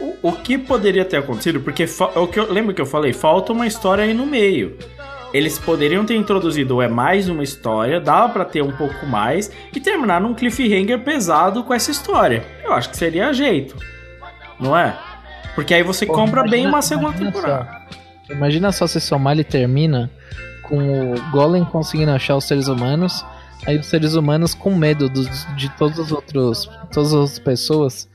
[0.00, 1.60] O, o que poderia ter acontecido?
[1.60, 4.24] Porque fa- é o que eu lembro que eu falei, falta uma história aí no
[4.24, 4.76] meio.
[5.34, 9.80] eles poderiam ter introduzido é mais uma história, dava pra ter um pouco mais e
[9.80, 12.42] terminar num cliffhanger pesado com essa história.
[12.64, 13.76] Eu acho que seria jeito.
[14.58, 14.96] Não é?
[15.56, 17.80] Porque aí você Pô, compra bem imagina- uma segunda imagina temporada.
[18.28, 18.32] só.
[18.32, 20.08] Imagina só se Somali termina
[20.62, 20.78] com
[21.14, 23.24] o Golem conseguindo achar os seres humanos,
[23.66, 28.08] aí os seres humanos com medo dos- de todos os outros, todas as outras pessoas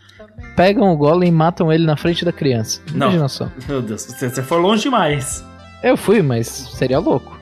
[0.55, 2.79] pegam o Golem e matam ele na frente da criança.
[2.93, 3.07] Não.
[3.07, 3.49] Imagina só.
[3.67, 5.43] Meu Deus, você, você foi longe demais.
[5.83, 7.39] Eu fui, mas seria louco.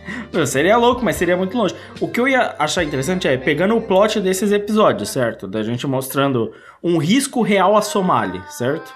[0.48, 1.76] Seria louco, mas seria muito longe.
[2.00, 5.46] O que eu ia achar interessante é, pegando o plot desses episódios, certo?
[5.46, 6.52] Da gente mostrando
[6.82, 8.94] um risco real a Somali, certo?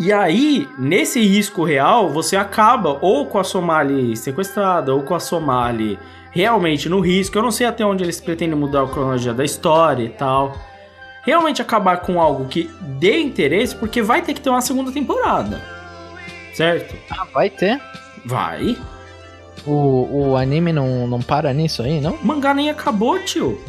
[0.00, 5.20] E aí, nesse risco real, você acaba ou com a Somali sequestrada, ou com a
[5.20, 5.98] Somali
[6.30, 7.36] realmente no risco.
[7.36, 10.56] Eu não sei até onde eles pretendem mudar a cronologia da história e tal.
[11.22, 15.60] Realmente acabar com algo que dê interesse, porque vai ter que ter uma segunda temporada.
[16.54, 16.96] Certo?
[17.10, 17.78] Ah, vai ter?
[18.24, 18.78] Vai.
[19.66, 22.14] O, o anime não, não para nisso aí, não?
[22.14, 23.60] O mangá nem acabou, tio.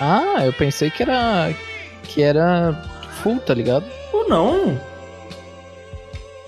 [0.00, 1.54] Ah, eu pensei que era.
[2.02, 2.74] que era
[3.22, 3.84] full, tá ligado?
[4.12, 4.95] Ou não.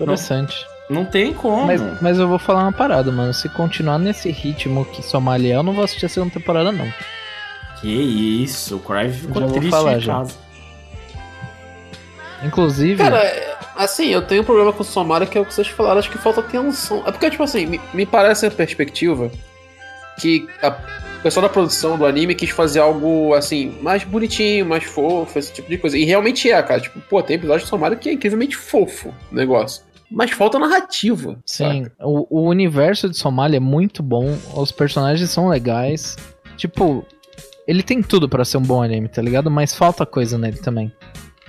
[0.00, 0.66] Interessante.
[0.88, 1.66] Não tem como.
[1.66, 3.34] Mas, mas eu vou falar uma parada, mano.
[3.34, 6.90] Se continuar nesse ritmo que Somalia, eu não vou assistir a segunda temporada, não.
[7.80, 10.12] Que isso, o Crive ficou Já vou triste falar em já.
[10.14, 10.34] casa.
[12.42, 12.96] Inclusive.
[12.96, 15.98] Cara, assim, eu tenho um problema com o Somara que é o que vocês falaram,
[15.98, 17.02] acho que falta atenção.
[17.06, 19.30] É porque, tipo assim, me, me parece a perspectiva
[20.18, 20.70] que a
[21.18, 25.52] o pessoal da produção do anime quis fazer algo, assim, mais bonitinho, mais fofo, esse
[25.52, 25.98] tipo de coisa.
[25.98, 26.80] E realmente é, cara.
[26.80, 29.82] Tipo, pô, tem episódio de Somara que é incrivelmente fofo o negócio.
[30.10, 31.38] Mas falta narrativa.
[31.44, 36.16] Sim, o, o universo de Somália é muito bom, os personagens são legais.
[36.56, 37.04] Tipo,
[37.66, 39.50] ele tem tudo pra ser um bom anime, tá ligado?
[39.50, 40.92] Mas falta coisa nele também.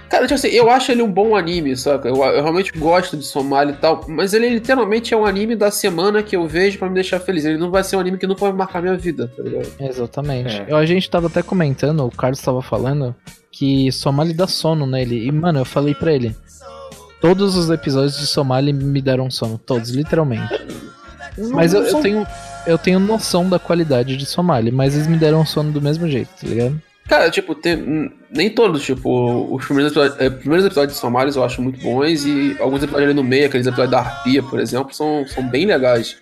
[0.09, 2.09] Cara, tipo assim, eu acho ele um bom anime, saca?
[2.09, 5.69] Eu, eu realmente gosto de Somália e tal, mas ele literalmente é um anime da
[5.69, 7.45] semana que eu vejo pra me deixar feliz.
[7.45, 9.69] Ele não vai ser um anime que nunca vai marcar minha vida, tá ligado?
[9.79, 10.61] Exatamente.
[10.61, 10.65] É.
[10.67, 13.15] Eu, a gente tava até comentando, o Carlos tava falando,
[13.51, 15.27] que Somali dá sono nele.
[15.27, 16.35] E, mano, eu falei pra ele.
[17.21, 20.53] Todos os episódios de Somali me deram sono, todos, literalmente.
[21.51, 22.27] Mas eu, eu tenho
[22.67, 26.29] eu tenho noção da qualidade de Somali, mas eles me deram sono do mesmo jeito,
[26.39, 26.81] tá ligado?
[27.07, 31.43] Cara, tipo, tem, nem todos, tipo, os primeiros episódios, eh, primeiros episódios de Somálias eu
[31.43, 34.93] acho muito bons e alguns episódios ali no meio, aqueles episódios da Arpia, por exemplo,
[34.93, 36.17] são, são bem legais.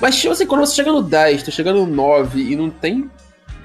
[0.00, 3.10] Mas, tipo assim, quando você chega no 10, tu chega no 9 e não tem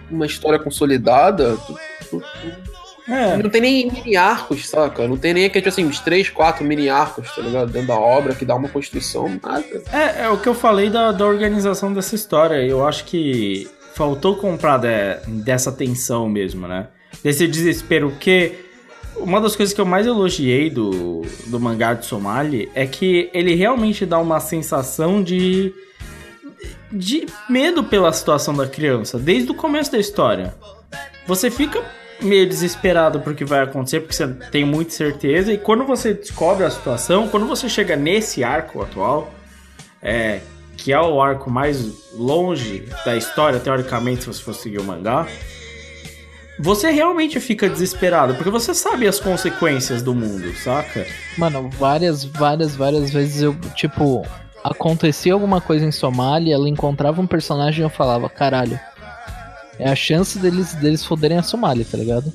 [0.09, 1.73] uma história consolidada, tu,
[2.09, 5.07] tu- tu- É, não tem nem mini arcos, saca?
[5.07, 7.71] Não tem nem aquele, tipo assim, uns 3, 4 mini arcos, tá ligado?
[7.71, 9.65] Dentro da obra que dá uma construção, nada.
[9.91, 12.55] é, é o que eu falei da, da organização dessa história.
[12.65, 16.87] Eu acho que faltou comprar de- dessa tensão mesmo, né?
[17.23, 18.53] Desse desespero, porque
[19.17, 23.53] uma das coisas que eu mais elogiei do, do mangá de Somali é que ele
[23.55, 25.73] realmente dá uma sensação de
[26.91, 30.53] de medo pela situação da criança, desde o começo da história.
[31.25, 31.81] Você fica
[32.21, 36.65] meio desesperado por que vai acontecer, porque você tem muita certeza, e quando você descobre
[36.65, 39.33] a situação, quando você chega nesse arco atual,
[40.01, 40.41] é,
[40.77, 45.27] que é o arco mais longe da história, teoricamente, se você for seguir o mangá,
[46.59, 51.05] você realmente fica desesperado, porque você sabe as consequências do mundo, saca?
[51.37, 54.23] Mano, várias, várias, várias vezes eu, tipo,
[54.63, 58.79] acontecia alguma coisa em Somália, ela encontrava um personagem e eu falava, caralho,
[59.81, 62.31] é a chance deles, deles foderem a Somália, tá ligado?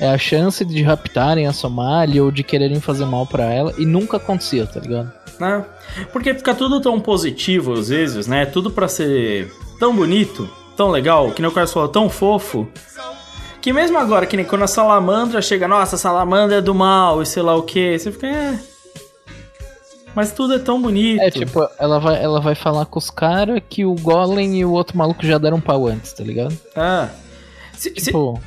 [0.00, 3.84] É a chance de raptarem a Somália ou de quererem fazer mal pra ela, e
[3.84, 5.12] nunca acontecia, tá ligado?
[5.40, 5.64] né?
[6.12, 8.46] Porque fica tudo tão positivo às vezes, né?
[8.46, 12.68] Tudo pra ser tão bonito, tão legal, que nem o Carlos falou, tão fofo.
[13.60, 17.20] Que mesmo agora, que nem quando a salamandra chega, nossa, a salamandra é do mal
[17.20, 18.58] e sei lá o que, você fica, é.
[20.16, 21.20] Mas tudo é tão bonito.
[21.20, 24.72] É, tipo, ela vai, ela vai falar com os caras que o Golem e o
[24.72, 26.56] outro maluco já deram um pau antes, tá ligado?
[26.74, 27.08] Ah.
[27.74, 28.40] Se, se- Tipo,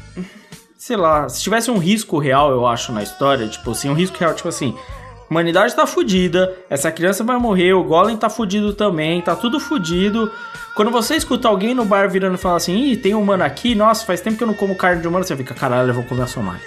[0.77, 4.17] sei lá, se tivesse um risco real, eu acho, na história, tipo assim, um risco
[4.17, 8.73] real, tipo assim, a humanidade tá fudida, essa criança vai morrer, o Golem tá fudido
[8.73, 10.31] também, tá tudo fudido.
[10.75, 13.75] Quando você escuta alguém no bar virando e falar assim, ih, tem um humano aqui,
[13.75, 16.03] nossa, faz tempo que eu não como carne de humano, você fica, caralho, eu vou
[16.03, 16.61] comer a Somália.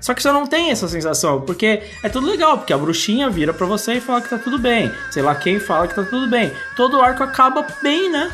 [0.00, 3.52] Só que você não tem essa sensação, porque é tudo legal, porque a bruxinha vira
[3.52, 4.90] pra você e fala que tá tudo bem.
[5.10, 6.52] Sei lá quem fala que tá tudo bem.
[6.76, 8.30] Todo arco acaba bem, né?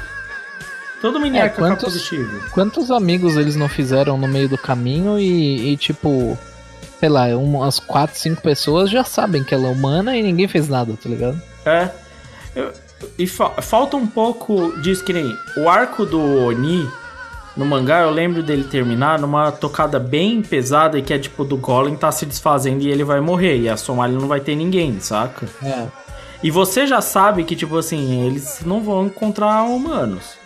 [1.01, 2.41] Todo mini É, arco acaba quantos- positivo.
[2.51, 6.39] Quantos amigos eles não fizeram no meio do caminho e, e, tipo,
[7.01, 10.69] sei lá, umas 4, 5 pessoas já sabem que ela é humana e ninguém fez
[10.69, 11.41] nada, tá ligado?
[11.67, 11.91] É.
[12.55, 12.73] Eu-
[13.19, 16.89] e fa- falta um pouco disso, que nem o arco do Oni
[17.57, 21.97] no mangá, eu lembro dele terminar numa tocada bem pesada, que é tipo do Golem
[21.97, 25.49] tá se desfazendo e ele vai morrer, e a Somália não vai ter ninguém, saca?
[25.63, 25.87] É.
[26.43, 30.37] E você já sabe que, tipo assim, eles não vão encontrar humanos.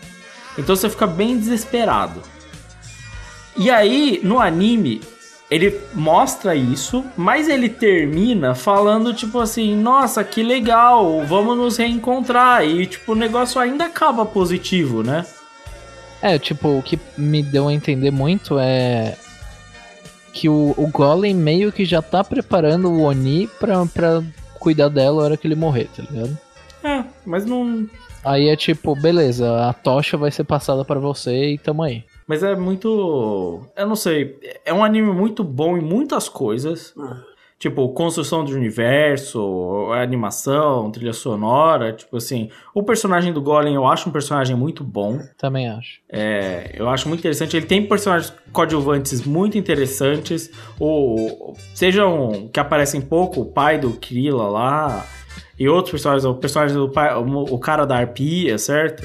[0.56, 2.20] Então você fica bem desesperado.
[3.56, 5.00] E aí, no anime,
[5.50, 12.64] ele mostra isso, mas ele termina falando, tipo assim, nossa, que legal, vamos nos reencontrar.
[12.64, 15.24] E, tipo, o negócio ainda acaba positivo, né?
[16.20, 19.16] É, tipo, o que me deu a entender muito é
[20.32, 24.22] que o, o Golem meio que já tá preparando o Oni pra, pra
[24.58, 26.38] cuidar dela a hora que ele morrer, tá ligado?
[26.82, 27.88] É, mas não.
[28.24, 32.04] Aí é tipo, beleza, a tocha vai ser passada pra você e tamo aí.
[32.26, 33.62] Mas é muito.
[33.74, 34.38] Eu não sei.
[34.64, 36.94] É um anime muito bom em muitas coisas.
[37.58, 41.92] Tipo, construção do universo, animação, trilha sonora.
[41.92, 42.50] Tipo assim.
[42.72, 45.18] O personagem do Golem eu acho um personagem muito bom.
[45.36, 46.00] Também acho.
[46.08, 47.56] É, eu acho muito interessante.
[47.56, 50.50] Ele tem personagens coadjuvantes muito interessantes.
[50.78, 55.04] O, sejam que aparecem pouco, o pai do Krilla lá.
[55.58, 59.04] E outros personagens, o personagem do pai, o, cara da arpia, certo?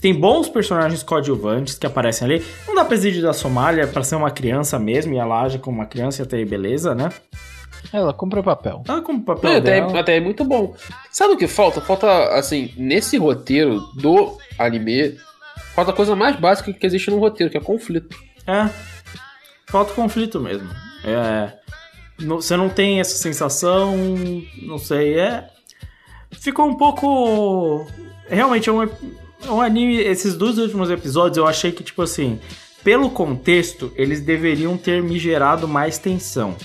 [0.00, 2.44] Tem bons personagens coadjuvantes que aparecem ali.
[2.66, 5.76] Não dá pra exigir da Somália pra ser uma criança mesmo, e ela age como
[5.76, 7.10] uma criança e até aí beleza, né?
[7.92, 8.82] Ela cumpre o papel.
[8.88, 10.00] Ela cumpre o papel É, até, dela.
[10.00, 10.74] até é muito bom.
[11.10, 11.80] Sabe o que falta?
[11.80, 15.16] Falta, assim, nesse roteiro do anime,
[15.74, 18.16] falta a coisa mais básica que existe no roteiro, que é conflito.
[18.46, 18.68] É.
[19.66, 20.68] Falta conflito mesmo.
[21.04, 21.52] É.
[22.18, 23.96] não- Você não tem essa sensação,
[24.62, 25.48] não sei, é.
[26.32, 27.86] Ficou um pouco.
[28.28, 28.88] Realmente é um, é
[29.50, 29.98] um anime.
[29.98, 32.40] Esses dois últimos episódios eu achei que, tipo assim,
[32.82, 36.56] pelo contexto, eles deveriam ter me gerado mais tensão.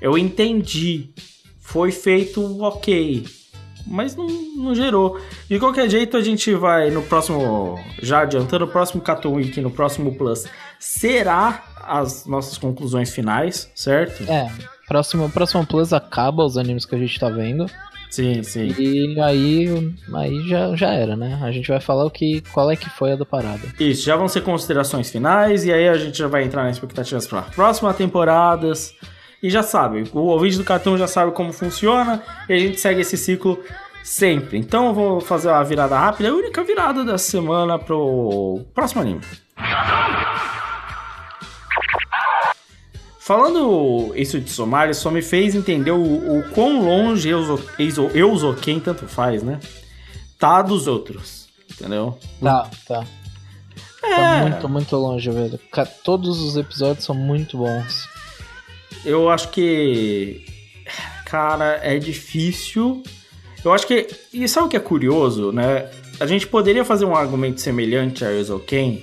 [0.00, 1.10] Eu entendi.
[1.58, 3.24] Foi feito ok.
[3.86, 5.20] Mas não, não gerou.
[5.48, 7.78] De qualquer jeito, a gente vai no próximo.
[8.02, 10.44] Já adiantando, o próximo Cartoon Week, no próximo Plus,
[10.78, 14.28] será as nossas conclusões finais, certo?
[14.28, 14.50] É,
[14.88, 17.66] próximo, próximo Plus acaba os animes que a gente tá vendo.
[18.10, 18.74] Sim, sim.
[18.78, 21.38] E aí, aí já, já era, né?
[21.42, 23.60] A gente vai falar o que, qual é que foi a da parada.
[23.78, 27.26] Isso, já vão ser considerações finais e aí a gente já vai entrar nas expectativas
[27.26, 28.94] para próximas temporadas.
[29.42, 33.02] E já sabe, o ouvinte do cartão já sabe como funciona e a gente segue
[33.02, 33.62] esse ciclo
[34.02, 34.58] sempre.
[34.58, 39.20] Então eu vou fazer a virada rápida, a única virada da semana pro próximo anime.
[43.18, 48.78] Falando isso de Somália, só me fez entender o, o quão longe Euzo- Eizo- Euzoken,
[48.78, 49.58] tanto faz, né?
[50.38, 52.16] Tá dos outros, entendeu?
[52.40, 53.04] Tá, tá.
[54.04, 54.14] É.
[54.16, 55.58] Tá muito, muito longe, velho.
[56.04, 58.06] Todos os episódios são muito bons.
[59.04, 60.44] Eu acho que.
[61.26, 63.02] Cara, é difícil.
[63.64, 64.06] Eu acho que.
[64.32, 65.90] E sabe o que é curioso, né?
[66.18, 69.02] A gente poderia fazer um argumento semelhante a Eizouken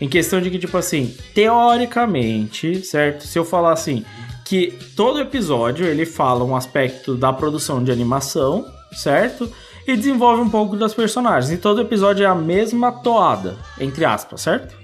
[0.00, 3.26] em questão de que, tipo assim, teoricamente, certo?
[3.26, 4.04] Se eu falar assim,
[4.44, 9.50] que todo episódio ele fala um aspecto da produção de animação, certo?
[9.86, 11.52] E desenvolve um pouco das personagens.
[11.52, 14.76] E todo episódio é a mesma toada, entre aspas, certo?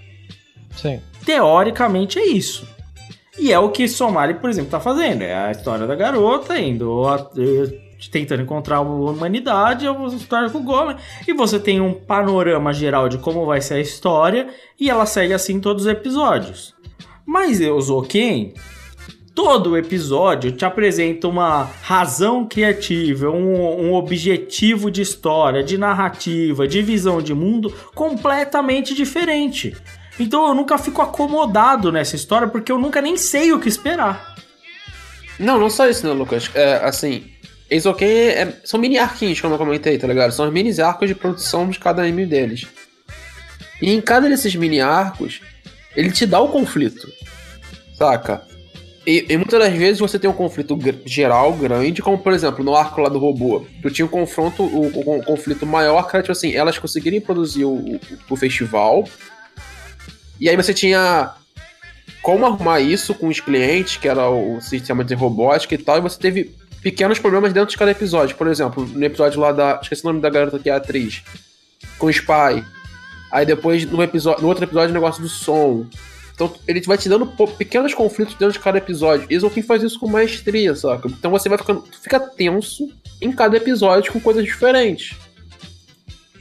[0.76, 1.00] Sim.
[1.24, 2.66] Teoricamente é isso.
[3.38, 5.22] E é o que Somali, por exemplo, tá fazendo.
[5.22, 7.02] É a história da garota indo
[7.36, 10.96] eh, tentando encontrar a humanidade, a história com o Gomer.
[11.26, 14.48] E você tem um panorama geral de como vai ser a história
[14.78, 16.74] e ela segue assim todos os episódios.
[17.26, 18.54] Mas eu, Zoken,
[19.34, 26.82] todo episódio te apresenta uma razão criativa, um, um objetivo de história, de narrativa, de
[26.82, 29.74] visão de mundo completamente diferente.
[30.18, 34.34] Então eu nunca fico acomodado nessa história porque eu nunca nem sei o que esperar.
[35.38, 36.48] Não, não só isso, né, Lucas?
[36.54, 37.24] É, assim,
[37.68, 40.30] Eizouken é, é- são mini arquinhos, como eu comentei, tá ligado?
[40.32, 42.66] São os mini arcos de produção de cada anime deles.
[43.82, 45.40] E em cada desses mini arcos,
[45.96, 47.08] ele te dá o conflito,
[47.98, 48.42] saca?
[49.06, 52.74] E, e muitas das vezes você tem um conflito geral, grande, como por exemplo, no
[52.74, 53.66] arco lá do robô.
[53.82, 57.74] Tu tinha um confronto, o conflito maior, que era tipo assim, elas conseguirem produzir o,
[57.74, 58.00] o-
[58.30, 59.04] o festival.
[60.40, 61.32] E aí você tinha
[62.22, 66.00] como arrumar isso com os clientes, que era o sistema de robótica e tal, e
[66.00, 68.36] você teve pequenos problemas dentro de cada episódio.
[68.36, 69.78] Por exemplo, no episódio lá da.
[69.82, 71.22] Esqueci o nome da garota que é a atriz.
[71.98, 72.64] Com o Spy.
[73.32, 75.86] Aí depois, no, episódio, no outro episódio, o negócio do som.
[76.34, 77.26] Então, ele vai te dando
[77.58, 79.26] pequenos conflitos dentro de cada episódio.
[79.30, 81.08] E quem faz isso com maestria, saca?
[81.08, 81.82] Então você vai ficando.
[81.82, 82.90] tu fica tenso
[83.20, 85.16] em cada episódio com coisas diferentes.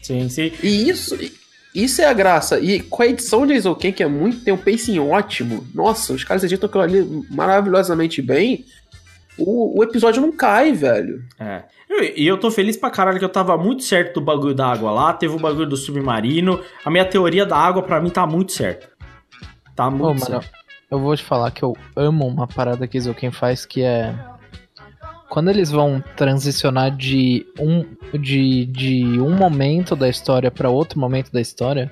[0.02, 0.52] Sim, sim.
[0.62, 1.18] E isso,
[1.74, 2.60] isso é a graça.
[2.60, 5.66] E com a edição de Eizouken, que é muito, tem um pacing ótimo.
[5.74, 8.66] Nossa, os caras editam aquilo ali maravilhosamente bem.
[9.38, 11.24] O, o episódio não cai, velho.
[11.40, 11.64] É.
[11.90, 14.68] Eu- E eu tô feliz pra caralho que eu tava muito certo do bagulho da
[14.68, 16.60] água lá, teve o bagulho do submarino.
[16.86, 18.88] A minha teoria da água pra mim tá muito certa.
[19.76, 20.50] Tá Ô, muito mano, certo.
[20.92, 24.14] eu vou te falar que eu amo uma parada que Zouken faz que é
[25.34, 27.84] quando eles vão transicionar de um,
[28.20, 31.92] de, de um momento da história pra outro momento da história,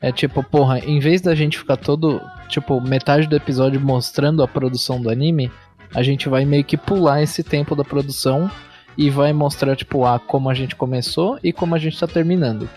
[0.00, 4.48] é tipo, porra, em vez da gente ficar todo, tipo, metade do episódio mostrando a
[4.48, 5.48] produção do anime,
[5.94, 8.50] a gente vai meio que pular esse tempo da produção
[8.98, 12.68] e vai mostrar, tipo, ah, como a gente começou e como a gente tá terminando.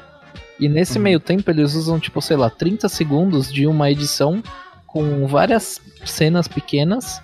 [0.59, 4.43] E nesse meio tempo eles usam, tipo, sei lá, 30 segundos de uma edição
[4.85, 7.19] com várias cenas pequenas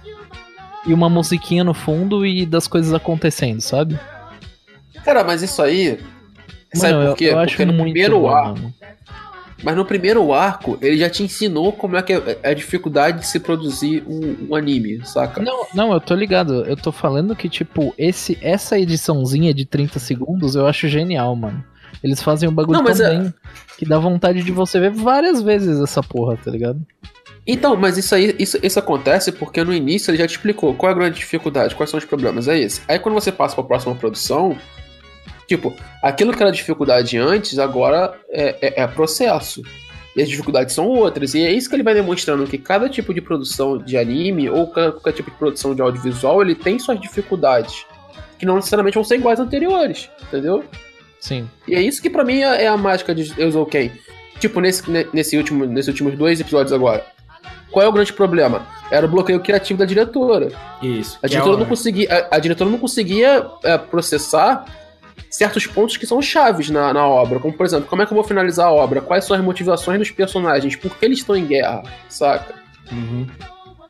[0.85, 3.99] e uma musiquinha no fundo e das coisas acontecendo, sabe?
[5.03, 5.99] Cara, mas isso aí.
[6.73, 7.25] sabe Mano, por eu- quê?
[7.25, 8.59] eu acho Porque no muito primeiro bom, arco.
[8.59, 8.73] mano.
[9.61, 13.27] Mas no primeiro arco, ele já te ensinou como é que é a dificuldade de
[13.27, 15.41] se produzir um, um anime, saca?
[15.41, 16.63] Não, não, eu tô ligado.
[16.65, 21.61] Eu tô falando que, tipo, esse, essa ediçãozinha de 30 segundos eu acho genial, mano.
[22.01, 23.33] Eles fazem um bagulho Não, tão é- bem
[23.77, 26.79] que dá vontade de você ver várias vezes essa porra, tá ligado?
[27.51, 30.91] Então, mas isso aí, isso, isso acontece porque no início ele já te explicou qual
[30.91, 32.81] é a grande dificuldade, quais são os problemas, é esse.
[32.87, 34.55] Aí quando você passa pra próxima produção,
[35.47, 35.73] tipo,
[36.03, 39.63] aquilo que era dificuldade antes, agora é, é, é processo.
[40.15, 41.33] E as dificuldades são outras.
[41.33, 44.67] E é isso que ele vai demonstrando que cada tipo de produção de anime ou
[44.67, 47.85] qualquer tipo de produção de audiovisual, ele tem suas dificuldades.
[48.37, 50.63] Que não necessariamente vão ser iguais às anteriores, entendeu?
[51.19, 51.49] Sim.
[51.67, 53.91] E é isso que pra mim é é a mágica de Euzouken.
[54.39, 57.05] Tipo, nesse, ne- nesse último, nesses últimos dois episódios agora.
[57.71, 58.65] Qual é o grande problema?
[58.91, 60.51] Era o bloqueio criativo da diretora.
[60.81, 61.17] Isso.
[61.21, 64.65] A é diretora, o- não, conseguia, a, a diretora não conseguia é, processar
[65.29, 67.39] certos pontos que são chaves na, na obra.
[67.39, 69.01] Como, por exemplo, como é que eu vou finalizar a obra?
[69.01, 70.75] Quais são as motivações dos personagens?
[70.75, 71.83] Por que eles estão em guerra?
[72.07, 72.55] Saca?
[72.91, 73.27] Uhum.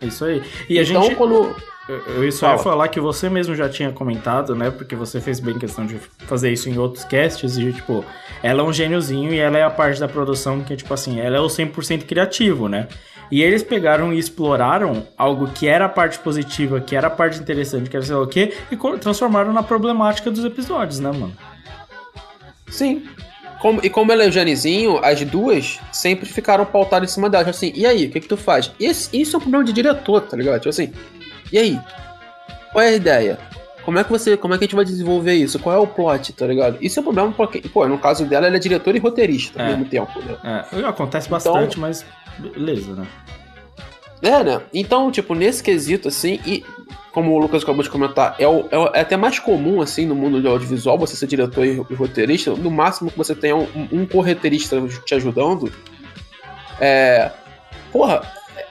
[0.01, 0.43] É Isso aí.
[0.67, 1.15] E a então, gente.
[1.15, 1.55] quando.
[1.89, 2.63] Eu, eu só ia Fala.
[2.63, 4.69] falar que você mesmo já tinha comentado, né?
[4.69, 5.97] Porque você fez bem questão de
[6.27, 8.05] fazer isso em outros casts e, tipo,
[8.43, 11.37] ela é um gêniozinho e ela é a parte da produção que, tipo assim, ela
[11.37, 12.87] é o 100% criativo, né?
[13.31, 17.39] E eles pegaram e exploraram algo que era a parte positiva, que era a parte
[17.39, 21.33] interessante, que era sei lá o quê, e transformaram na problemática dos episódios, né, mano?
[22.69, 23.03] Sim.
[23.61, 27.43] Como- e como ela é o Janizinho, as duas sempre ficaram pautadas em cima dela.
[27.43, 28.71] Tipo assim, e aí, o que que tu faz?
[28.79, 30.57] Esse- isso é um problema de diretor, tá ligado?
[30.59, 30.93] Tipo assim,
[31.51, 31.79] e aí?
[32.71, 33.37] Qual é a ideia?
[33.83, 35.57] Como é que você, como é que a gente vai desenvolver isso?
[35.57, 36.77] Qual é o plot, tá ligado?
[36.79, 39.65] Isso é um problema porque, pô, no caso dela, ela é diretora e roteirista É.
[39.65, 40.65] ao mesmo tempo, né?
[40.73, 42.05] É, acontece Então- bastante, mas
[42.37, 43.07] beleza, né?
[44.21, 44.61] É, né?
[44.73, 46.63] Então, tipo, nesse quesito, assim, e
[47.11, 50.13] como o Lucas acabou de comentar, é, o- é é até mais comum, assim, no
[50.13, 53.67] mundo do audiovisual, você ser diretor e, e roteirista, no máximo que você tenha um,
[53.91, 55.71] um correteirista te ajudando.
[56.79, 57.31] É.
[57.91, 58.21] Porra,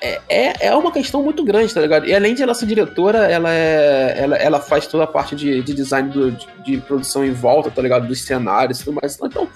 [0.00, 2.06] é, é, é uma questão muito grande, tá ligado?
[2.06, 4.14] E além de ela ser diretora, ela é.
[4.18, 7.70] Ela, ela faz toda a parte de, de design do- de, de produção em volta,
[7.70, 8.06] tá ligado?
[8.06, 9.18] Dos cenários e tudo mais.
[9.22, 9.48] Então,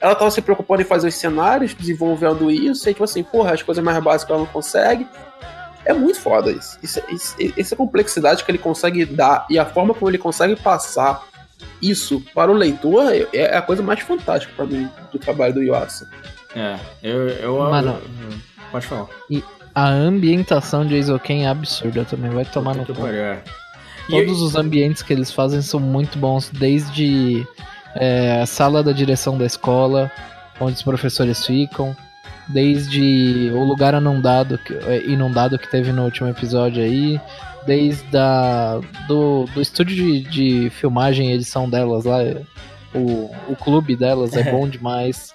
[0.00, 3.62] ela tava se preocupando em fazer os cenários, desenvolvendo isso, e tipo assim, porra, as
[3.62, 5.06] coisas mais básicas ela não consegue.
[5.84, 6.78] É muito foda isso.
[6.82, 7.36] Isso, isso.
[7.56, 11.22] Essa complexidade que ele consegue dar e a forma como ele consegue passar
[11.82, 15.62] isso para o leitor é- é a coisa mais fantástica pra mim do trabalho do
[15.62, 16.08] Yuasa.
[16.54, 17.28] É, eu.
[17.28, 17.98] eu Mano.
[18.30, 18.38] eu-
[18.70, 19.06] pode falar.
[19.74, 23.06] A ambientação de Eizouken é absurda também, vai tomar no cu.
[23.06, 23.42] é.
[24.08, 27.46] Todos os ambientes que eles fazem são muito bons, desde
[27.94, 30.10] é, a sala da direção da escola,
[30.60, 31.96] onde os professores ficam,
[32.48, 37.20] desde o lugar inundado que, é, inundado que teve no último episódio aí,
[37.66, 42.42] desde a, do, do estúdio de, de filmagem e edição delas lá, é,
[42.94, 45.32] o, o clube delas é bom demais.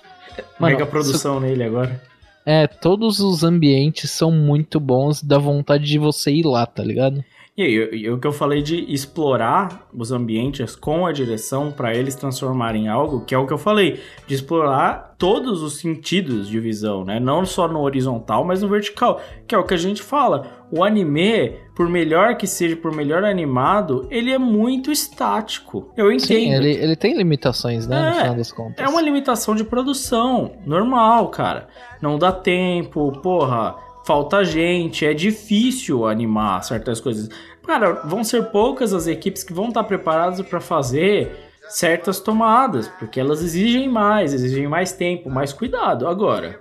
[0.59, 2.01] Mano, Mega produção nele agora.
[2.45, 7.23] É, todos os ambientes são muito bons, dá vontade de você ir lá, tá ligado?
[7.57, 12.13] E aí, o que eu falei de explorar os ambientes com a direção para eles
[12.13, 16.59] transformarem em algo, que é o que eu falei, de explorar todos os sentidos de
[16.59, 17.17] visão, né?
[17.17, 20.65] Não só no horizontal, mas no vertical, que é o que a gente fala.
[20.69, 25.93] O anime, por melhor que seja, por melhor animado, ele é muito estático.
[25.95, 26.27] Eu entendo.
[26.27, 28.85] Sim, ele, ele tem limitações, né, no É, final das contas.
[28.85, 31.69] É uma limitação de produção, normal, cara.
[32.01, 33.75] Não dá tempo, porra,
[34.05, 37.27] falta gente, é difícil animar certas coisas.
[37.65, 41.35] Cara, vão ser poucas as equipes que vão estar preparadas para fazer
[41.67, 46.07] certas tomadas, porque elas exigem mais, exigem mais tempo, mais cuidado.
[46.07, 46.59] Agora,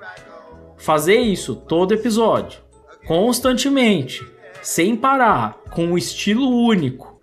[0.79, 2.61] fazer isso todo episódio,
[3.07, 4.27] constantemente,
[4.63, 7.21] sem parar, com um estilo único,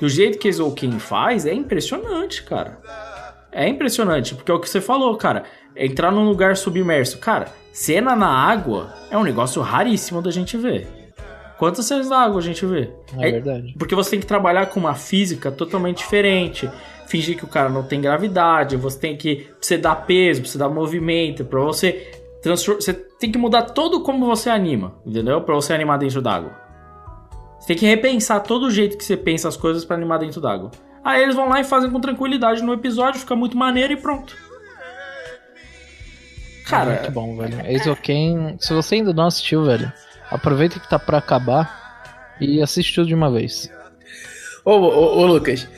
[0.00, 2.80] do jeito que Zouken faz, é impressionante, cara.
[3.52, 5.44] É impressionante, porque é o que você falou, cara.
[5.76, 7.18] Entrar num lugar submerso.
[7.18, 11.00] Cara, cena na água é um negócio raríssimo da gente ver.
[11.58, 12.90] Quantas cenas na água a gente vê?
[13.18, 13.74] É verdade.
[13.78, 16.70] Porque você tem que trabalhar com uma física totalmente diferente.
[17.06, 19.46] Fingir que o cara não tem gravidade, você tem que.
[19.60, 22.10] Você dar peso, você dar movimento, pra você.
[22.42, 25.42] Você tem que mudar todo como você anima, entendeu?
[25.42, 26.52] Pra você animar dentro d'água.
[27.58, 30.40] Você tem que repensar todo o jeito que você pensa as coisas pra animar dentro
[30.40, 30.70] d'água.
[31.04, 34.34] Aí eles vão lá e fazem com tranquilidade no episódio, fica muito maneiro e pronto.
[36.66, 37.66] Cara, Muito bom, velho.
[37.66, 39.92] Eizouken, se você ainda não assistiu, velho,
[40.30, 43.70] aproveita que tá pra acabar e assiste tudo de uma vez.
[44.64, 45.68] Ô, ô, ô, Lucas,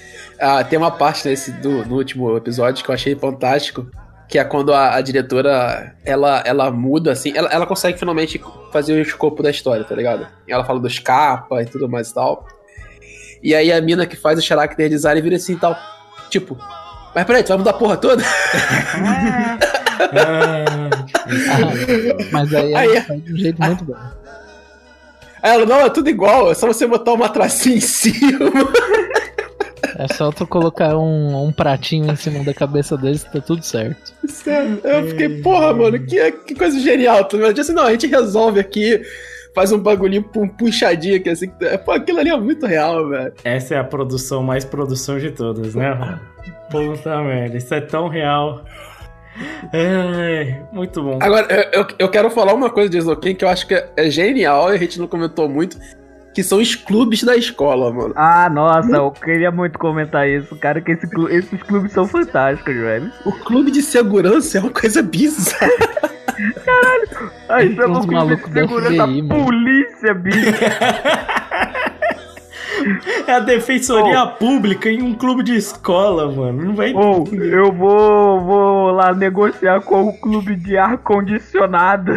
[0.41, 3.87] ah, tem uma parte nesse do, no último episódio que eu achei fantástico,
[4.29, 8.41] que é quando a, a diretora ela, ela muda, assim, ela, ela consegue finalmente
[8.73, 10.27] fazer o escopo da história, tá ligado?
[10.49, 12.47] Ela fala dos capa e tudo mais e tal.
[13.43, 15.77] E aí a mina que faz o character design vira assim e tal,
[16.31, 16.57] tipo,
[17.15, 18.23] mas peraí, tu vai mudar a porra toda?
[22.31, 23.97] Mas aí Aí- ela faz de um jeito muito bom.
[25.43, 28.39] Aí ela, não, é tudo igual, é só você botar uma tracinha em cima.
[29.99, 33.63] É só tu colocar um, um pratinho em cima da cabeça deles que tá tudo
[33.63, 34.13] certo.
[34.27, 37.25] Sério, Eu fiquei, porra, mano, que, que coisa genial.
[37.25, 39.03] Tu me disse, não, a gente resolve aqui,
[39.55, 41.51] faz um bagulhinho um puxadinho aqui, assim.
[41.85, 43.33] Pô, aquilo ali é muito real, velho.
[43.45, 45.93] essa é a produção mais produção de todas, né?
[45.93, 46.19] Ron?
[46.71, 48.65] Puta merda, isso é tão real.
[49.73, 51.19] Ai, muito bom.
[51.23, 54.11] Agora, eu, eu, quero falar uma coisa de Exoken que eu acho que é, é
[54.11, 55.79] genial e a gente não comentou muito,
[56.35, 58.13] que são os clubes da escola, mano.
[58.17, 62.75] Ah, nossa, eu queria muito comentar isso, cara, que esse clu- esses clubes são fantásticos,
[62.75, 63.11] velho.
[63.25, 65.71] O clube de segurança é uma coisa bizarra.
[67.49, 70.39] É Uns um clube de da segurança, FBI, polícia, bicho.
[73.27, 76.65] É a defensoria pública em um clube de escola, mano.
[76.65, 76.93] Não vai.
[76.93, 82.13] Ou eu vou, vou lá negociar com o clube de ar-condicionado.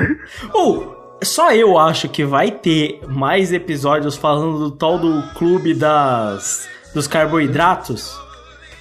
[0.54, 6.68] Ou, só eu acho que vai ter mais episódios falando do tal do clube das
[6.94, 8.18] dos carboidratos.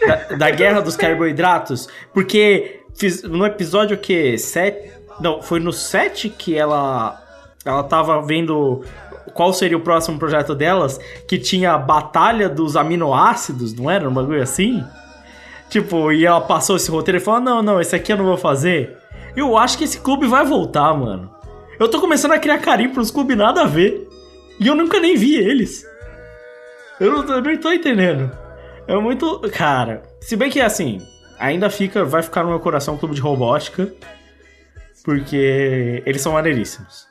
[0.07, 1.89] Da, da guerra dos carboidratos.
[2.13, 4.39] Porque fiz, no episódio que?
[4.39, 4.93] Sete.
[5.21, 7.21] Não, foi no 7 que ela.
[7.65, 8.85] Ela tava vendo
[9.35, 10.99] qual seria o próximo projeto delas,
[11.29, 14.09] que tinha a batalha dos aminoácidos, não era?
[14.09, 14.83] Um bagulho assim?
[15.69, 18.37] Tipo, e ela passou esse roteiro e falou: Não, não, esse aqui eu não vou
[18.37, 18.97] fazer.
[19.37, 21.29] Eu acho que esse clube vai voltar, mano.
[21.79, 24.09] Eu tô começando a criar carinho pros clubes nada a ver.
[24.61, 25.85] E eu nunca nem vi eles.
[27.01, 28.31] Eu não, eu não tô entendendo.
[28.87, 29.41] É muito.
[29.53, 31.01] Cara, se bem que assim,
[31.39, 32.05] ainda fica.
[32.05, 33.93] Vai ficar no meu coração o clube de robótica.
[35.05, 37.09] Porque eles são maneiríssimos.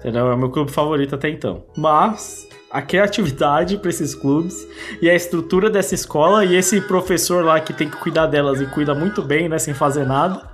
[0.00, 0.28] Entendeu?
[0.28, 1.62] É o meu clube favorito até então.
[1.76, 4.66] Mas a criatividade pra esses clubes
[5.02, 8.66] e a estrutura dessa escola e esse professor lá que tem que cuidar delas e
[8.66, 9.58] cuida muito bem, né?
[9.58, 10.48] Sem fazer nada.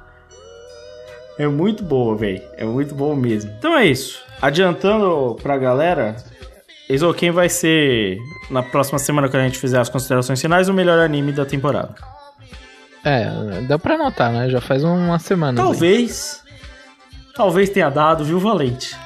[1.39, 2.43] É muito boa, velho.
[2.57, 3.53] É muito bom mesmo.
[3.59, 4.25] Então é isso.
[4.41, 6.17] Adiantando pra galera,
[6.89, 8.19] Exoken vai ser,
[8.51, 11.95] na próxima semana que a gente fizer as considerações finais, o melhor anime da temporada.
[13.05, 14.49] É, deu pra notar, né?
[14.49, 15.63] Já faz uma semana.
[15.63, 16.43] Talvez.
[17.35, 18.97] Talvez tenha dado, viu, Valente?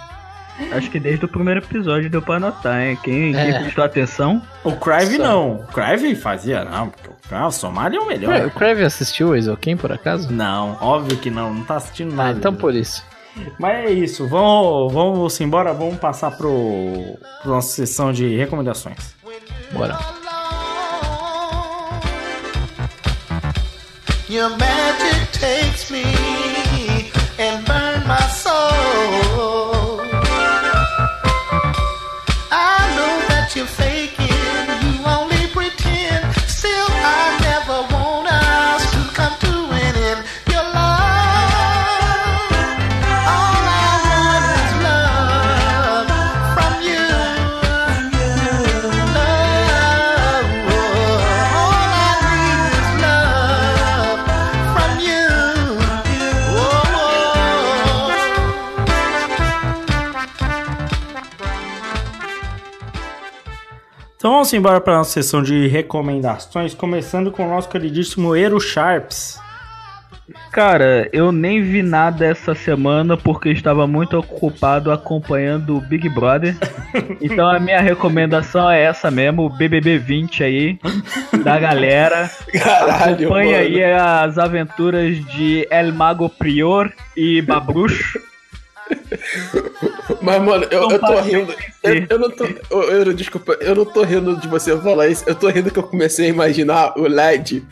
[0.72, 2.98] Acho que desde o primeiro episódio deu pra notar, hein?
[3.02, 3.52] Quem, É.
[3.52, 4.42] quem prestou atenção?
[4.62, 5.22] O Crive Só.
[5.22, 5.52] não.
[5.56, 6.88] O Crive fazia, não.
[6.90, 8.46] porque O ah, o Somali é o melhor.
[8.46, 10.32] O Crave assistiu o Eizouken, por acaso?
[10.32, 11.54] Não, óbvio que não.
[11.54, 12.38] Não tá assistindo Ah, nada.
[12.38, 13.04] então por isso.
[13.58, 14.26] Mas é isso.
[14.28, 15.72] Vamos, vamos embora.
[15.72, 19.14] Vamos passar pro, pro nossa sessão de recomendações.
[19.72, 19.96] Bora.
[24.28, 26.02] Your magic takes me
[27.38, 29.39] and burn my soul.
[33.56, 34.19] You're faking,
[64.20, 69.40] Então vamos embora para nossa sessão de recomendações, começando com o nosso queridíssimo Ero Sharps.
[70.52, 76.54] Cara, eu nem vi nada essa semana porque estava muito ocupado acompanhando o Big Brother.
[77.22, 80.78] Então a minha recomendação é essa mesmo, o BBB 20 aí,
[81.42, 82.30] da galera.
[82.52, 83.76] Caralho, Acompanha mano.
[83.76, 88.20] aí as aventuras de El Mago Prior e Babrucho.
[90.22, 91.54] Mas, mano, eu, eu tô rindo.
[91.82, 92.44] Eu, eu não tô.
[92.70, 95.24] Eu, eu- desculpa, eu não tô rindo de você falar isso.
[95.26, 97.64] Eu tô rindo que eu comecei a imaginar o LED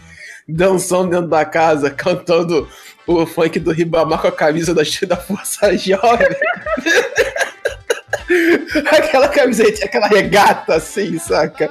[0.48, 2.68] dançando dentro da casa, cantando
[3.06, 6.28] o funk do Ribamar com a camisa da, da Força Jovem.
[8.90, 11.68] aquela camiseta, aquela regata assim, saca?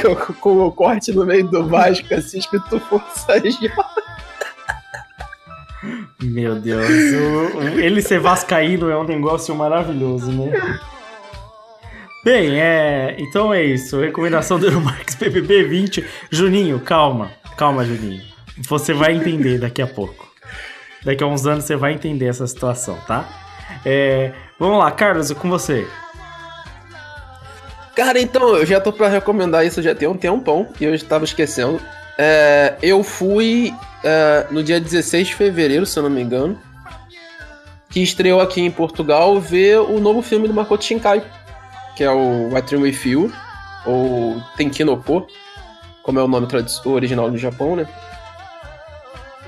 [0.00, 4.07] Com, com o corte no meio do Vasco, assim, escrito Força Jovem.
[6.22, 10.80] Meu Deus, o- o- ele ser vascaíno é um negócio maravilhoso, né?
[12.24, 13.14] Bem, é.
[13.18, 14.00] Então é isso.
[14.00, 16.04] Recomendação do Euromarx PBB 20.
[16.30, 17.30] Juninho, calma.
[17.56, 18.22] Calma, Juninho.
[18.68, 20.26] Você vai entender daqui a pouco.
[21.04, 23.24] Daqui a uns anos você vai entender essa situação, tá?
[23.86, 25.86] É, vamos lá, Carlos, com você.
[27.94, 31.24] Cara, então, eu já tô pra recomendar isso já tem um tempão e eu estava
[31.24, 31.80] esquecendo.
[32.16, 33.72] É, eu fui
[34.04, 36.58] é, no dia 16 de fevereiro, se eu não me engano,
[37.90, 41.24] que estreou aqui em Portugal, ver o novo filme do Makoto Shinkai,
[41.96, 43.32] que é o I Dream With You,
[43.86, 45.26] ou Tenkinoko,
[46.02, 46.46] como é o nome
[46.84, 47.88] original do Japão, né?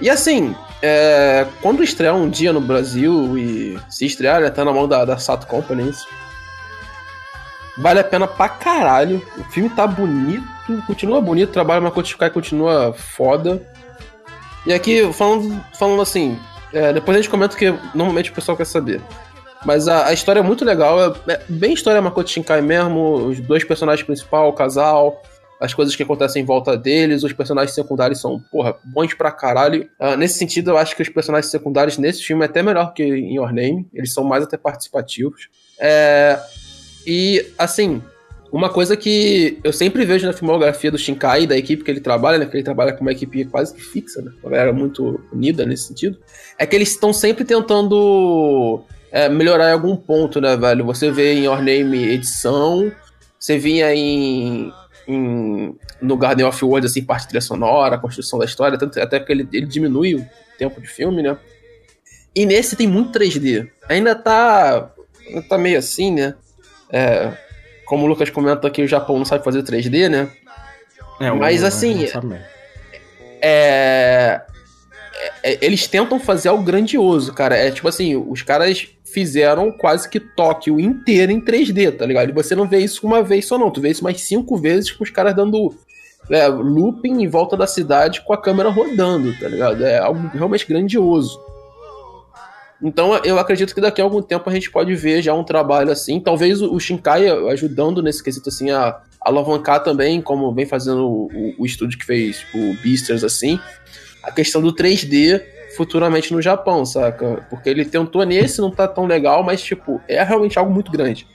[0.00, 4.72] E assim, é, quando estrear um dia no Brasil e se estrear, né, tá na
[4.72, 6.08] mão da, da Sato Company isso.
[7.76, 9.22] Vale a pena pra caralho.
[9.38, 10.44] O filme tá bonito,
[10.86, 13.62] continua bonito, o trabalho do Makoto Shinkai continua foda.
[14.70, 16.38] E aqui, falando, falando assim,
[16.72, 19.00] é, depois a gente comenta o que normalmente o pessoal quer saber.
[19.66, 23.40] Mas a, a história é muito legal, é, é bem história Makoto Shinkai mesmo, os
[23.40, 25.20] dois personagens principais, o casal,
[25.60, 29.90] as coisas que acontecem em volta deles, os personagens secundários são, porra, bons pra caralho.
[29.98, 33.02] Ah, nesse sentido, eu acho que os personagens secundários nesse filme é até melhor que
[33.02, 35.48] em Your Name, eles são mais até participativos.
[35.80, 36.38] É,
[37.04, 38.00] e, assim,
[38.52, 42.38] uma coisa que eu sempre vejo na filmografia do Shinkai, da equipe que ele trabalha,
[42.38, 42.46] né?
[42.46, 44.32] Que ele trabalha com uma equipe quase que fixa, né?
[44.42, 46.18] Uma galera muito unida nesse sentido.
[46.58, 48.82] É que eles estão sempre tentando
[49.12, 50.84] é, melhorar em algum ponto, né, velho?
[50.86, 52.90] Você vê em Your Name edição,
[53.38, 54.72] você vinha em,
[55.06, 59.32] em- no Garden of Words, assim, parte trilha sonora, construção da história, tanto, até porque
[59.32, 60.26] ele, ele diminui o
[60.58, 61.36] tempo de filme, né?
[62.34, 63.68] E nesse tem muito 3D.
[63.88, 64.90] Ainda tá,
[65.48, 66.34] tá meio assim, né?
[66.92, 67.32] É,
[67.90, 70.28] como o Lucas comenta que o Japão não sabe fazer 3D, né?
[71.20, 72.32] É, o- Mas, assim, mesmo.
[73.42, 74.40] é,
[75.42, 77.56] é- Eles tentam fazer algo grandioso, cara.
[77.56, 82.30] É tipo assim, os caras fizeram quase que Tóquio inteiro em 3D, tá ligado?
[82.30, 83.70] E você não vê isso uma vez só, não.
[83.70, 85.74] Tu vê isso mais cinco vezes com os caras dando
[86.30, 89.84] é, looping em volta da cidade com a câmera rodando, tá ligado?
[89.84, 91.40] É algo realmente grandioso.
[92.82, 95.90] Então eu acredito que daqui a algum tempo a gente pode ver já um trabalho
[95.90, 96.18] assim.
[96.20, 101.28] Talvez o Shinkai ajudando nesse quesito assim a alavancar também, como vem fazendo o,
[101.58, 103.60] o- estúdio que fez o Beasters assim,
[104.22, 105.42] a questão do 3D
[105.76, 107.46] futuramente no Japão, saca?
[107.50, 111.26] Porque ele tentou nesse, não tá tão legal, mas tipo, é realmente algo muito grande,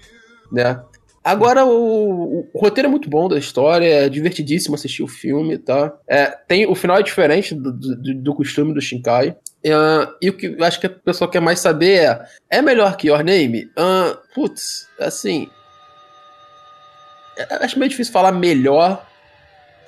[0.52, 0.82] né?
[1.24, 5.92] Agora, o, o roteiro é muito bom da história, é divertidíssimo assistir o filme, tá?
[6.08, 9.36] É, tem, o final é diferente do, do, do costume do Shinkai.
[9.68, 9.72] É,
[10.22, 13.08] e o que eu acho que a pessoa quer mais saber é: é melhor que
[13.08, 13.72] Your Name?
[13.76, 15.50] Ah, putz, assim.
[17.38, 19.04] é- Acho meio difícil falar melhor,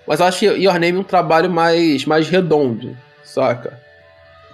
[0.08, 3.80] mas eu acho Your Name é um trabalho mais, mais redondo, saca?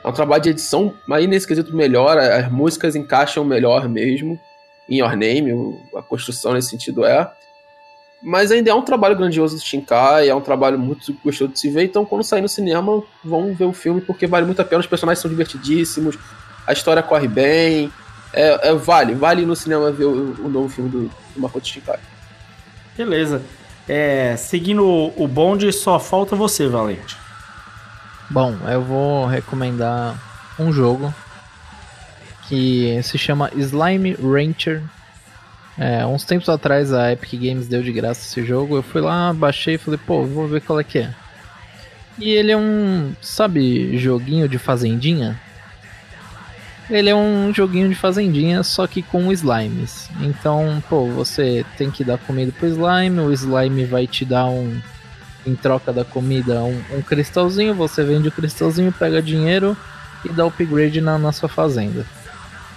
[0.03, 4.37] É um trabalho de edição, aí nesse quesito melhor, as músicas encaixam melhor mesmo
[4.89, 7.31] em Your Name, a construção nesse sentido é.
[8.25, 11.69] Mas ainda é um trabalho grandioso do Shinkai, é um trabalho muito gostoso de se
[11.69, 14.79] ver, então quando sair no cinema, vão ver o filme, porque vale muito a pena,
[14.79, 16.17] os personagens são divertidíssimos,
[16.65, 17.91] a história corre bem,
[18.31, 21.01] é, é- vale, vale ir no cinema ver o, o novo filme do,
[21.35, 21.99] do Makoto Shinkai.
[22.95, 23.41] Beleza.
[23.89, 27.17] É, seguindo o o bonde, só falta você, Valente.
[28.29, 30.15] Bom, eu vou recomendar
[30.57, 31.13] um jogo
[32.47, 34.81] que se chama Slime Rancher.
[35.77, 38.75] É, uns tempos atrás a Epic Games deu de graça esse jogo.
[38.75, 41.13] Eu fui lá, baixei e falei, pô, vou ver qual é que é.
[42.17, 45.39] E ele é um, sabe, joguinho de fazendinha?
[46.89, 50.09] Ele é um joguinho de fazendinha, só que com slimes.
[50.21, 54.79] Então, pô, você tem que dar comida pro slime, o slime vai te dar um,
[55.45, 59.75] em troca da comida um, um cristalzinho, você vende o cristalzinho, pega dinheiro
[60.23, 62.05] e dá upgrade na, na sua fazenda.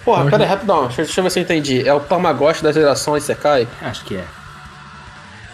[0.06, 0.30] Porra, Uhum.
[0.30, 1.86] pera aí, rapidão, deixa, deixa eu ver se eu entendi.
[1.86, 3.66] É o Tamagotchi da geração Isekai?
[3.82, 4.24] Acho que é.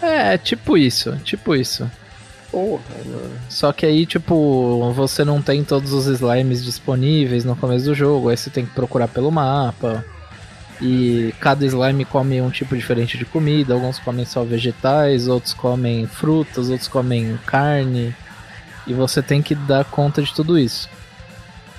[0.01, 1.89] É, tipo isso, tipo isso.
[2.51, 3.31] Porra, mano.
[3.49, 8.29] Só que aí, tipo, você não tem todos os slimes disponíveis no começo do jogo,
[8.29, 10.05] aí você tem que procurar pelo mapa.
[10.81, 16.05] E cada slime come um tipo diferente de comida, alguns comem só vegetais, outros comem
[16.05, 18.13] frutas, outros comem carne.
[18.85, 20.89] E você tem que dar conta de tudo isso.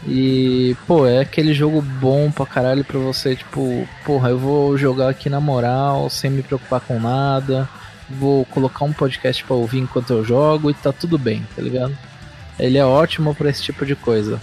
[0.07, 5.09] E, pô, é aquele jogo bom pra caralho pra você, tipo, porra, eu vou jogar
[5.09, 7.69] aqui na moral, sem me preocupar com nada.
[8.09, 11.97] Vou colocar um podcast pra ouvir enquanto eu jogo e tá tudo bem, tá ligado?
[12.59, 14.41] Ele é ótimo pra esse tipo de coisa.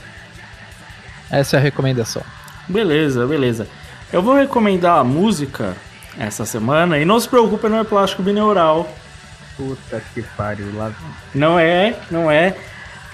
[1.30, 2.24] Essa é a recomendação.
[2.68, 3.68] Beleza, beleza.
[4.12, 5.76] Eu vou recomendar a música
[6.18, 8.92] essa semana e não se preocupe, não é plástico bineural.
[9.56, 10.76] Puta que pariu.
[10.76, 10.92] Lá...
[11.34, 12.56] Não é, não é.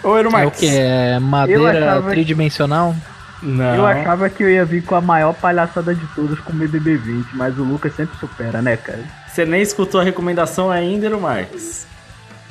[0.03, 0.67] Ô, É o que?
[0.67, 2.95] É madeira achava que- tridimensional?
[3.41, 3.75] Não.
[3.75, 6.97] Eu achava que eu ia vir com a maior palhaçada de todas com o BBB
[6.97, 9.03] 20, mas o Lucas sempre supera, né, cara?
[9.27, 11.85] Você nem escutou a recomendação ainda, no Marcos.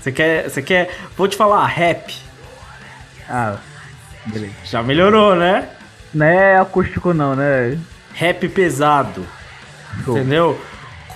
[0.01, 0.90] Você quer, você quer.
[1.16, 2.14] Vou te falar, rap.
[3.28, 3.56] Ah,
[4.27, 4.52] beleza.
[4.64, 5.68] Já melhorou, né?
[6.14, 7.77] Não é acústico não, né?
[8.14, 9.27] Rap pesado.
[10.05, 10.16] Show.
[10.16, 10.60] Entendeu?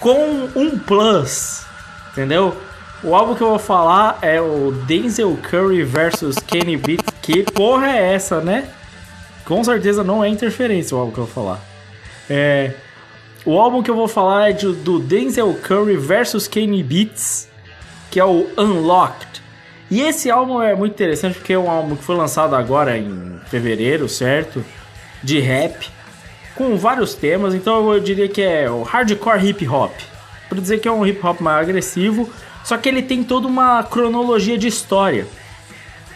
[0.01, 1.65] Com um plus.
[2.13, 2.57] Entendeu?
[3.03, 7.07] O álbum que eu vou falar é o Denzel Curry versus Kenny Beats.
[7.23, 8.69] Que porra é essa, né?
[9.45, 11.61] Com certeza não é interferência o álbum que eu vou falar.
[12.29, 12.73] É,
[13.45, 17.49] o álbum que eu vou falar é de- do Denzel Curry versus Kenny Beats,
[18.11, 19.29] que é o Unlocked.
[19.91, 23.41] E esse álbum é muito interessante porque é um álbum que foi lançado agora em
[23.47, 24.65] fevereiro, certo?
[25.23, 25.89] De rap,
[26.55, 27.55] com vários temas.
[27.55, 29.93] Então eu diria que é o hardcore hip hop.
[30.49, 32.29] Para dizer que é um hip hop mais agressivo,
[32.65, 35.27] só que ele tem toda uma cronologia de história.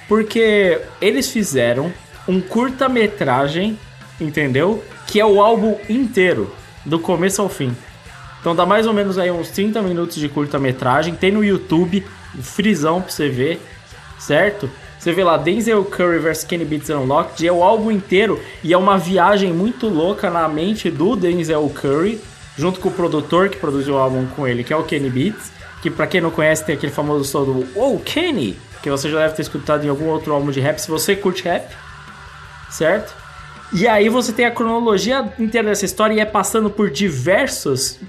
[0.08, 1.92] Porque eles fizeram
[2.28, 3.78] um curta-metragem,
[4.20, 4.82] entendeu?
[5.06, 6.54] Que é o álbum inteiro,
[6.84, 7.74] do começo ao fim.
[8.40, 11.14] Então dá mais ou menos aí uns 30 minutos de curta-metragem.
[11.14, 12.04] Tem no YouTube,
[12.42, 13.60] frisão pra você ver,
[14.18, 14.68] certo?
[14.98, 18.76] Você vê lá Denzel Curry vs Kenny Beats Unlocked, é o álbum inteiro e é
[18.76, 22.20] uma viagem muito louca na mente do Denzel Curry,
[22.56, 25.52] junto com o produtor que produziu o álbum com ele, que é o Kenny Beats,
[25.84, 29.18] que pra quem não conhece tem aquele famoso som do Oh Kenny, que você já
[29.18, 31.76] deve ter escutado em algum outro álbum de rap, se você curte rap,
[32.70, 33.14] certo?
[33.70, 38.00] E aí você tem a cronologia inteira dessa história e é passando por diversas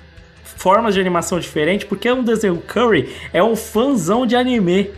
[0.41, 4.91] formas de animação diferentes, porque o Denzel Curry é um fãzão de anime.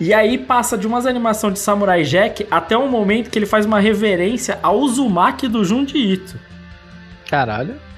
[0.00, 3.66] E aí passa de umas animações de Samurai Jack até um momento que ele faz
[3.66, 6.40] uma reverência ao Uzumaki do Junji Ito.
[7.28, 7.91] Caralho.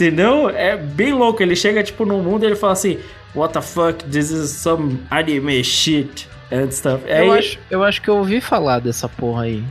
[0.00, 0.48] Entendeu?
[0.48, 1.42] É bem louco.
[1.42, 2.98] Ele chega, tipo, no mundo e ele fala assim:
[3.34, 4.02] What the fuck?
[4.04, 7.04] This is some anime shit and stuff.
[7.06, 9.62] Eu, Aí- acho, eu acho que eu ouvi falar dessa porra aí.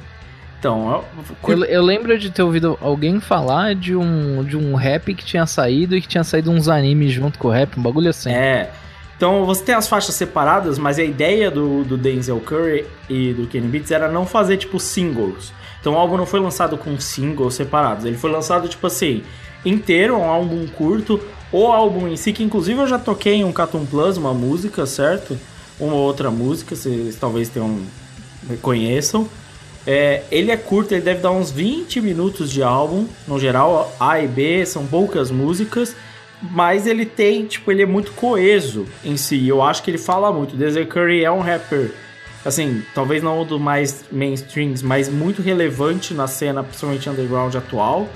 [0.60, 1.04] Então,
[1.48, 5.24] eu- Eu, eu lembro de ter ouvido alguém falar de um, de um rap que
[5.24, 8.30] tinha saído e que tinha saído uns animes junto com o rap, um bagulho assim.
[8.30, 8.70] É.
[9.16, 13.48] Então você tem as faixas separadas, mas a ideia do, do Denzel Curry e do
[13.48, 15.54] Kenny Beats era não fazer tipo singles.
[15.80, 19.24] Então o álbum não foi lançado com singles separados, ele foi lançado tipo assim,
[19.66, 21.20] inteiro, um álbum curto,
[21.52, 24.86] o álbum em si, que inclusive eu já toquei em um Cartoon Plus, uma música,
[24.86, 25.38] certo?
[25.80, 27.80] Uma outra música, vocês talvez tenham
[28.48, 29.28] reconheçam.
[29.88, 34.20] É, ele é curto, ele deve dar uns 20 minutos de álbum, no geral, A
[34.20, 35.96] e B são poucas músicas,
[36.42, 39.48] mas ele tem, tipo, ele é muito coeso em si.
[39.48, 40.56] Eu acho que ele fala muito.
[40.56, 41.92] Denzel Curry é um rapper,
[42.46, 48.08] assim, talvez não o do mais mainstreams, mas muito relevante na cena, principalmente underground atual.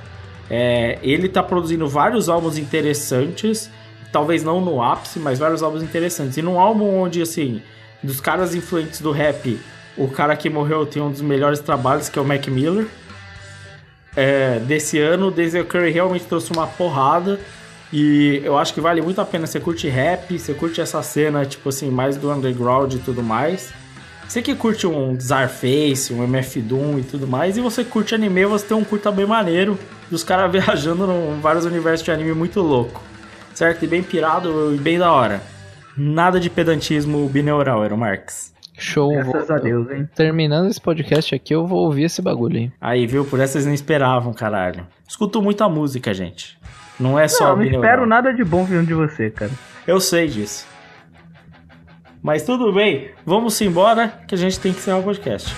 [0.49, 3.69] É, ele tá produzindo vários álbuns interessantes,
[4.11, 6.37] talvez não no ápice, mas vários álbuns interessantes.
[6.37, 7.61] E num álbum onde, assim,
[8.01, 9.59] dos caras influentes do rap,
[9.97, 12.87] o cara que morreu tem um dos melhores trabalhos, que é o Mac Miller.
[14.15, 17.39] É, desse ano, o Denzel Curry realmente trouxe uma porrada.
[17.91, 19.45] E eu acho que vale muito a pena.
[19.45, 23.71] Você curte rap, você curte essa cena, tipo assim, mais do underground e tudo mais.
[24.33, 28.43] Você que curte um Zarface, um MF Doom e tudo mais, e você curte anime,
[28.47, 29.77] você tem um curta bem maneiro
[30.09, 32.99] dos caras viajando em vários universos de anime muito louco.
[33.53, 33.85] Certo?
[33.85, 35.39] E bem pirado e bem da hora.
[35.95, 38.51] Nada de pedantismo bineural, era o Marx.
[38.75, 39.11] Show.
[39.11, 40.09] Graças vou- a Deus, hein?
[40.15, 42.71] Terminando esse podcast aqui, eu vou ouvir esse bagulho aí.
[42.81, 43.25] Aí, viu?
[43.25, 44.87] Por essa vocês não esperavam, caralho.
[45.07, 46.57] Escuto muita música, gente.
[46.99, 49.51] Não é só Não, não espero nada de bom vindo de você, cara.
[49.85, 50.72] Eu sei disso.
[52.23, 55.53] Mas tudo bem, vamos embora que a gente tem que encerrar o podcast.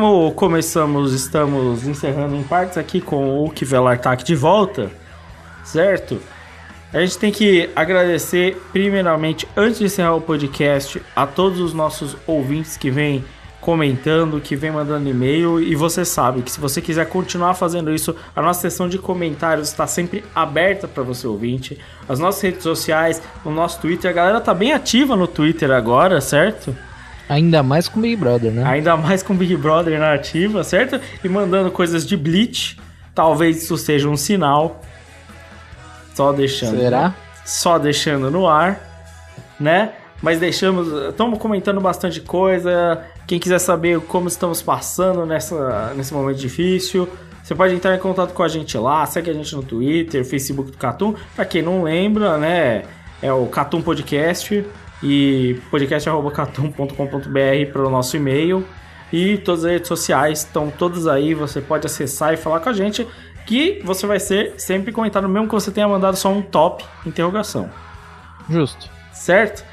[0.00, 4.90] Como começamos, estamos encerrando em partes aqui com o Kivelartak de volta,
[5.62, 6.18] certo?
[6.90, 12.16] A gente tem que agradecer, primeiramente, antes de encerrar o podcast, a todos os nossos
[12.26, 13.22] ouvintes que vêm
[13.60, 15.60] comentando, que vêm mandando e-mail.
[15.60, 19.68] E você sabe que se você quiser continuar fazendo isso, a nossa seção de comentários
[19.68, 21.78] está sempre aberta para você ouvinte.
[22.08, 26.22] As nossas redes sociais, o nosso Twitter, a galera tá bem ativa no Twitter agora,
[26.22, 26.74] certo?
[27.30, 28.64] Ainda mais com Big Brother, né?
[28.66, 31.00] Ainda mais com Big Brother na ativa, certo?
[31.22, 32.76] E mandando coisas de Bleach.
[33.14, 34.80] Talvez isso seja um sinal.
[36.12, 36.76] Só deixando.
[36.76, 37.14] Será?
[37.44, 38.80] Só deixando no ar,
[39.60, 39.92] né?
[40.20, 43.00] Mas deixamos, estamos comentando bastante coisa.
[43.28, 47.08] Quem quiser saber como estamos passando nessa, nesse momento difícil,
[47.44, 50.72] você pode entrar em contato com a gente lá, segue a gente no Twitter, Facebook
[50.72, 51.14] do Catum.
[51.36, 52.82] Pra quem não lembra, né,
[53.22, 54.66] é o Catum Podcast
[55.02, 58.66] e podcast.catum.com.br para o nosso e-mail.
[59.12, 62.72] E todas as redes sociais estão todas aí, você pode acessar e falar com a
[62.72, 63.06] gente,
[63.44, 67.68] que você vai ser sempre comentado, mesmo que você tenha mandado só um top interrogação.
[68.48, 68.88] Justo.
[69.12, 69.64] Certo?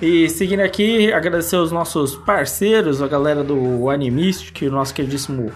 [0.00, 5.50] E seguindo aqui, agradecer os nossos parceiros, a galera do Animistic, o nosso queridíssimo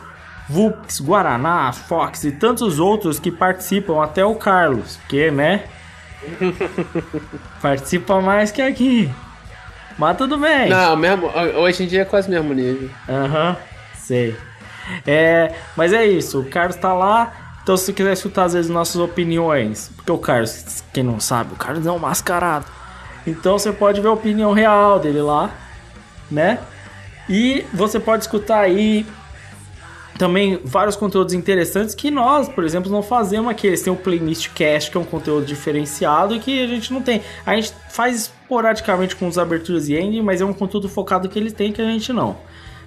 [0.48, 5.64] Vux, Guaraná, Fox e tantos outros que participam, até o Carlos, que, né?
[7.60, 9.10] Participa mais que aqui.
[9.98, 10.68] Mas tudo bem.
[10.68, 12.90] Não, mesmo, hoje em dia é quase mesmo nível.
[13.08, 13.56] Aham,
[13.96, 14.36] sei.
[15.06, 17.32] É, mas é isso, o Carlos tá lá.
[17.62, 21.52] Então, se você quiser escutar às vezes nossas opiniões, porque o Carlos, quem não sabe,
[21.52, 22.66] o Carlos é um mascarado.
[23.26, 25.50] Então você pode ver a opinião real dele lá,
[26.30, 26.58] né?
[27.28, 29.06] E você pode escutar aí
[30.18, 33.66] também vários conteúdos interessantes que nós, por exemplo, não fazemos aqui.
[33.66, 37.02] Eles têm o Playlist Cast, que é um conteúdo diferenciado e que a gente não
[37.02, 37.22] tem.
[37.46, 41.38] A gente faz esporadicamente com os aberturas e ending, mas é um conteúdo focado que
[41.38, 42.36] eles têm que a gente não.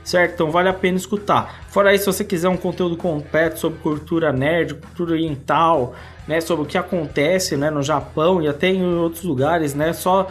[0.04, 0.34] Certo?
[0.34, 1.64] Então vale a pena escutar.
[1.70, 5.96] Fora isso, se você quiser um conteúdo completo sobre cultura nerd, cultura oriental,
[6.28, 10.30] né, sobre o que acontece, né, no Japão e até em outros lugares, né, só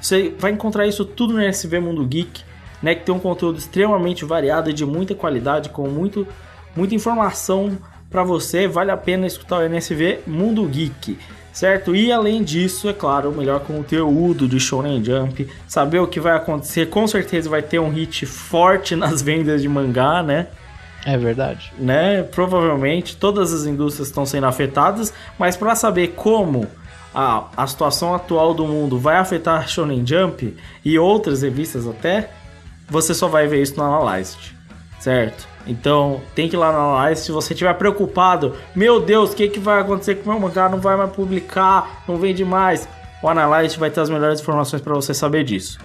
[0.00, 2.42] você vai encontrar isso tudo no SV Mundo Geek,
[2.82, 6.26] né, que tem um conteúdo extremamente variado e de muita qualidade, com muito,
[6.74, 7.78] muita informação
[8.10, 8.66] para você.
[8.66, 11.18] Vale a pena escutar o NSV Mundo Geek,
[11.52, 11.94] certo?
[11.94, 16.36] E além disso, é claro, o melhor conteúdo de Shonen Jump, saber o que vai
[16.36, 20.48] acontecer, com certeza vai ter um hit forte nas vendas de mangá, né?
[21.04, 21.72] É verdade.
[21.78, 22.22] né?
[22.22, 26.68] Provavelmente todas as indústrias estão sendo afetadas, mas para saber como
[27.14, 32.30] a, a situação atual do mundo vai afetar Shonen Jump e outras revistas até,
[32.92, 34.54] você só vai ver isso no Analyzed,
[35.00, 35.48] certo?
[35.66, 37.24] Então tem que ir lá no Analyzed.
[37.24, 40.68] Se você estiver preocupado, meu Deus, o que, que vai acontecer com o meu mangá?
[40.68, 42.86] Não vai mais publicar, não vende mais.
[43.22, 45.78] O Analyzed vai ter as melhores informações para você saber disso.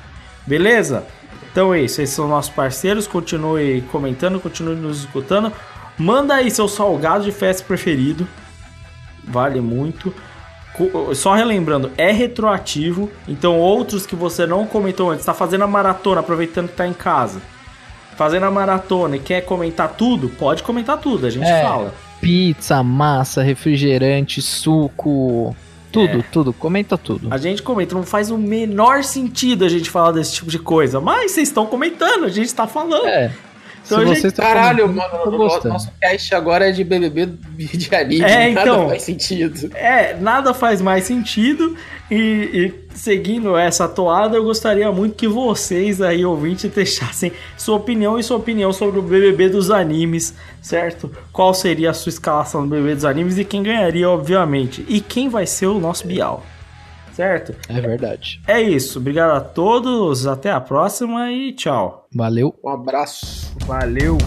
[0.45, 1.05] Beleza?
[1.49, 3.07] Então é isso, esses são nossos parceiros.
[3.07, 5.51] Continue comentando, continue nos escutando.
[5.97, 8.27] Manda aí seu salgado de festa preferido.
[9.23, 10.13] Vale muito.
[11.15, 13.09] Só relembrando, é retroativo.
[13.27, 16.93] Então, outros que você não comentou antes, está fazendo a maratona, aproveitando que tá em
[16.93, 17.41] casa.
[18.15, 21.61] Fazendo a maratona e quer comentar tudo, pode comentar tudo, a gente É.
[21.63, 21.93] fala.
[22.19, 25.55] Pizza, massa, refrigerante, suco.
[25.91, 26.53] Tudo, tudo.
[26.53, 27.27] Comenta tudo.
[27.31, 30.99] A gente comenta, não faz o menor sentido a gente falar desse tipo de coisa.
[30.99, 33.07] Mas vocês estão comentando, a gente tá falando.
[33.07, 33.31] É.
[33.87, 37.25] Então, gente- vocês Caralho, mano, o nosso cast agora é de BBB
[37.73, 38.21] de anime.
[38.21, 38.89] É, nada então.
[38.89, 39.71] faz sentido.
[39.73, 41.75] É, nada faz mais sentido.
[42.11, 48.19] E, e seguindo essa toada, eu gostaria muito que vocês aí, ouvintes, deixassem sua opinião
[48.19, 51.09] e sua opinião sobre o BBB dos animes, certo?
[51.31, 54.85] Qual seria a sua escalação do BBB dos animes e quem ganharia, obviamente.
[54.87, 56.45] E quem vai ser o nosso Bial,
[57.17, 57.55] certo?
[57.67, 58.39] É verdade.
[58.47, 58.99] É isso.
[58.99, 60.27] Obrigado a todos.
[60.27, 62.07] Até a próxima e tchau.
[62.13, 62.53] Valeu.
[62.63, 63.51] Um abraço.
[63.65, 64.17] Valeu.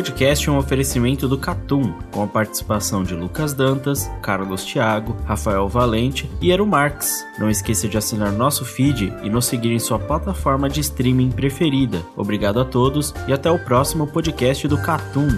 [0.00, 5.68] Podcast é um oferecimento do Catum, com a participação de Lucas Dantas, Carlos Thiago, Rafael
[5.68, 7.22] Valente e Eru Marx.
[7.38, 12.00] Não esqueça de assinar nosso feed e nos seguir em sua plataforma de streaming preferida.
[12.16, 15.28] Obrigado a todos e até o próximo podcast do Catum.